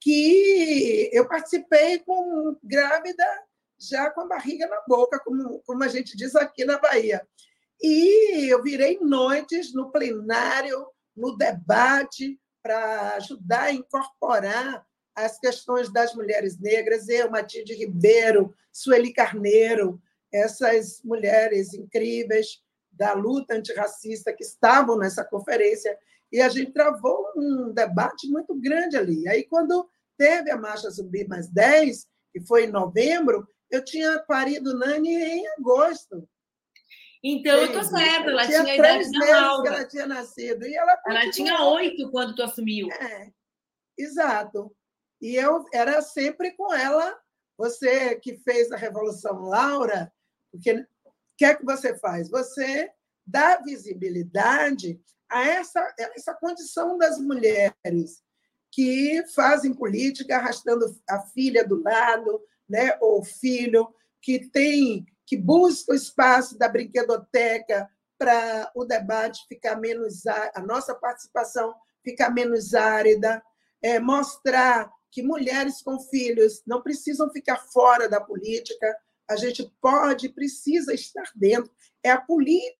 que 0.00 1.10
eu 1.12 1.28
participei 1.28 1.98
com 2.00 2.56
grávida, 2.62 3.24
já 3.78 4.10
com 4.10 4.22
a 4.22 4.26
barriga 4.26 4.66
na 4.66 4.80
boca, 4.86 5.20
como, 5.20 5.60
como 5.66 5.84
a 5.84 5.88
gente 5.88 6.16
diz 6.16 6.34
aqui 6.34 6.64
na 6.64 6.78
Bahia. 6.78 7.26
E 7.82 8.48
eu 8.50 8.62
virei 8.62 8.98
noites 9.00 9.74
no 9.74 9.90
plenário, 9.90 10.86
no 11.16 11.36
debate, 11.36 12.38
para 12.62 13.14
ajudar 13.16 13.64
a 13.64 13.72
incorporar 13.72 14.86
as 15.24 15.38
questões 15.38 15.92
das 15.92 16.14
mulheres 16.14 16.58
negras, 16.58 17.08
eu, 17.08 17.30
Matilde 17.30 17.74
Ribeiro, 17.74 18.54
Sueli 18.72 19.12
Carneiro, 19.12 20.00
essas 20.32 21.02
mulheres 21.02 21.74
incríveis 21.74 22.62
da 22.92 23.12
luta 23.12 23.54
antirracista 23.54 24.32
que 24.32 24.44
estavam 24.44 24.96
nessa 24.98 25.24
conferência, 25.24 25.96
e 26.30 26.40
a 26.40 26.48
gente 26.48 26.72
travou 26.72 27.32
um 27.36 27.72
debate 27.72 28.28
muito 28.28 28.54
grande 28.54 28.96
ali. 28.96 29.26
Aí, 29.28 29.44
quando 29.44 29.88
teve 30.16 30.50
a 30.50 30.56
Marcha 30.56 30.90
Zumbi 30.90 31.26
Mais 31.26 31.48
10, 31.48 32.06
que 32.32 32.40
foi 32.40 32.64
em 32.64 32.70
novembro, 32.70 33.48
eu 33.70 33.84
tinha 33.84 34.18
parido 34.20 34.76
Nani 34.76 35.14
em 35.14 35.48
agosto. 35.58 36.28
Então, 37.22 37.56
eu 37.58 37.72
tô 37.72 37.82
certa, 37.82 38.30
ela 38.30 38.46
tinha, 38.46 38.64
tinha 38.64 38.76
idade 38.76 39.10
da 39.10 39.40
Laura. 39.40 39.68
ela 39.68 39.84
tinha 39.84 40.06
nascido. 40.06 40.66
E 40.66 40.74
ela, 40.74 40.98
ela 41.06 41.30
tinha 41.30 41.64
oito 41.70 42.10
quando 42.10 42.34
tu 42.34 42.42
assumiu. 42.42 42.88
É, 42.92 43.30
exato. 43.98 44.74
E 45.20 45.36
eu 45.36 45.64
era 45.72 46.00
sempre 46.02 46.52
com 46.52 46.72
ela. 46.72 47.18
Você 47.56 48.16
que 48.16 48.38
fez 48.38 48.72
a 48.72 48.76
Revolução 48.76 49.42
Laura, 49.42 50.12
porque 50.50 50.72
o 50.72 50.86
que 51.36 51.44
é 51.44 51.54
que 51.54 51.64
você 51.64 51.96
faz? 51.98 52.30
Você 52.30 52.90
dá 53.26 53.58
visibilidade 53.58 55.00
a 55.28 55.44
essa, 55.44 55.94
essa 55.98 56.34
condição 56.34 56.96
das 56.96 57.18
mulheres 57.18 58.22
que 58.72 59.22
fazem 59.34 59.74
política 59.74 60.36
arrastando 60.36 60.86
a 61.08 61.20
filha 61.20 61.66
do 61.66 61.82
lado, 61.82 62.40
né, 62.68 62.96
ou 63.00 63.20
o 63.20 63.24
filho, 63.24 63.92
que 64.22 64.48
tem 64.50 65.06
que 65.26 65.36
busca 65.36 65.92
o 65.92 65.94
espaço 65.94 66.58
da 66.58 66.68
brinquedoteca 66.68 67.88
para 68.18 68.70
o 68.74 68.84
debate 68.84 69.46
ficar 69.48 69.76
menos 69.76 70.26
a 70.26 70.60
nossa 70.60 70.92
participação 70.92 71.72
ficar 72.02 72.30
menos 72.30 72.74
árida, 72.74 73.42
é, 73.82 73.98
mostrar 73.98 74.90
que 75.10 75.22
mulheres 75.22 75.82
com 75.82 75.98
filhos 75.98 76.62
não 76.66 76.82
precisam 76.82 77.30
ficar 77.30 77.56
fora 77.56 78.08
da 78.08 78.20
política, 78.20 78.96
a 79.28 79.36
gente 79.36 79.70
pode, 79.80 80.28
precisa 80.28 80.92
estar 80.94 81.30
dentro. 81.34 81.70
É 82.02 82.10
a 82.10 82.20
política. 82.20 82.78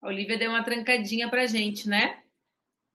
A 0.00 0.08
Olivia 0.08 0.38
deu 0.38 0.50
uma 0.50 0.64
trancadinha 0.64 1.28
para 1.28 1.42
a 1.42 1.46
gente, 1.46 1.88
né? 1.88 2.22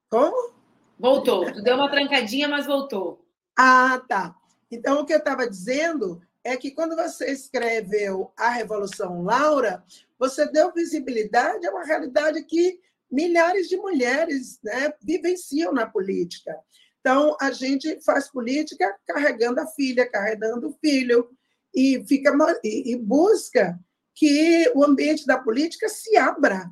Como? 0.09 0.53
Voltou. 0.97 1.51
Tu 1.51 1.61
deu 1.61 1.76
uma 1.76 1.91
trancadinha, 1.91 2.47
mas 2.47 2.65
voltou. 2.65 3.26
Ah, 3.57 3.99
tá. 4.07 4.36
Então, 4.71 5.01
o 5.01 5.05
que 5.05 5.13
eu 5.13 5.17
estava 5.17 5.47
dizendo 5.47 6.21
é 6.43 6.57
que 6.57 6.71
quando 6.71 6.95
você 6.95 7.32
escreveu 7.32 8.32
a 8.38 8.49
Revolução 8.49 9.21
Laura, 9.24 9.84
você 10.17 10.49
deu 10.51 10.74
visibilidade 10.74 11.67
a 11.67 11.71
uma 11.71 11.86
realidade 11.86 12.43
que 12.43 12.80
milhares 13.12 13.68
de 13.70 13.78
mulheres 13.78 14.60
né, 14.64 14.93
vivenciam 15.01 15.72
na 15.72 15.86
política. 15.86 16.56
Então, 16.99 17.36
a 17.39 17.51
gente 17.51 18.01
faz 18.01 18.30
política 18.30 18.97
carregando 19.06 19.60
a 19.60 19.68
filha, 19.68 20.10
carregando 20.10 20.70
o 20.70 20.78
filho, 20.80 21.30
e, 21.76 22.04
fica, 22.08 22.32
e, 22.64 22.95
busca 22.95 23.80
que 24.16 24.72
o 24.76 24.86
ambiente 24.86 25.26
da 25.26 25.38
política 25.38 25.89
se 25.89 26.16
abra 26.16 26.72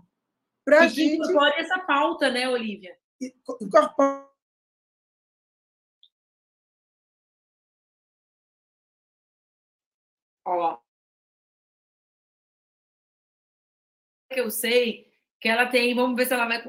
para 0.64 0.82
a 0.82 0.88
gente. 0.88 1.16
incorpore 1.16 1.60
essa 1.60 1.80
pauta, 1.80 2.30
né, 2.30 2.48
Olivia? 2.48 2.96
Incorpore. 3.60 4.30
Ó. 10.46 10.78
Que 14.30 14.40
eu 14.40 14.50
sei 14.50 15.11
que 15.42 15.50
ela 15.50 15.66
tem, 15.66 15.96
vamos 15.96 16.16
ver 16.16 16.28
se 16.28 16.34
ela 16.34 16.46
vai, 16.46 16.64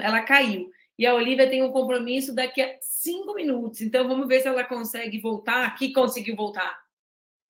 ela 0.00 0.20
caiu. 0.22 0.70
E 0.98 1.06
a 1.06 1.14
Olivia 1.14 1.48
tem 1.48 1.62
um 1.62 1.70
compromisso 1.70 2.34
daqui 2.34 2.60
a 2.60 2.76
cinco 2.80 3.34
minutos. 3.34 3.80
Então, 3.80 4.08
vamos 4.08 4.26
ver 4.26 4.40
se 4.40 4.48
ela 4.48 4.64
consegue 4.64 5.20
voltar. 5.20 5.64
Aqui 5.64 5.92
conseguiu 5.92 6.34
voltar. 6.34 6.84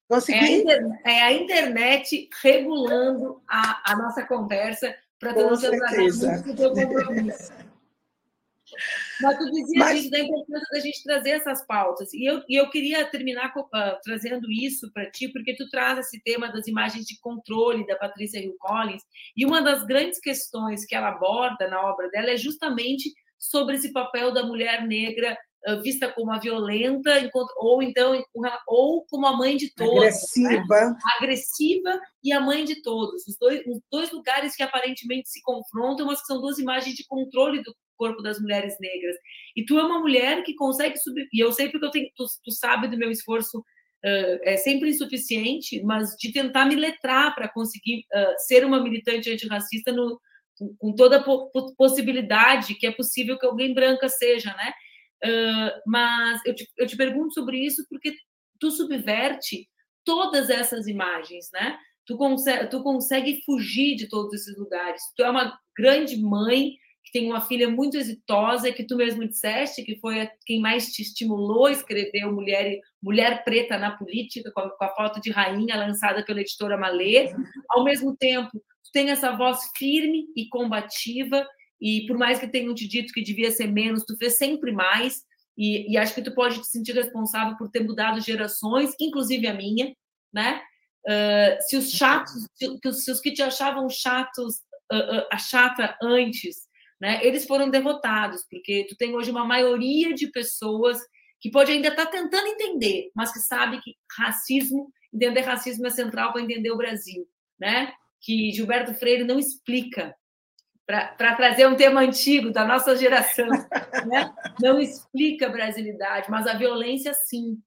Consegui. 0.08 0.38
É 0.38 0.42
a, 0.42 0.50
internet, 0.50 1.00
é 1.04 1.22
a 1.22 1.32
internet 1.32 2.28
regulando 2.42 3.42
a, 3.48 3.92
a 3.92 3.96
nossa 3.96 4.24
conversa 4.24 4.94
para 5.18 5.32
ter 5.32 5.44
o 5.44 5.48
compromisso. 6.74 7.52
Mas 9.20 9.38
tu 9.38 9.50
dizia 9.50 9.78
Mas... 9.78 10.10
da 10.10 10.18
importância 10.18 10.66
da 10.72 10.80
gente 10.80 11.02
trazer 11.02 11.30
essas 11.30 11.66
pautas. 11.66 12.12
E 12.12 12.24
eu, 12.24 12.42
e 12.48 12.56
eu 12.56 12.68
queria 12.70 13.04
terminar 13.06 13.52
uh, 13.56 13.98
trazendo 14.02 14.50
isso 14.50 14.90
para 14.92 15.10
ti, 15.10 15.28
porque 15.28 15.54
tu 15.54 15.68
traz 15.68 15.98
esse 15.98 16.22
tema 16.22 16.48
das 16.48 16.66
imagens 16.66 17.06
de 17.06 17.18
controle 17.20 17.86
da 17.86 17.96
Patrícia 17.96 18.38
Hill 18.38 18.56
Collins, 18.58 19.02
e 19.36 19.44
uma 19.44 19.62
das 19.62 19.84
grandes 19.84 20.20
questões 20.20 20.84
que 20.84 20.94
ela 20.94 21.08
aborda 21.08 21.68
na 21.68 21.80
obra 21.82 22.08
dela 22.10 22.30
é 22.30 22.36
justamente 22.36 23.12
sobre 23.38 23.76
esse 23.76 23.92
papel 23.92 24.32
da 24.32 24.44
mulher 24.44 24.86
negra 24.86 25.36
vista 25.82 26.08
como 26.12 26.30
a 26.30 26.38
violenta, 26.38 27.10
ou 27.56 27.82
então 27.82 28.22
ou 28.68 29.04
como 29.06 29.26
a 29.26 29.36
mãe 29.36 29.56
de 29.56 29.72
todos. 29.74 29.98
Agressiva. 29.98 30.66
Né? 30.68 30.96
Agressiva 31.18 32.00
e 32.22 32.32
a 32.32 32.40
mãe 32.40 32.64
de 32.64 32.82
todos. 32.82 33.26
Os 33.26 33.36
dois, 33.36 33.60
os 33.66 33.80
dois 33.90 34.12
lugares 34.12 34.54
que 34.54 34.62
aparentemente 34.62 35.28
se 35.28 35.42
confrontam, 35.42 36.06
mas 36.06 36.20
que 36.20 36.26
são 36.26 36.40
duas 36.40 36.58
imagens 36.58 36.94
de 36.94 37.04
controle 37.06 37.62
do 37.62 37.74
corpo 37.96 38.22
das 38.22 38.40
mulheres 38.40 38.76
negras. 38.78 39.16
E 39.56 39.64
tu 39.64 39.78
é 39.78 39.82
uma 39.82 39.98
mulher 39.98 40.42
que 40.44 40.54
consegue 40.54 40.96
subir. 40.98 41.26
E 41.32 41.42
eu 41.42 41.52
sei 41.52 41.68
porque 41.68 41.86
eu 41.86 41.90
tenho, 41.90 42.08
tu, 42.14 42.24
tu 42.44 42.50
sabe 42.52 42.88
do 42.88 42.96
meu 42.96 43.10
esforço 43.10 43.58
uh, 43.58 44.38
é 44.42 44.56
sempre 44.56 44.90
insuficiente, 44.90 45.82
mas 45.82 46.10
de 46.16 46.32
tentar 46.32 46.66
me 46.66 46.76
letrar 46.76 47.34
para 47.34 47.48
conseguir 47.48 48.04
uh, 48.14 48.34
ser 48.46 48.64
uma 48.64 48.82
militante 48.82 49.30
antirracista 49.32 49.90
no, 49.90 50.20
com 50.78 50.94
toda 50.94 51.18
a 51.18 51.24
possibilidade 51.76 52.74
que 52.74 52.86
é 52.86 52.92
possível 52.92 53.38
que 53.38 53.46
alguém 53.46 53.74
branca 53.74 54.08
seja, 54.08 54.54
né? 54.54 54.72
Uh, 55.24 55.70
mas 55.86 56.40
eu 56.44 56.54
te, 56.54 56.68
eu 56.76 56.86
te 56.86 56.96
pergunto 56.96 57.32
sobre 57.32 57.58
isso 57.58 57.84
porque 57.88 58.14
tu 58.60 58.70
subverte 58.70 59.68
todas 60.04 60.50
essas 60.50 60.86
imagens, 60.86 61.48
né? 61.52 61.78
Tu 62.06 62.16
consegue, 62.16 62.70
tu 62.70 62.82
consegue 62.82 63.42
fugir 63.44 63.96
de 63.96 64.08
todos 64.08 64.32
esses 64.32 64.56
lugares. 64.56 65.02
Tu 65.16 65.22
é 65.22 65.30
uma 65.30 65.58
grande 65.76 66.16
mãe 66.20 66.74
que 67.06 67.12
tem 67.12 67.28
uma 67.28 67.40
filha 67.40 67.70
muito 67.70 67.96
exitosa, 67.96 68.72
que 68.72 68.84
tu 68.84 68.96
mesmo 68.96 69.26
disseste 69.26 69.84
que 69.84 69.98
foi 70.00 70.28
quem 70.44 70.60
mais 70.60 70.92
te 70.92 71.02
estimulou 71.02 71.66
a 71.66 71.72
escrever 71.72 72.26
Mulher, 72.26 72.80
Mulher 73.00 73.44
Preta 73.44 73.78
na 73.78 73.96
Política, 73.96 74.50
com 74.52 74.60
a, 74.60 74.70
com 74.70 74.84
a 74.84 74.94
foto 74.94 75.20
de 75.20 75.30
rainha 75.30 75.76
lançada 75.76 76.24
pela 76.24 76.40
editora 76.40 76.76
Malê. 76.76 77.32
Ao 77.70 77.84
mesmo 77.84 78.16
tempo, 78.16 78.50
tu 78.52 78.90
tem 78.92 79.10
essa 79.10 79.30
voz 79.36 79.60
firme 79.76 80.26
e 80.36 80.48
combativa, 80.48 81.46
e 81.80 82.06
por 82.06 82.16
mais 82.16 82.38
que 82.38 82.48
tenham 82.48 82.74
te 82.74 82.86
dito 82.88 83.12
que 83.12 83.22
devia 83.22 83.50
ser 83.50 83.70
menos, 83.70 84.04
tu 84.04 84.16
fez 84.16 84.36
sempre 84.36 84.72
mais, 84.72 85.22
e, 85.56 85.92
e 85.92 85.96
acho 85.96 86.14
que 86.14 86.22
tu 86.22 86.34
pode 86.34 86.60
te 86.60 86.66
sentir 86.66 86.92
responsável 86.92 87.56
por 87.56 87.70
ter 87.70 87.80
mudado 87.80 88.20
gerações, 88.20 88.94
inclusive 89.00 89.46
a 89.46 89.54
minha, 89.54 89.94
né? 90.32 90.60
Uh, 91.06 91.62
se 91.62 91.76
os 91.76 91.90
chatos, 91.92 92.46
se, 92.54 92.92
se, 92.92 93.10
os 93.10 93.20
que 93.20 93.32
te 93.32 93.42
achavam 93.42 93.88
chatos, 93.88 94.56
uh, 94.92 95.18
uh, 95.18 95.26
a 95.32 95.38
chata 95.38 95.96
antes, 96.02 96.56
né? 97.00 97.24
Eles 97.24 97.46
foram 97.46 97.70
derrotados, 97.70 98.44
porque 98.50 98.86
tu 98.88 98.96
tem 98.96 99.14
hoje 99.14 99.30
uma 99.30 99.44
maioria 99.44 100.12
de 100.14 100.26
pessoas 100.30 100.98
que 101.40 101.50
pode 101.50 101.70
ainda 101.70 101.88
estar 101.88 102.06
tá 102.06 102.10
tentando 102.10 102.48
entender, 102.48 103.10
mas 103.14 103.32
que 103.32 103.38
sabe 103.38 103.80
que 103.80 103.94
racismo, 104.18 104.90
entender 105.12 105.40
racismo 105.42 105.86
é 105.86 105.90
central 105.90 106.32
para 106.32 106.42
entender 106.42 106.70
o 106.70 106.76
Brasil, 106.76 107.26
né? 107.58 107.92
Que 108.20 108.50
Gilberto 108.52 108.94
Freire 108.94 109.24
não 109.24 109.38
explica 109.38 110.14
para 110.86 111.34
trazer 111.34 111.66
um 111.66 111.74
tema 111.74 112.00
antigo 112.00 112.52
da 112.52 112.64
nossa 112.64 112.96
geração, 112.96 113.48
né? 114.06 114.32
Não 114.60 114.80
explica 114.80 115.46
a 115.46 115.50
brasilidade, 115.50 116.30
mas 116.30 116.46
a 116.46 116.54
violência 116.54 117.12
sim, 117.12 117.58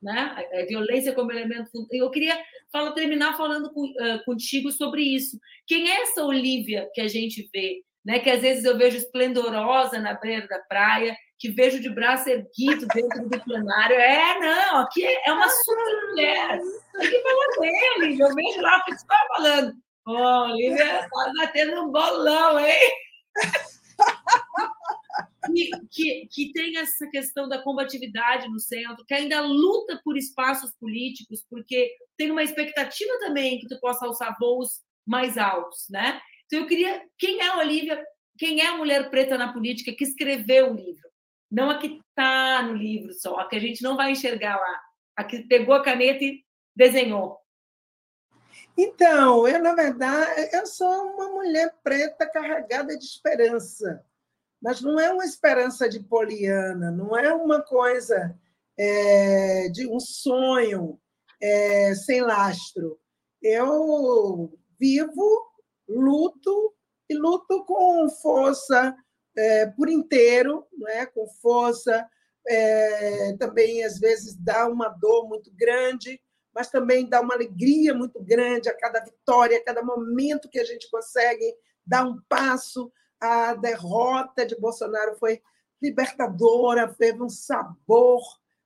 né? 0.00 0.36
A 0.52 0.66
violência 0.66 1.12
como 1.12 1.32
elemento. 1.32 1.70
Eu 1.90 2.10
queria 2.10 2.38
terminar 2.94 3.36
falando 3.36 3.72
com, 3.72 3.84
uh, 3.84 4.24
contigo 4.24 4.70
sobre 4.70 5.02
isso. 5.02 5.38
Quem 5.66 5.90
é 5.90 6.02
essa 6.02 6.24
Olivia 6.24 6.88
que 6.94 7.00
a 7.00 7.08
gente 7.08 7.48
vê? 7.52 7.82
né? 8.04 8.18
Que 8.18 8.30
às 8.30 8.40
vezes 8.40 8.64
eu 8.64 8.76
vejo 8.76 8.96
esplendorosa 8.96 9.98
na 9.98 10.14
beira 10.14 10.46
da 10.46 10.58
praia, 10.60 11.16
que 11.38 11.50
vejo 11.50 11.80
de 11.80 11.88
braço 11.88 12.28
erguido 12.28 12.86
dentro 12.94 13.28
do 13.28 13.40
plenário. 13.40 13.96
É, 13.96 14.38
não, 14.38 14.78
aqui 14.78 15.04
é 15.04 15.32
uma 15.32 15.48
super 15.48 16.08
mulher. 16.08 16.60
Aqui 16.96 17.22
fala 17.22 17.60
dele, 17.60 18.22
eu 18.22 18.34
vejo 18.34 18.60
lá 18.60 18.78
o 18.78 18.84
que 18.84 18.92
você 18.92 18.96
está 18.96 19.18
falando. 19.36 19.72
Oh, 20.06 20.46
Lívia, 20.46 21.04
está 21.04 21.32
batendo 21.38 21.82
um 21.82 21.92
bolão, 21.92 22.58
hein? 22.58 22.90
Que, 25.52 25.70
que, 25.90 26.28
que, 26.30 26.52
tem 26.52 26.78
essa 26.78 27.06
questão 27.10 27.48
da 27.48 27.62
combatividade 27.62 28.48
no 28.48 28.60
centro, 28.60 29.04
que 29.04 29.12
ainda 29.12 29.40
luta 29.40 30.00
por 30.04 30.16
espaços 30.16 30.72
políticos, 30.78 31.44
porque 31.50 31.94
tem 32.16 32.30
uma 32.30 32.42
expectativa 32.42 33.18
também 33.18 33.58
que 33.58 33.68
tu 33.68 33.78
possa 33.80 34.06
alçar 34.06 34.36
voos 34.40 34.80
mais 35.06 35.36
altos, 35.36 35.86
né? 35.90 36.20
Então, 36.46 36.60
eu 36.60 36.66
queria. 36.66 37.02
Quem 37.18 37.40
é 37.40 37.48
a 37.48 37.58
Olivia? 37.58 38.02
Quem 38.38 38.60
é 38.60 38.68
a 38.68 38.76
mulher 38.76 39.10
preta 39.10 39.36
na 39.36 39.52
política 39.52 39.92
que 39.92 40.04
escreveu 40.04 40.72
o 40.72 40.76
livro? 40.76 41.08
Não 41.50 41.70
a 41.70 41.78
que 41.78 42.00
está 42.08 42.62
no 42.62 42.74
livro 42.74 43.12
só, 43.12 43.36
a 43.36 43.48
que 43.48 43.56
a 43.56 43.60
gente 43.60 43.82
não 43.82 43.96
vai 43.96 44.12
enxergar 44.12 44.56
lá. 44.56 44.80
A 45.16 45.24
que 45.24 45.42
pegou 45.42 45.74
a 45.74 45.82
caneta 45.82 46.24
e 46.24 46.42
desenhou. 46.74 47.41
Então, 48.76 49.46
eu, 49.46 49.62
na 49.62 49.74
verdade, 49.74 50.50
eu 50.52 50.66
sou 50.66 50.88
uma 50.88 51.28
mulher 51.28 51.74
preta 51.82 52.26
carregada 52.26 52.96
de 52.96 53.04
esperança. 53.04 54.04
Mas 54.60 54.80
não 54.80 54.98
é 54.98 55.12
uma 55.12 55.24
esperança 55.24 55.88
de 55.88 56.00
poliana, 56.00 56.90
não 56.90 57.16
é 57.16 57.34
uma 57.34 57.60
coisa 57.60 58.38
é, 58.78 59.68
de 59.68 59.88
um 59.88 59.98
sonho 59.98 60.98
é, 61.40 61.94
sem 61.94 62.20
lastro. 62.20 62.98
Eu 63.42 64.56
vivo 64.78 65.52
luto 65.88 66.72
e 67.10 67.14
luto 67.14 67.64
com 67.64 68.08
força 68.08 68.96
é, 69.36 69.66
por 69.66 69.88
inteiro, 69.88 70.64
né? 70.78 71.06
com 71.06 71.26
força. 71.26 72.08
É, 72.46 73.36
também, 73.36 73.84
às 73.84 73.98
vezes, 73.98 74.36
dá 74.36 74.66
uma 74.68 74.88
dor 74.88 75.28
muito 75.28 75.52
grande, 75.54 76.20
mas 76.54 76.70
também 76.70 77.08
dá 77.08 77.20
uma 77.20 77.34
alegria 77.34 77.94
muito 77.94 78.22
grande 78.22 78.68
a 78.68 78.76
cada 78.76 79.00
vitória, 79.00 79.58
a 79.58 79.64
cada 79.64 79.82
momento 79.82 80.48
que 80.48 80.58
a 80.58 80.64
gente 80.64 80.90
consegue 80.90 81.54
dar 81.86 82.04
um 82.06 82.20
passo. 82.28 82.92
A 83.20 83.54
derrota 83.54 84.44
de 84.44 84.58
Bolsonaro 84.58 85.16
foi 85.18 85.40
libertadora, 85.80 86.92
teve 86.92 87.22
um 87.22 87.28
sabor, 87.28 88.20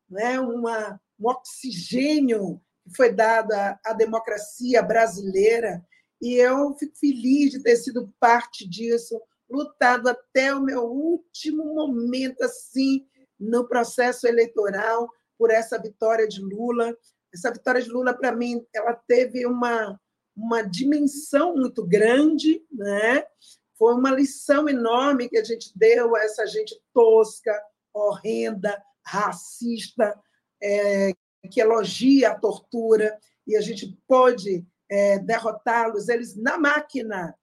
né? 0.08 0.40
uma, 0.40 1.00
um 1.18 1.28
oxigênio 1.28 2.60
que 2.84 2.96
foi 2.96 3.12
dado 3.12 3.52
à, 3.52 3.78
à 3.84 3.92
democracia 3.92 4.82
brasileira 4.82 5.84
e 6.20 6.34
eu 6.34 6.74
fico 6.74 6.96
feliz 6.96 7.50
de 7.50 7.62
ter 7.62 7.76
sido 7.76 8.12
parte 8.18 8.68
disso, 8.68 9.20
lutado 9.48 10.08
até 10.08 10.54
o 10.54 10.62
meu 10.62 10.84
último 10.84 11.74
momento, 11.74 12.42
assim, 12.42 13.06
no 13.38 13.68
processo 13.68 14.26
eleitoral, 14.26 15.08
por 15.38 15.50
essa 15.50 15.78
vitória 15.80 16.26
de 16.26 16.40
Lula. 16.40 16.96
Essa 17.36 17.52
vitória 17.52 17.82
de 17.82 17.90
Lula, 17.90 18.14
para 18.14 18.32
mim, 18.32 18.64
ela 18.74 18.94
teve 18.94 19.46
uma, 19.46 20.00
uma 20.34 20.62
dimensão 20.62 21.54
muito 21.54 21.86
grande, 21.86 22.64
né? 22.72 23.26
Foi 23.78 23.94
uma 23.94 24.10
lição 24.10 24.66
enorme 24.66 25.28
que 25.28 25.36
a 25.36 25.44
gente 25.44 25.70
deu 25.76 26.16
a 26.16 26.20
essa 26.22 26.46
gente 26.46 26.80
tosca, 26.94 27.52
horrenda, 27.92 28.82
racista, 29.04 30.18
é, 30.62 31.12
que 31.50 31.60
elogia 31.60 32.30
a 32.30 32.38
tortura, 32.38 33.18
e 33.46 33.54
a 33.54 33.60
gente 33.60 33.96
pôde 34.08 34.66
é, 34.90 35.18
derrotá-los, 35.18 36.08
eles 36.08 36.34
na 36.34 36.58
máquina, 36.58 37.36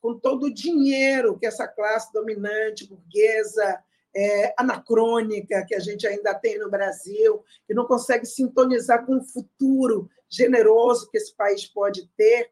com 0.00 0.18
todo 0.18 0.44
o 0.44 0.54
dinheiro 0.54 1.36
que 1.38 1.46
essa 1.46 1.66
classe 1.66 2.12
dominante, 2.12 2.86
burguesa, 2.86 3.82
é, 4.14 4.54
anacrônica 4.58 5.64
que 5.66 5.74
a 5.74 5.78
gente 5.78 6.06
ainda 6.06 6.34
tem 6.34 6.58
no 6.58 6.70
Brasil, 6.70 7.42
que 7.66 7.74
não 7.74 7.86
consegue 7.86 8.26
sintonizar 8.26 9.04
com 9.06 9.18
o 9.18 9.24
futuro 9.24 10.08
generoso 10.28 11.08
que 11.10 11.18
esse 11.18 11.34
país 11.34 11.66
pode 11.66 12.08
ter, 12.16 12.50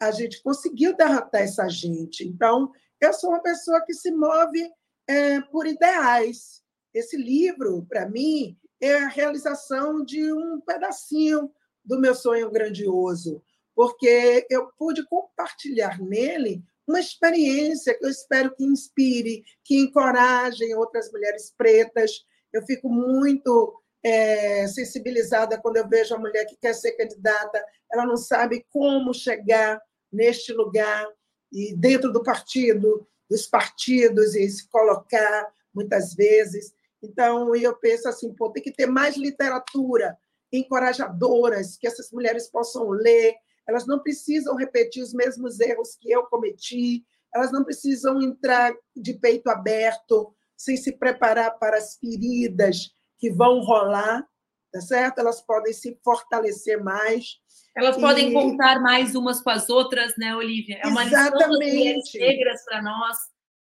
a 0.00 0.10
gente 0.10 0.42
conseguiu 0.42 0.96
derrotar 0.96 1.42
essa 1.42 1.68
gente. 1.68 2.26
Então, 2.26 2.70
eu 3.00 3.12
sou 3.12 3.30
uma 3.30 3.42
pessoa 3.42 3.82
que 3.84 3.94
se 3.94 4.10
move 4.10 4.70
é, 5.06 5.40
por 5.40 5.66
ideais. 5.66 6.62
Esse 6.92 7.16
livro, 7.16 7.86
para 7.88 8.08
mim, 8.08 8.56
é 8.80 8.96
a 8.96 9.08
realização 9.08 10.04
de 10.04 10.32
um 10.32 10.60
pedacinho 10.60 11.50
do 11.84 12.00
meu 12.00 12.14
sonho 12.14 12.50
grandioso 12.50 13.42
porque 13.74 14.46
eu 14.48 14.70
pude 14.78 15.04
compartilhar 15.06 16.00
nele 16.00 16.62
uma 16.86 17.00
experiência 17.00 17.96
que 17.98 18.04
eu 18.04 18.10
espero 18.10 18.54
que 18.54 18.64
inspire, 18.64 19.44
que 19.64 19.78
encoraje 19.78 20.74
outras 20.74 21.10
mulheres 21.10 21.52
pretas. 21.56 22.24
Eu 22.52 22.62
fico 22.62 22.88
muito 22.88 23.80
é, 24.04 24.66
sensibilizada 24.68 25.58
quando 25.58 25.78
eu 25.78 25.88
vejo 25.88 26.14
a 26.14 26.18
mulher 26.18 26.44
que 26.44 26.56
quer 26.56 26.74
ser 26.74 26.92
candidata, 26.92 27.64
ela 27.90 28.04
não 28.04 28.16
sabe 28.16 28.66
como 28.70 29.14
chegar 29.14 29.80
neste 30.12 30.52
lugar 30.52 31.08
e 31.50 31.74
dentro 31.74 32.12
do 32.12 32.22
partido, 32.22 33.06
dos 33.28 33.46
partidos 33.46 34.34
e 34.34 34.48
se 34.48 34.68
colocar 34.68 35.48
muitas 35.74 36.14
vezes. 36.14 36.72
Então, 37.02 37.54
eu 37.56 37.74
penso 37.76 38.08
assim, 38.08 38.32
pô, 38.34 38.50
tem 38.50 38.62
que 38.62 38.72
ter 38.72 38.86
mais 38.86 39.16
literatura 39.16 40.16
encorajadoras 40.52 41.76
que 41.76 41.86
essas 41.86 42.10
mulheres 42.12 42.48
possam 42.48 42.88
ler, 42.90 43.34
elas 43.66 43.86
não 43.86 44.00
precisam 44.00 44.56
repetir 44.56 45.02
os 45.02 45.12
mesmos 45.12 45.60
erros 45.60 45.96
que 46.00 46.10
eu 46.10 46.24
cometi, 46.24 47.04
elas 47.34 47.50
não 47.50 47.64
precisam 47.64 48.20
entrar 48.22 48.72
de 48.94 49.14
peito 49.14 49.48
aberto, 49.48 50.34
sem 50.56 50.76
se 50.76 50.92
preparar 50.92 51.58
para 51.58 51.76
as 51.76 51.96
feridas 51.96 52.90
que 53.18 53.30
vão 53.30 53.60
rolar, 53.60 54.24
tá 54.72 54.80
certo? 54.80 55.18
Elas 55.18 55.40
podem 55.40 55.72
se 55.72 55.98
fortalecer 56.04 56.82
mais. 56.82 57.38
Elas 57.76 57.96
e... 57.96 58.00
podem 58.00 58.32
contar 58.32 58.80
mais 58.80 59.14
umas 59.14 59.40
com 59.40 59.50
as 59.50 59.68
outras, 59.68 60.14
né, 60.16 60.34
Olivia? 60.36 60.78
É 60.82 60.86
uma 60.86 61.04
Exatamente. 61.04 61.70
lição 61.70 62.20
negras 62.20 62.64
para 62.64 62.82
nós, 62.82 63.16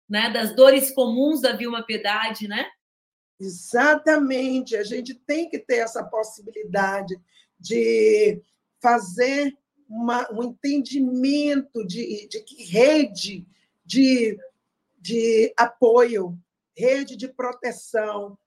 né? 0.09 0.30
Das 0.30 0.57
dores 0.57 0.90
comuns 0.90 1.40
da 1.40 1.53
Vilma 1.53 1.84
Piedade, 1.84 2.49
né? 2.49 2.66
Exatamente. 3.38 4.76
A 4.76 4.82
gente 4.82 5.14
tem 5.14 5.49
que 5.49 5.59
ter 5.59 5.78
essa 5.78 6.05
possibilidade 6.05 7.14
de 7.59 8.43
fazer 8.80 9.57
uma, 9.93 10.26
um 10.32 10.43
entendimento 10.43 11.86
de, 11.86 12.26
de 12.26 12.40
que 12.40 12.64
rede 12.64 13.47
de, 13.84 14.38
de 14.99 15.53
apoio, 15.55 16.38
rede 16.74 17.14
de 17.14 17.28
proteção, 17.28 18.38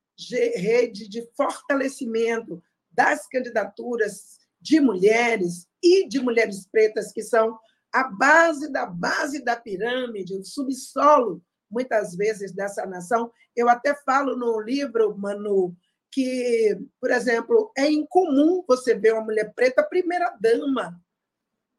rede 0.56 1.08
de 1.08 1.22
fortalecimento 1.38 2.62
das 2.92 3.28
candidaturas 3.28 4.40
de 4.60 4.80
mulheres 4.80 5.68
e 5.84 6.08
de 6.08 6.20
mulheres 6.20 6.66
pretas, 6.68 7.12
que 7.12 7.22
são 7.22 7.60
a 7.94 8.06
base 8.06 8.72
da 8.72 8.88
base 8.88 9.44
da 9.44 9.56
pirâmide, 9.56 10.34
o 10.34 10.44
subsolo, 10.44 11.44
muitas 11.70 12.16
vezes, 12.16 12.54
dessa 12.54 12.88
nação. 12.88 13.32
Eu 13.56 13.70
até 13.70 13.94
falo 14.04 14.36
no 14.36 14.60
livro, 14.60 15.16
Manu, 15.16 15.76
que, 16.12 16.76
por 17.00 17.12
exemplo, 17.12 17.72
é 17.78 17.88
incomum 17.88 18.64
você 18.68 18.96
ver 18.96 19.14
uma 19.14 19.24
mulher 19.24 19.54
preta 19.54 19.84
primeira-dama 19.84 21.00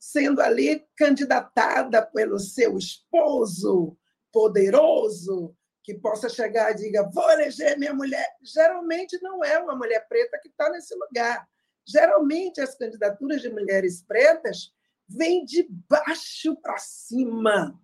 sendo 0.06 0.40
ali 0.40 0.86
candidatada 0.96 2.00
pelo 2.00 2.38
seu 2.38 2.78
esposo 2.78 3.98
poderoso, 4.32 5.56
que 5.82 5.94
possa 5.94 6.28
chegar 6.28 6.70
e 6.70 6.76
diga: 6.76 7.10
vou 7.12 7.28
eleger 7.30 7.76
minha 7.76 7.92
mulher. 7.92 8.26
Geralmente 8.40 9.18
não 9.20 9.44
é 9.44 9.58
uma 9.58 9.74
mulher 9.74 10.06
preta 10.08 10.38
que 10.40 10.48
está 10.48 10.70
nesse 10.70 10.94
lugar. 10.94 11.46
Geralmente 11.84 12.60
as 12.60 12.76
candidaturas 12.76 13.42
de 13.42 13.48
mulheres 13.50 14.02
pretas 14.02 14.72
vêm 15.08 15.44
de 15.44 15.66
baixo 15.88 16.54
para 16.56 16.78
cima. 16.78 17.76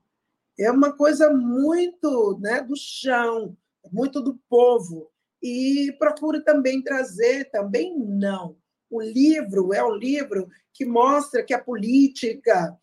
É 0.59 0.71
uma 0.71 0.97
coisa 0.97 1.29
muito 1.31 2.39
né, 2.41 2.61
do 2.61 2.77
chão, 2.77 3.57
muito 3.91 4.21
do 4.21 4.39
povo. 4.49 5.11
E 5.43 5.93
procuro 5.99 6.45
também 6.45 6.83
trazer, 6.83 7.51
também 7.51 7.99
não. 7.99 8.62
O 8.93 9.01
livro 9.01 9.73
é 9.73 9.83
um 9.83 9.95
livro 9.95 10.51
que 10.71 10.85
mostra 10.85 11.43
que 11.43 11.55
a 11.55 11.59
política 11.59 12.79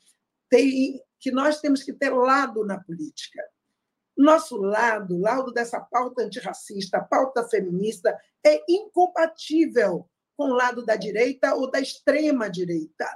tem, 0.49 0.99
que 1.19 1.31
nós 1.31 1.61
temos 1.61 1.83
que 1.83 1.93
ter 1.93 2.09
lado 2.09 2.65
na 2.65 2.79
política. 2.83 3.39
Nosso 4.17 4.57
lado, 4.57 5.19
lado 5.19 5.53
dessa 5.53 5.79
pauta 5.79 6.23
antirracista, 6.23 6.99
pauta 6.99 7.47
feminista, 7.47 8.19
é 8.43 8.59
incompatível 8.67 10.09
com 10.35 10.45
o 10.45 10.55
lado 10.55 10.83
da 10.83 10.95
direita 10.95 11.53
ou 11.53 11.69
da 11.69 11.79
extrema 11.79 12.49
direita. 12.49 13.07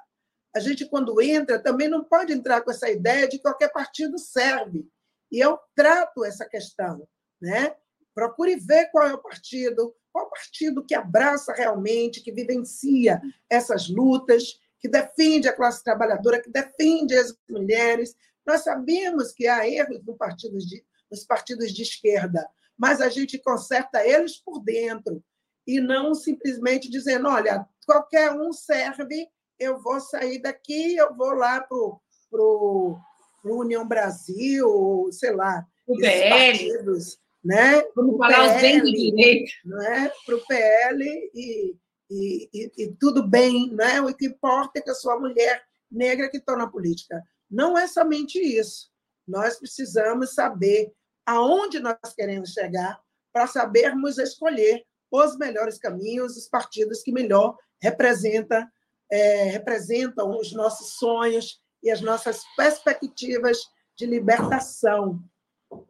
A 0.55 0.59
gente, 0.59 0.85
quando 0.85 1.19
entra, 1.19 1.57
também 1.57 1.87
não 1.87 2.03
pode 2.03 2.31
entrar 2.31 2.61
com 2.61 2.69
essa 2.69 2.91
ideia 2.91 3.27
de 3.27 3.37
que 3.37 3.43
qualquer 3.43 3.71
partido 3.73 4.19
serve. 4.19 4.87
E 5.31 5.39
eu 5.39 5.59
trato 5.75 6.23
essa 6.23 6.45
questão. 6.45 7.07
Né? 7.41 7.75
Procure 8.13 8.55
ver 8.55 8.89
qual 8.91 9.07
é 9.07 9.13
o 9.13 9.21
partido, 9.21 9.95
qual 10.11 10.29
partido 10.29 10.85
que 10.85 10.93
abraça 10.93 11.53
realmente, 11.53 12.21
que 12.21 12.31
vivencia 12.31 13.21
essas 13.49 13.89
lutas, 13.89 14.59
que 14.79 14.87
defende 14.87 15.47
a 15.47 15.55
classe 15.55 15.83
trabalhadora, 15.83 16.41
que 16.41 16.51
defende 16.51 17.15
as 17.15 17.33
mulheres. 17.49 18.15
Nós 18.45 18.63
sabemos 18.63 19.31
que 19.31 19.47
há 19.47 19.67
erros 19.67 20.03
no 20.05 20.15
partido 20.15 20.57
de, 20.57 20.85
nos 21.09 21.23
partidos 21.23 21.71
de 21.71 21.81
esquerda, 21.81 22.47
mas 22.77 22.99
a 23.01 23.09
gente 23.09 23.39
conserta 23.39 24.05
eles 24.05 24.37
por 24.37 24.59
dentro 24.59 25.23
e 25.65 25.79
não 25.79 26.13
simplesmente 26.13 26.89
dizendo, 26.89 27.29
olha, 27.29 27.65
qualquer 27.85 28.31
um 28.33 28.51
serve, 28.51 29.27
eu 29.57 29.81
vou 29.81 29.99
sair 29.99 30.41
daqui, 30.41 30.95
eu 30.95 31.15
vou 31.15 31.33
lá 31.33 31.61
para 31.61 31.77
o 31.77 32.99
União 33.45 33.87
Brasil, 33.87 35.07
sei 35.11 35.31
lá, 35.31 35.65
o 35.87 35.95
PL. 35.95 36.29
partidos, 36.29 37.17
né? 37.43 37.83
Vamos 37.95 38.17
falar 38.17 38.35
PL, 38.35 38.55
os 38.55 38.61
bem 38.61 38.79
do 38.81 38.91
direito. 38.91 39.51
Né? 39.65 40.11
Para 40.25 40.35
o 40.35 40.45
PL 40.45 41.31
e, 41.33 41.75
e, 42.09 42.49
e, 42.53 42.71
e, 42.77 42.91
tudo 42.99 43.27
bem, 43.27 43.71
né? 43.73 44.01
o 44.01 44.13
que 44.13 44.27
importa 44.27 44.79
é 44.79 44.81
que 44.81 44.89
a 44.89 44.95
sua 44.95 45.19
mulher 45.19 45.61
negra 45.91 46.29
que 46.29 46.37
está 46.37 46.55
na 46.55 46.67
política. 46.67 47.21
Não 47.49 47.77
é 47.77 47.87
somente 47.87 48.39
isso. 48.39 48.89
Nós 49.27 49.57
precisamos 49.57 50.33
saber 50.33 50.91
aonde 51.25 51.79
nós 51.79 51.97
queremos 52.15 52.51
chegar 52.51 52.99
para 53.31 53.47
sabermos 53.47 54.17
escolher 54.17 54.83
os 55.11 55.37
melhores 55.37 55.77
caminhos, 55.77 56.37
os 56.37 56.47
partidos 56.47 57.03
que 57.03 57.11
melhor 57.11 57.55
representa, 57.81 58.67
é, 59.11 59.43
representam 59.43 60.37
os 60.37 60.51
nossos 60.53 60.93
sonhos 60.97 61.61
e 61.83 61.91
as 61.91 62.01
nossas 62.01 62.41
perspectivas 62.57 63.59
de 63.95 64.05
libertação. 64.05 65.21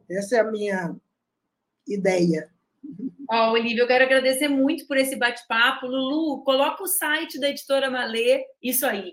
Essa 0.08 0.36
é 0.36 0.40
a 0.40 0.50
minha 0.50 0.94
ideia. 1.86 2.50
Ó, 3.30 3.48
oh, 3.48 3.52
Olivia, 3.52 3.82
eu 3.82 3.86
quero 3.86 4.04
agradecer 4.04 4.48
muito 4.48 4.86
por 4.86 4.96
esse 4.96 5.16
bate-papo. 5.16 5.86
Lulu, 5.86 6.42
coloca 6.44 6.82
o 6.82 6.86
site 6.86 7.40
da 7.40 7.48
editora 7.48 7.90
Malê, 7.90 8.44
isso 8.62 8.84
aí, 8.86 9.10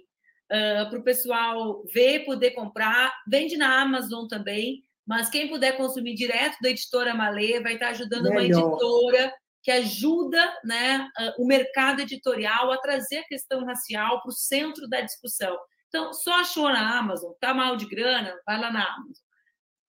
uh, 0.52 0.82
ah, 0.82 0.88
para 0.90 1.00
o 1.00 1.04
pessoal 1.04 1.84
ver, 1.94 2.26
poder 2.26 2.52
comprar. 2.52 3.14
Vende 3.28 3.58
na 3.58 3.82
Amazon 3.82 4.28
também. 4.28 4.84
Mas 5.08 5.30
quem 5.30 5.50
puder 5.50 5.76
consumir 5.78 6.14
direto 6.14 6.58
da 6.62 6.70
editora 6.70 7.14
Malê 7.14 7.60
vai 7.60 7.74
estar 7.74 7.90
ajudando 7.90 8.30
Melhor. 8.30 8.64
uma 8.64 8.74
editora 8.74 9.34
que 9.64 9.72
ajuda 9.72 10.58
né, 10.64 11.08
o 11.38 11.46
mercado 11.46 12.02
editorial 12.02 12.72
a 12.72 12.78
trazer 12.78 13.18
a 13.18 13.28
questão 13.28 13.64
racial 13.66 14.22
para 14.22 14.30
o 14.30 14.34
centro 14.34 14.88
da 14.88 15.02
discussão. 15.02 15.56
Então, 15.88 16.14
só 16.14 16.40
achou 16.40 16.70
na 16.70 16.98
Amazon, 16.98 17.34
tá 17.40 17.54
mal 17.54 17.76
de 17.76 17.86
grana, 17.86 18.34
vai 18.46 18.60
lá 18.60 18.72
na 18.72 18.84
Amazon. 18.84 19.24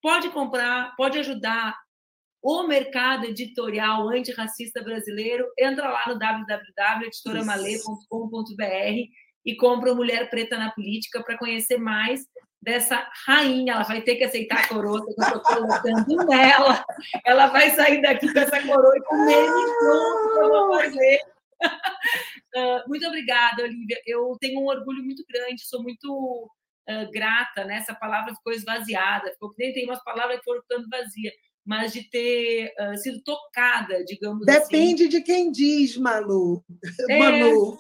Pode 0.02 0.30
comprar, 0.30 0.94
pode 0.96 1.18
ajudar 1.18 1.78
o 2.42 2.66
mercado 2.66 3.26
editorial 3.26 4.08
antirracista 4.08 4.82
brasileiro. 4.82 5.46
Entra 5.58 5.88
lá 5.88 6.02
no 6.08 6.18
www.editoramalê.com.br 6.18 9.08
e 9.44 9.56
compra 9.56 9.94
Mulher 9.94 10.30
Preta 10.30 10.56
na 10.58 10.72
Política 10.72 11.22
para 11.22 11.38
conhecer 11.38 11.78
mais 11.78 12.26
dessa 12.62 13.10
rainha, 13.26 13.72
ela 13.72 13.82
vai 13.82 14.00
ter 14.02 14.14
que 14.14 14.22
aceitar 14.24 14.60
a 14.60 14.68
coroa 14.68 15.04
que 15.04 15.10
eu 15.10 15.16
estou 15.24 15.40
colocando 15.40 16.16
nela. 16.28 16.84
Ela 17.26 17.48
vai 17.48 17.70
sair 17.70 18.00
daqui 18.00 18.32
com 18.32 18.38
essa 18.38 18.62
coroa 18.62 18.96
e 18.96 19.00
com 19.00 19.16
pronto 20.38 20.54
eu 20.54 20.70
fazer. 20.70 21.20
Uh, 22.54 22.78
muito 22.88 23.04
obrigada, 23.06 23.64
Olivia. 23.64 24.00
Eu 24.06 24.36
tenho 24.40 24.60
um 24.60 24.66
orgulho 24.66 25.02
muito 25.02 25.24
grande, 25.28 25.66
sou 25.66 25.82
muito 25.82 26.48
uh, 26.88 27.10
grata, 27.10 27.64
né? 27.64 27.78
Essa 27.78 27.96
palavra 27.96 28.32
ficou 28.32 28.52
esvaziada, 28.52 29.32
ficou 29.32 29.52
tem 29.54 29.84
umas 29.84 30.04
palavras 30.04 30.38
que 30.38 30.44
foram 30.44 30.62
ficando 30.62 30.88
vazias, 30.88 31.34
mas 31.64 31.92
de 31.92 32.02
ter 32.02 32.72
uh, 32.80 32.96
sido 32.98 33.22
tocada, 33.22 34.04
digamos 34.04 34.44
Depende 34.46 34.62
assim. 34.62 34.72
Depende 34.72 35.08
de 35.08 35.22
quem 35.22 35.52
diz, 35.52 35.96
Malu. 35.96 36.64
É, 37.08 37.18
Manu. 37.18 37.78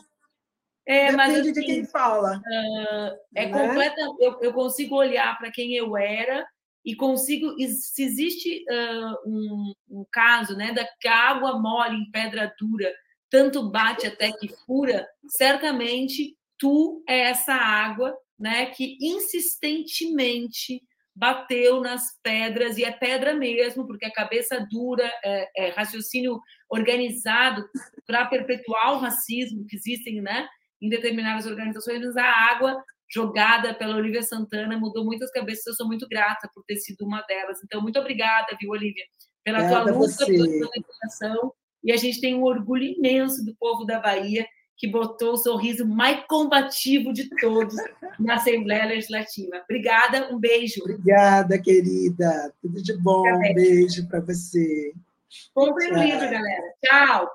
É, 0.86 1.10
Depende 1.10 1.16
mas, 1.16 1.38
assim, 1.38 1.52
de 1.52 1.60
quem 1.62 1.84
fala. 1.84 2.38
Uh, 2.38 3.18
é 3.34 3.46
né? 3.46 3.50
completa. 3.50 4.00
Eu, 4.20 4.38
eu, 4.40 4.52
consigo 4.52 4.96
olhar 4.96 5.36
para 5.38 5.50
quem 5.50 5.74
eu 5.74 5.96
era 5.96 6.46
e 6.84 6.94
consigo. 6.94 7.54
Se 7.68 8.02
existe 8.02 8.64
uh, 8.70 9.28
um, 9.28 9.72
um, 9.90 10.06
caso, 10.10 10.56
né, 10.56 10.72
da 10.72 10.86
que 11.00 11.08
a 11.08 11.30
água 11.30 11.58
mole 11.58 11.96
em 11.96 12.10
pedra 12.10 12.52
dura 12.58 12.92
tanto 13.32 13.70
bate 13.70 14.06
até 14.06 14.30
que 14.30 14.46
fura, 14.66 15.08
certamente 15.26 16.36
tu 16.58 17.02
é 17.08 17.30
essa 17.30 17.54
água, 17.54 18.14
né, 18.38 18.66
que 18.66 18.98
insistentemente 19.00 20.82
bateu 21.14 21.80
nas 21.80 22.18
pedras, 22.22 22.78
e 22.78 22.84
é 22.84 22.90
pedra 22.90 23.34
mesmo, 23.34 23.86
porque 23.86 24.06
a 24.06 24.12
cabeça 24.12 24.66
dura, 24.70 25.10
é, 25.24 25.66
é 25.66 25.68
raciocínio 25.70 26.40
organizado 26.70 27.62
para 28.06 28.26
perpetuar 28.26 28.94
o 28.94 28.98
racismo 28.98 29.66
que 29.66 29.76
existem 29.76 30.22
né, 30.22 30.48
em 30.80 30.88
determinadas 30.88 31.46
organizações, 31.46 32.00
mas 32.00 32.16
a 32.16 32.24
água 32.24 32.82
jogada 33.12 33.74
pela 33.74 33.96
Olivia 33.96 34.22
Santana 34.22 34.78
mudou 34.78 35.04
muitas 35.04 35.30
cabeças. 35.30 35.66
Eu 35.66 35.74
sou 35.74 35.86
muito 35.86 36.08
grata 36.08 36.48
por 36.54 36.64
ter 36.64 36.76
sido 36.76 37.04
uma 37.04 37.20
delas. 37.22 37.62
Então, 37.62 37.82
muito 37.82 37.98
obrigada, 37.98 38.56
viu, 38.58 38.70
Olivia, 38.70 39.04
pela 39.44 39.58
Obrigada 39.58 39.92
tua 39.92 40.00
luta, 40.00 40.26
pela 40.26 40.46
tua 40.46 40.70
dedicação. 40.70 41.52
E 41.84 41.92
a 41.92 41.96
gente 41.96 42.20
tem 42.20 42.34
um 42.34 42.42
orgulho 42.42 42.84
imenso 42.84 43.44
do 43.44 43.54
povo 43.56 43.84
da 43.84 44.00
Bahia, 44.00 44.46
que 44.76 44.88
botou 44.88 45.34
o 45.34 45.36
sorriso 45.36 45.86
mais 45.86 46.24
combativo 46.26 47.12
de 47.12 47.28
todos 47.36 47.74
na 48.18 48.34
Assembleia 48.34 48.86
Legislativa. 48.86 49.62
Obrigada, 49.64 50.32
um 50.32 50.38
beijo. 50.38 50.80
Obrigada, 50.80 51.60
querida. 51.60 52.52
Tudo 52.60 52.82
de 52.82 52.96
bom. 52.98 53.22
Um 53.28 53.54
beijo 53.54 54.08
para 54.08 54.20
você. 54.20 54.92
Compre 55.54 55.90
o 55.90 55.94
livro, 55.94 56.20
galera. 56.20 56.74
Tchau. 56.84 57.30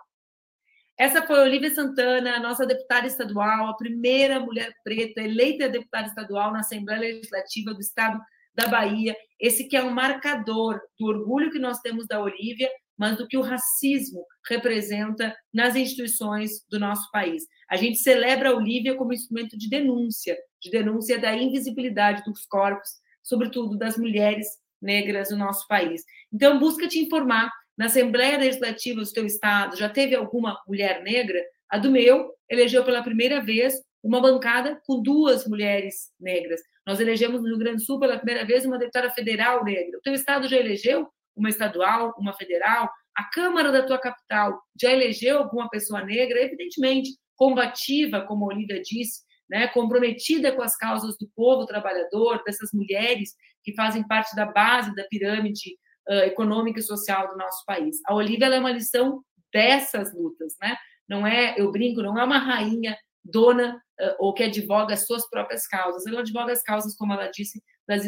Essa 0.98 1.22
foi 1.22 1.40
Olivia 1.40 1.74
Santana, 1.74 2.40
nossa 2.40 2.66
deputada 2.66 3.06
estadual, 3.06 3.68
a 3.68 3.78
primeira 3.78 4.40
mulher 4.40 4.74
preta 4.84 5.22
eleita 5.22 5.70
deputada 5.70 6.08
estadual 6.08 6.52
na 6.52 6.62
Assembleia 6.62 7.00
Legislativa 7.00 7.72
do 7.72 7.80
Estado 7.80 8.20
da 8.56 8.68
Bahia, 8.68 9.16
esse 9.40 9.66
que 9.68 9.78
é 9.78 9.84
um 9.84 9.92
marcador 9.92 10.82
do 11.00 11.06
orgulho 11.06 11.52
que 11.52 11.60
nós 11.60 11.80
temos 11.82 12.08
da 12.08 12.20
Olívia, 12.20 12.68
mas 12.98 13.18
do 13.18 13.28
que 13.28 13.38
o 13.38 13.42
racismo 13.42 14.26
representa 14.50 15.36
nas 15.54 15.76
instituições 15.76 16.66
do 16.70 16.80
nosso 16.80 17.10
país. 17.12 17.44
A 17.70 17.76
gente 17.76 18.00
celebra 18.00 18.50
a 18.50 18.56
Olívia 18.56 18.96
como 18.96 19.14
instrumento 19.14 19.58
de 19.58 19.70
denúncia, 19.70 20.38
de 20.62 20.72
denúncia 20.72 21.20
da 21.20 21.36
invisibilidade 21.36 22.24
dos 22.24 22.46
corpos, 22.46 22.90
sobretudo 23.22 23.78
das 23.78 23.98
mulheres 23.98 24.48
negras 24.82 25.30
do 25.30 25.38
nosso 25.38 25.68
país. 25.68 26.04
Então, 26.32 26.60
busca 26.60 26.88
te 26.88 27.00
informar. 27.00 27.52
Na 27.78 27.86
Assembleia 27.86 28.40
Legislativa 28.40 29.02
do 29.02 29.14
teu 29.14 29.26
estado, 29.26 29.78
já 29.78 29.88
teve 29.88 30.16
alguma 30.16 30.60
mulher 30.68 31.04
negra? 31.04 31.40
A 31.70 31.78
do 31.78 31.92
meu 31.92 32.32
elegeu 32.50 32.84
pela 32.84 33.04
primeira 33.04 33.40
vez 33.40 33.76
uma 34.02 34.22
bancada 34.22 34.82
com 34.86 35.02
duas 35.02 35.46
mulheres 35.46 36.12
negras. 36.20 36.62
Nós 36.86 37.00
elegemos 37.00 37.42
no 37.42 37.48
Rio 37.48 37.58
Grande 37.58 37.78
do 37.78 37.84
Sul 37.84 38.00
pela 38.00 38.18
primeira 38.18 38.46
vez 38.46 38.66
uma 38.66 38.80
deputada 38.80 39.12
federal 39.12 39.64
negra. 39.64 39.98
O 39.98 40.02
teu 40.02 40.14
estado 40.14 40.48
já 40.48 40.58
elegeu 40.58 41.08
uma 41.38 41.50
estadual, 41.50 42.14
uma 42.18 42.34
federal? 42.34 42.90
A 43.16 43.24
Câmara 43.30 43.72
da 43.72 43.86
tua 43.86 44.00
capital 44.00 44.60
já 44.80 44.92
elegeu 44.92 45.40
alguma 45.40 45.70
pessoa 45.70 46.04
negra? 46.04 46.42
Evidentemente, 46.42 47.12
combativa, 47.36 48.22
como 48.22 48.46
a 48.46 48.54
Olivia 48.54 48.82
disse, 48.82 49.22
né, 49.50 49.68
comprometida 49.70 50.52
com 50.52 50.62
as 50.62 50.76
causas 50.76 51.18
do 51.18 51.30
povo 51.36 51.66
trabalhador, 51.66 52.44
dessas 52.44 52.72
mulheres 52.74 53.34
que 53.64 53.74
fazem 53.74 54.06
parte 54.06 54.36
da 54.36 54.46
base 54.46 54.94
da 54.94 55.06
pirâmide 55.06 55.78
uh, 56.10 56.26
econômica 56.26 56.80
e 56.80 56.84
social 56.84 57.30
do 57.30 57.38
nosso 57.38 57.64
país. 57.66 57.98
A 58.06 58.14
Olivia 58.14 58.48
é 58.48 58.60
uma 58.60 58.72
lição 58.72 59.22
dessas 59.54 60.14
lutas, 60.14 60.56
né? 60.62 60.76
Não 61.08 61.26
é, 61.26 61.56
eu 61.58 61.72
brinco, 61.72 62.02
não 62.02 62.20
é 62.20 62.24
uma 62.24 62.40
rainha 62.40 62.98
dona 63.24 63.82
uh, 64.02 64.16
ou 64.20 64.34
que 64.34 64.44
advoga 64.44 64.94
as 64.94 65.06
suas 65.06 65.30
próprias 65.30 65.66
causas. 65.68 66.06
Ela 66.06 66.20
advoga 66.20 66.52
as 66.52 66.62
causas, 66.62 66.96
como 66.96 67.14
ela 67.14 67.28
disse, 67.28 67.62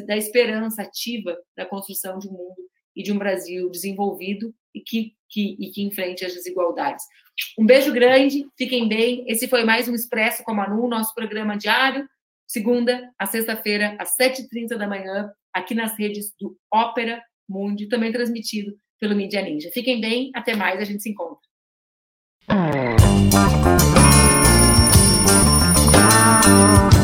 da 0.05 0.17
esperança 0.17 0.82
ativa 0.82 1.38
da 1.55 1.65
construção 1.65 2.19
de 2.19 2.27
um 2.27 2.32
mundo 2.32 2.69
e 3.00 3.04
de 3.04 3.14
um 3.14 3.18
Brasil 3.18 3.70
desenvolvido 3.70 4.54
e 4.76 4.82
que, 4.82 5.14
que, 5.30 5.56
e 5.58 5.72
que 5.72 5.82
enfrente 5.82 6.26
as 6.26 6.34
desigualdades. 6.34 7.06
Um 7.58 7.66
beijo 7.66 7.93
grande, 7.93 8.45
fiquem 8.58 8.89
bem. 8.89 9.24
Esse 9.26 9.47
foi 9.47 9.64
mais 9.64 9.88
um 9.88 9.95
Expresso 9.95 10.43
com 10.43 10.52
a 10.52 10.54
Manu, 10.54 10.86
nosso 10.86 11.16
programa 11.16 11.58
diário, 11.58 12.06
segunda 12.45 13.10
a 13.18 13.26
sexta-feira, 13.26 13.95
às 13.97 14.18
7h30 14.18 14.78
da 14.78 14.86
manhã, 14.86 15.32
aqui 15.54 15.74
nas 15.74 15.97
redes 15.97 16.34
do 16.38 16.58
Ópera 16.72 17.24
Mundi, 17.47 17.88
também 17.88 18.12
transmitido 18.12 18.78
pelo 19.00 19.16
Media 19.16 19.41
Ninja. 19.41 19.72
Fiquem 19.74 20.02
bem, 20.02 20.30
até 20.36 20.54
mais, 20.54 20.82
a 20.82 20.84
gente 20.84 21.02
se 21.02 21.10
encontra. 21.10 21.39
Música 26.50 26.99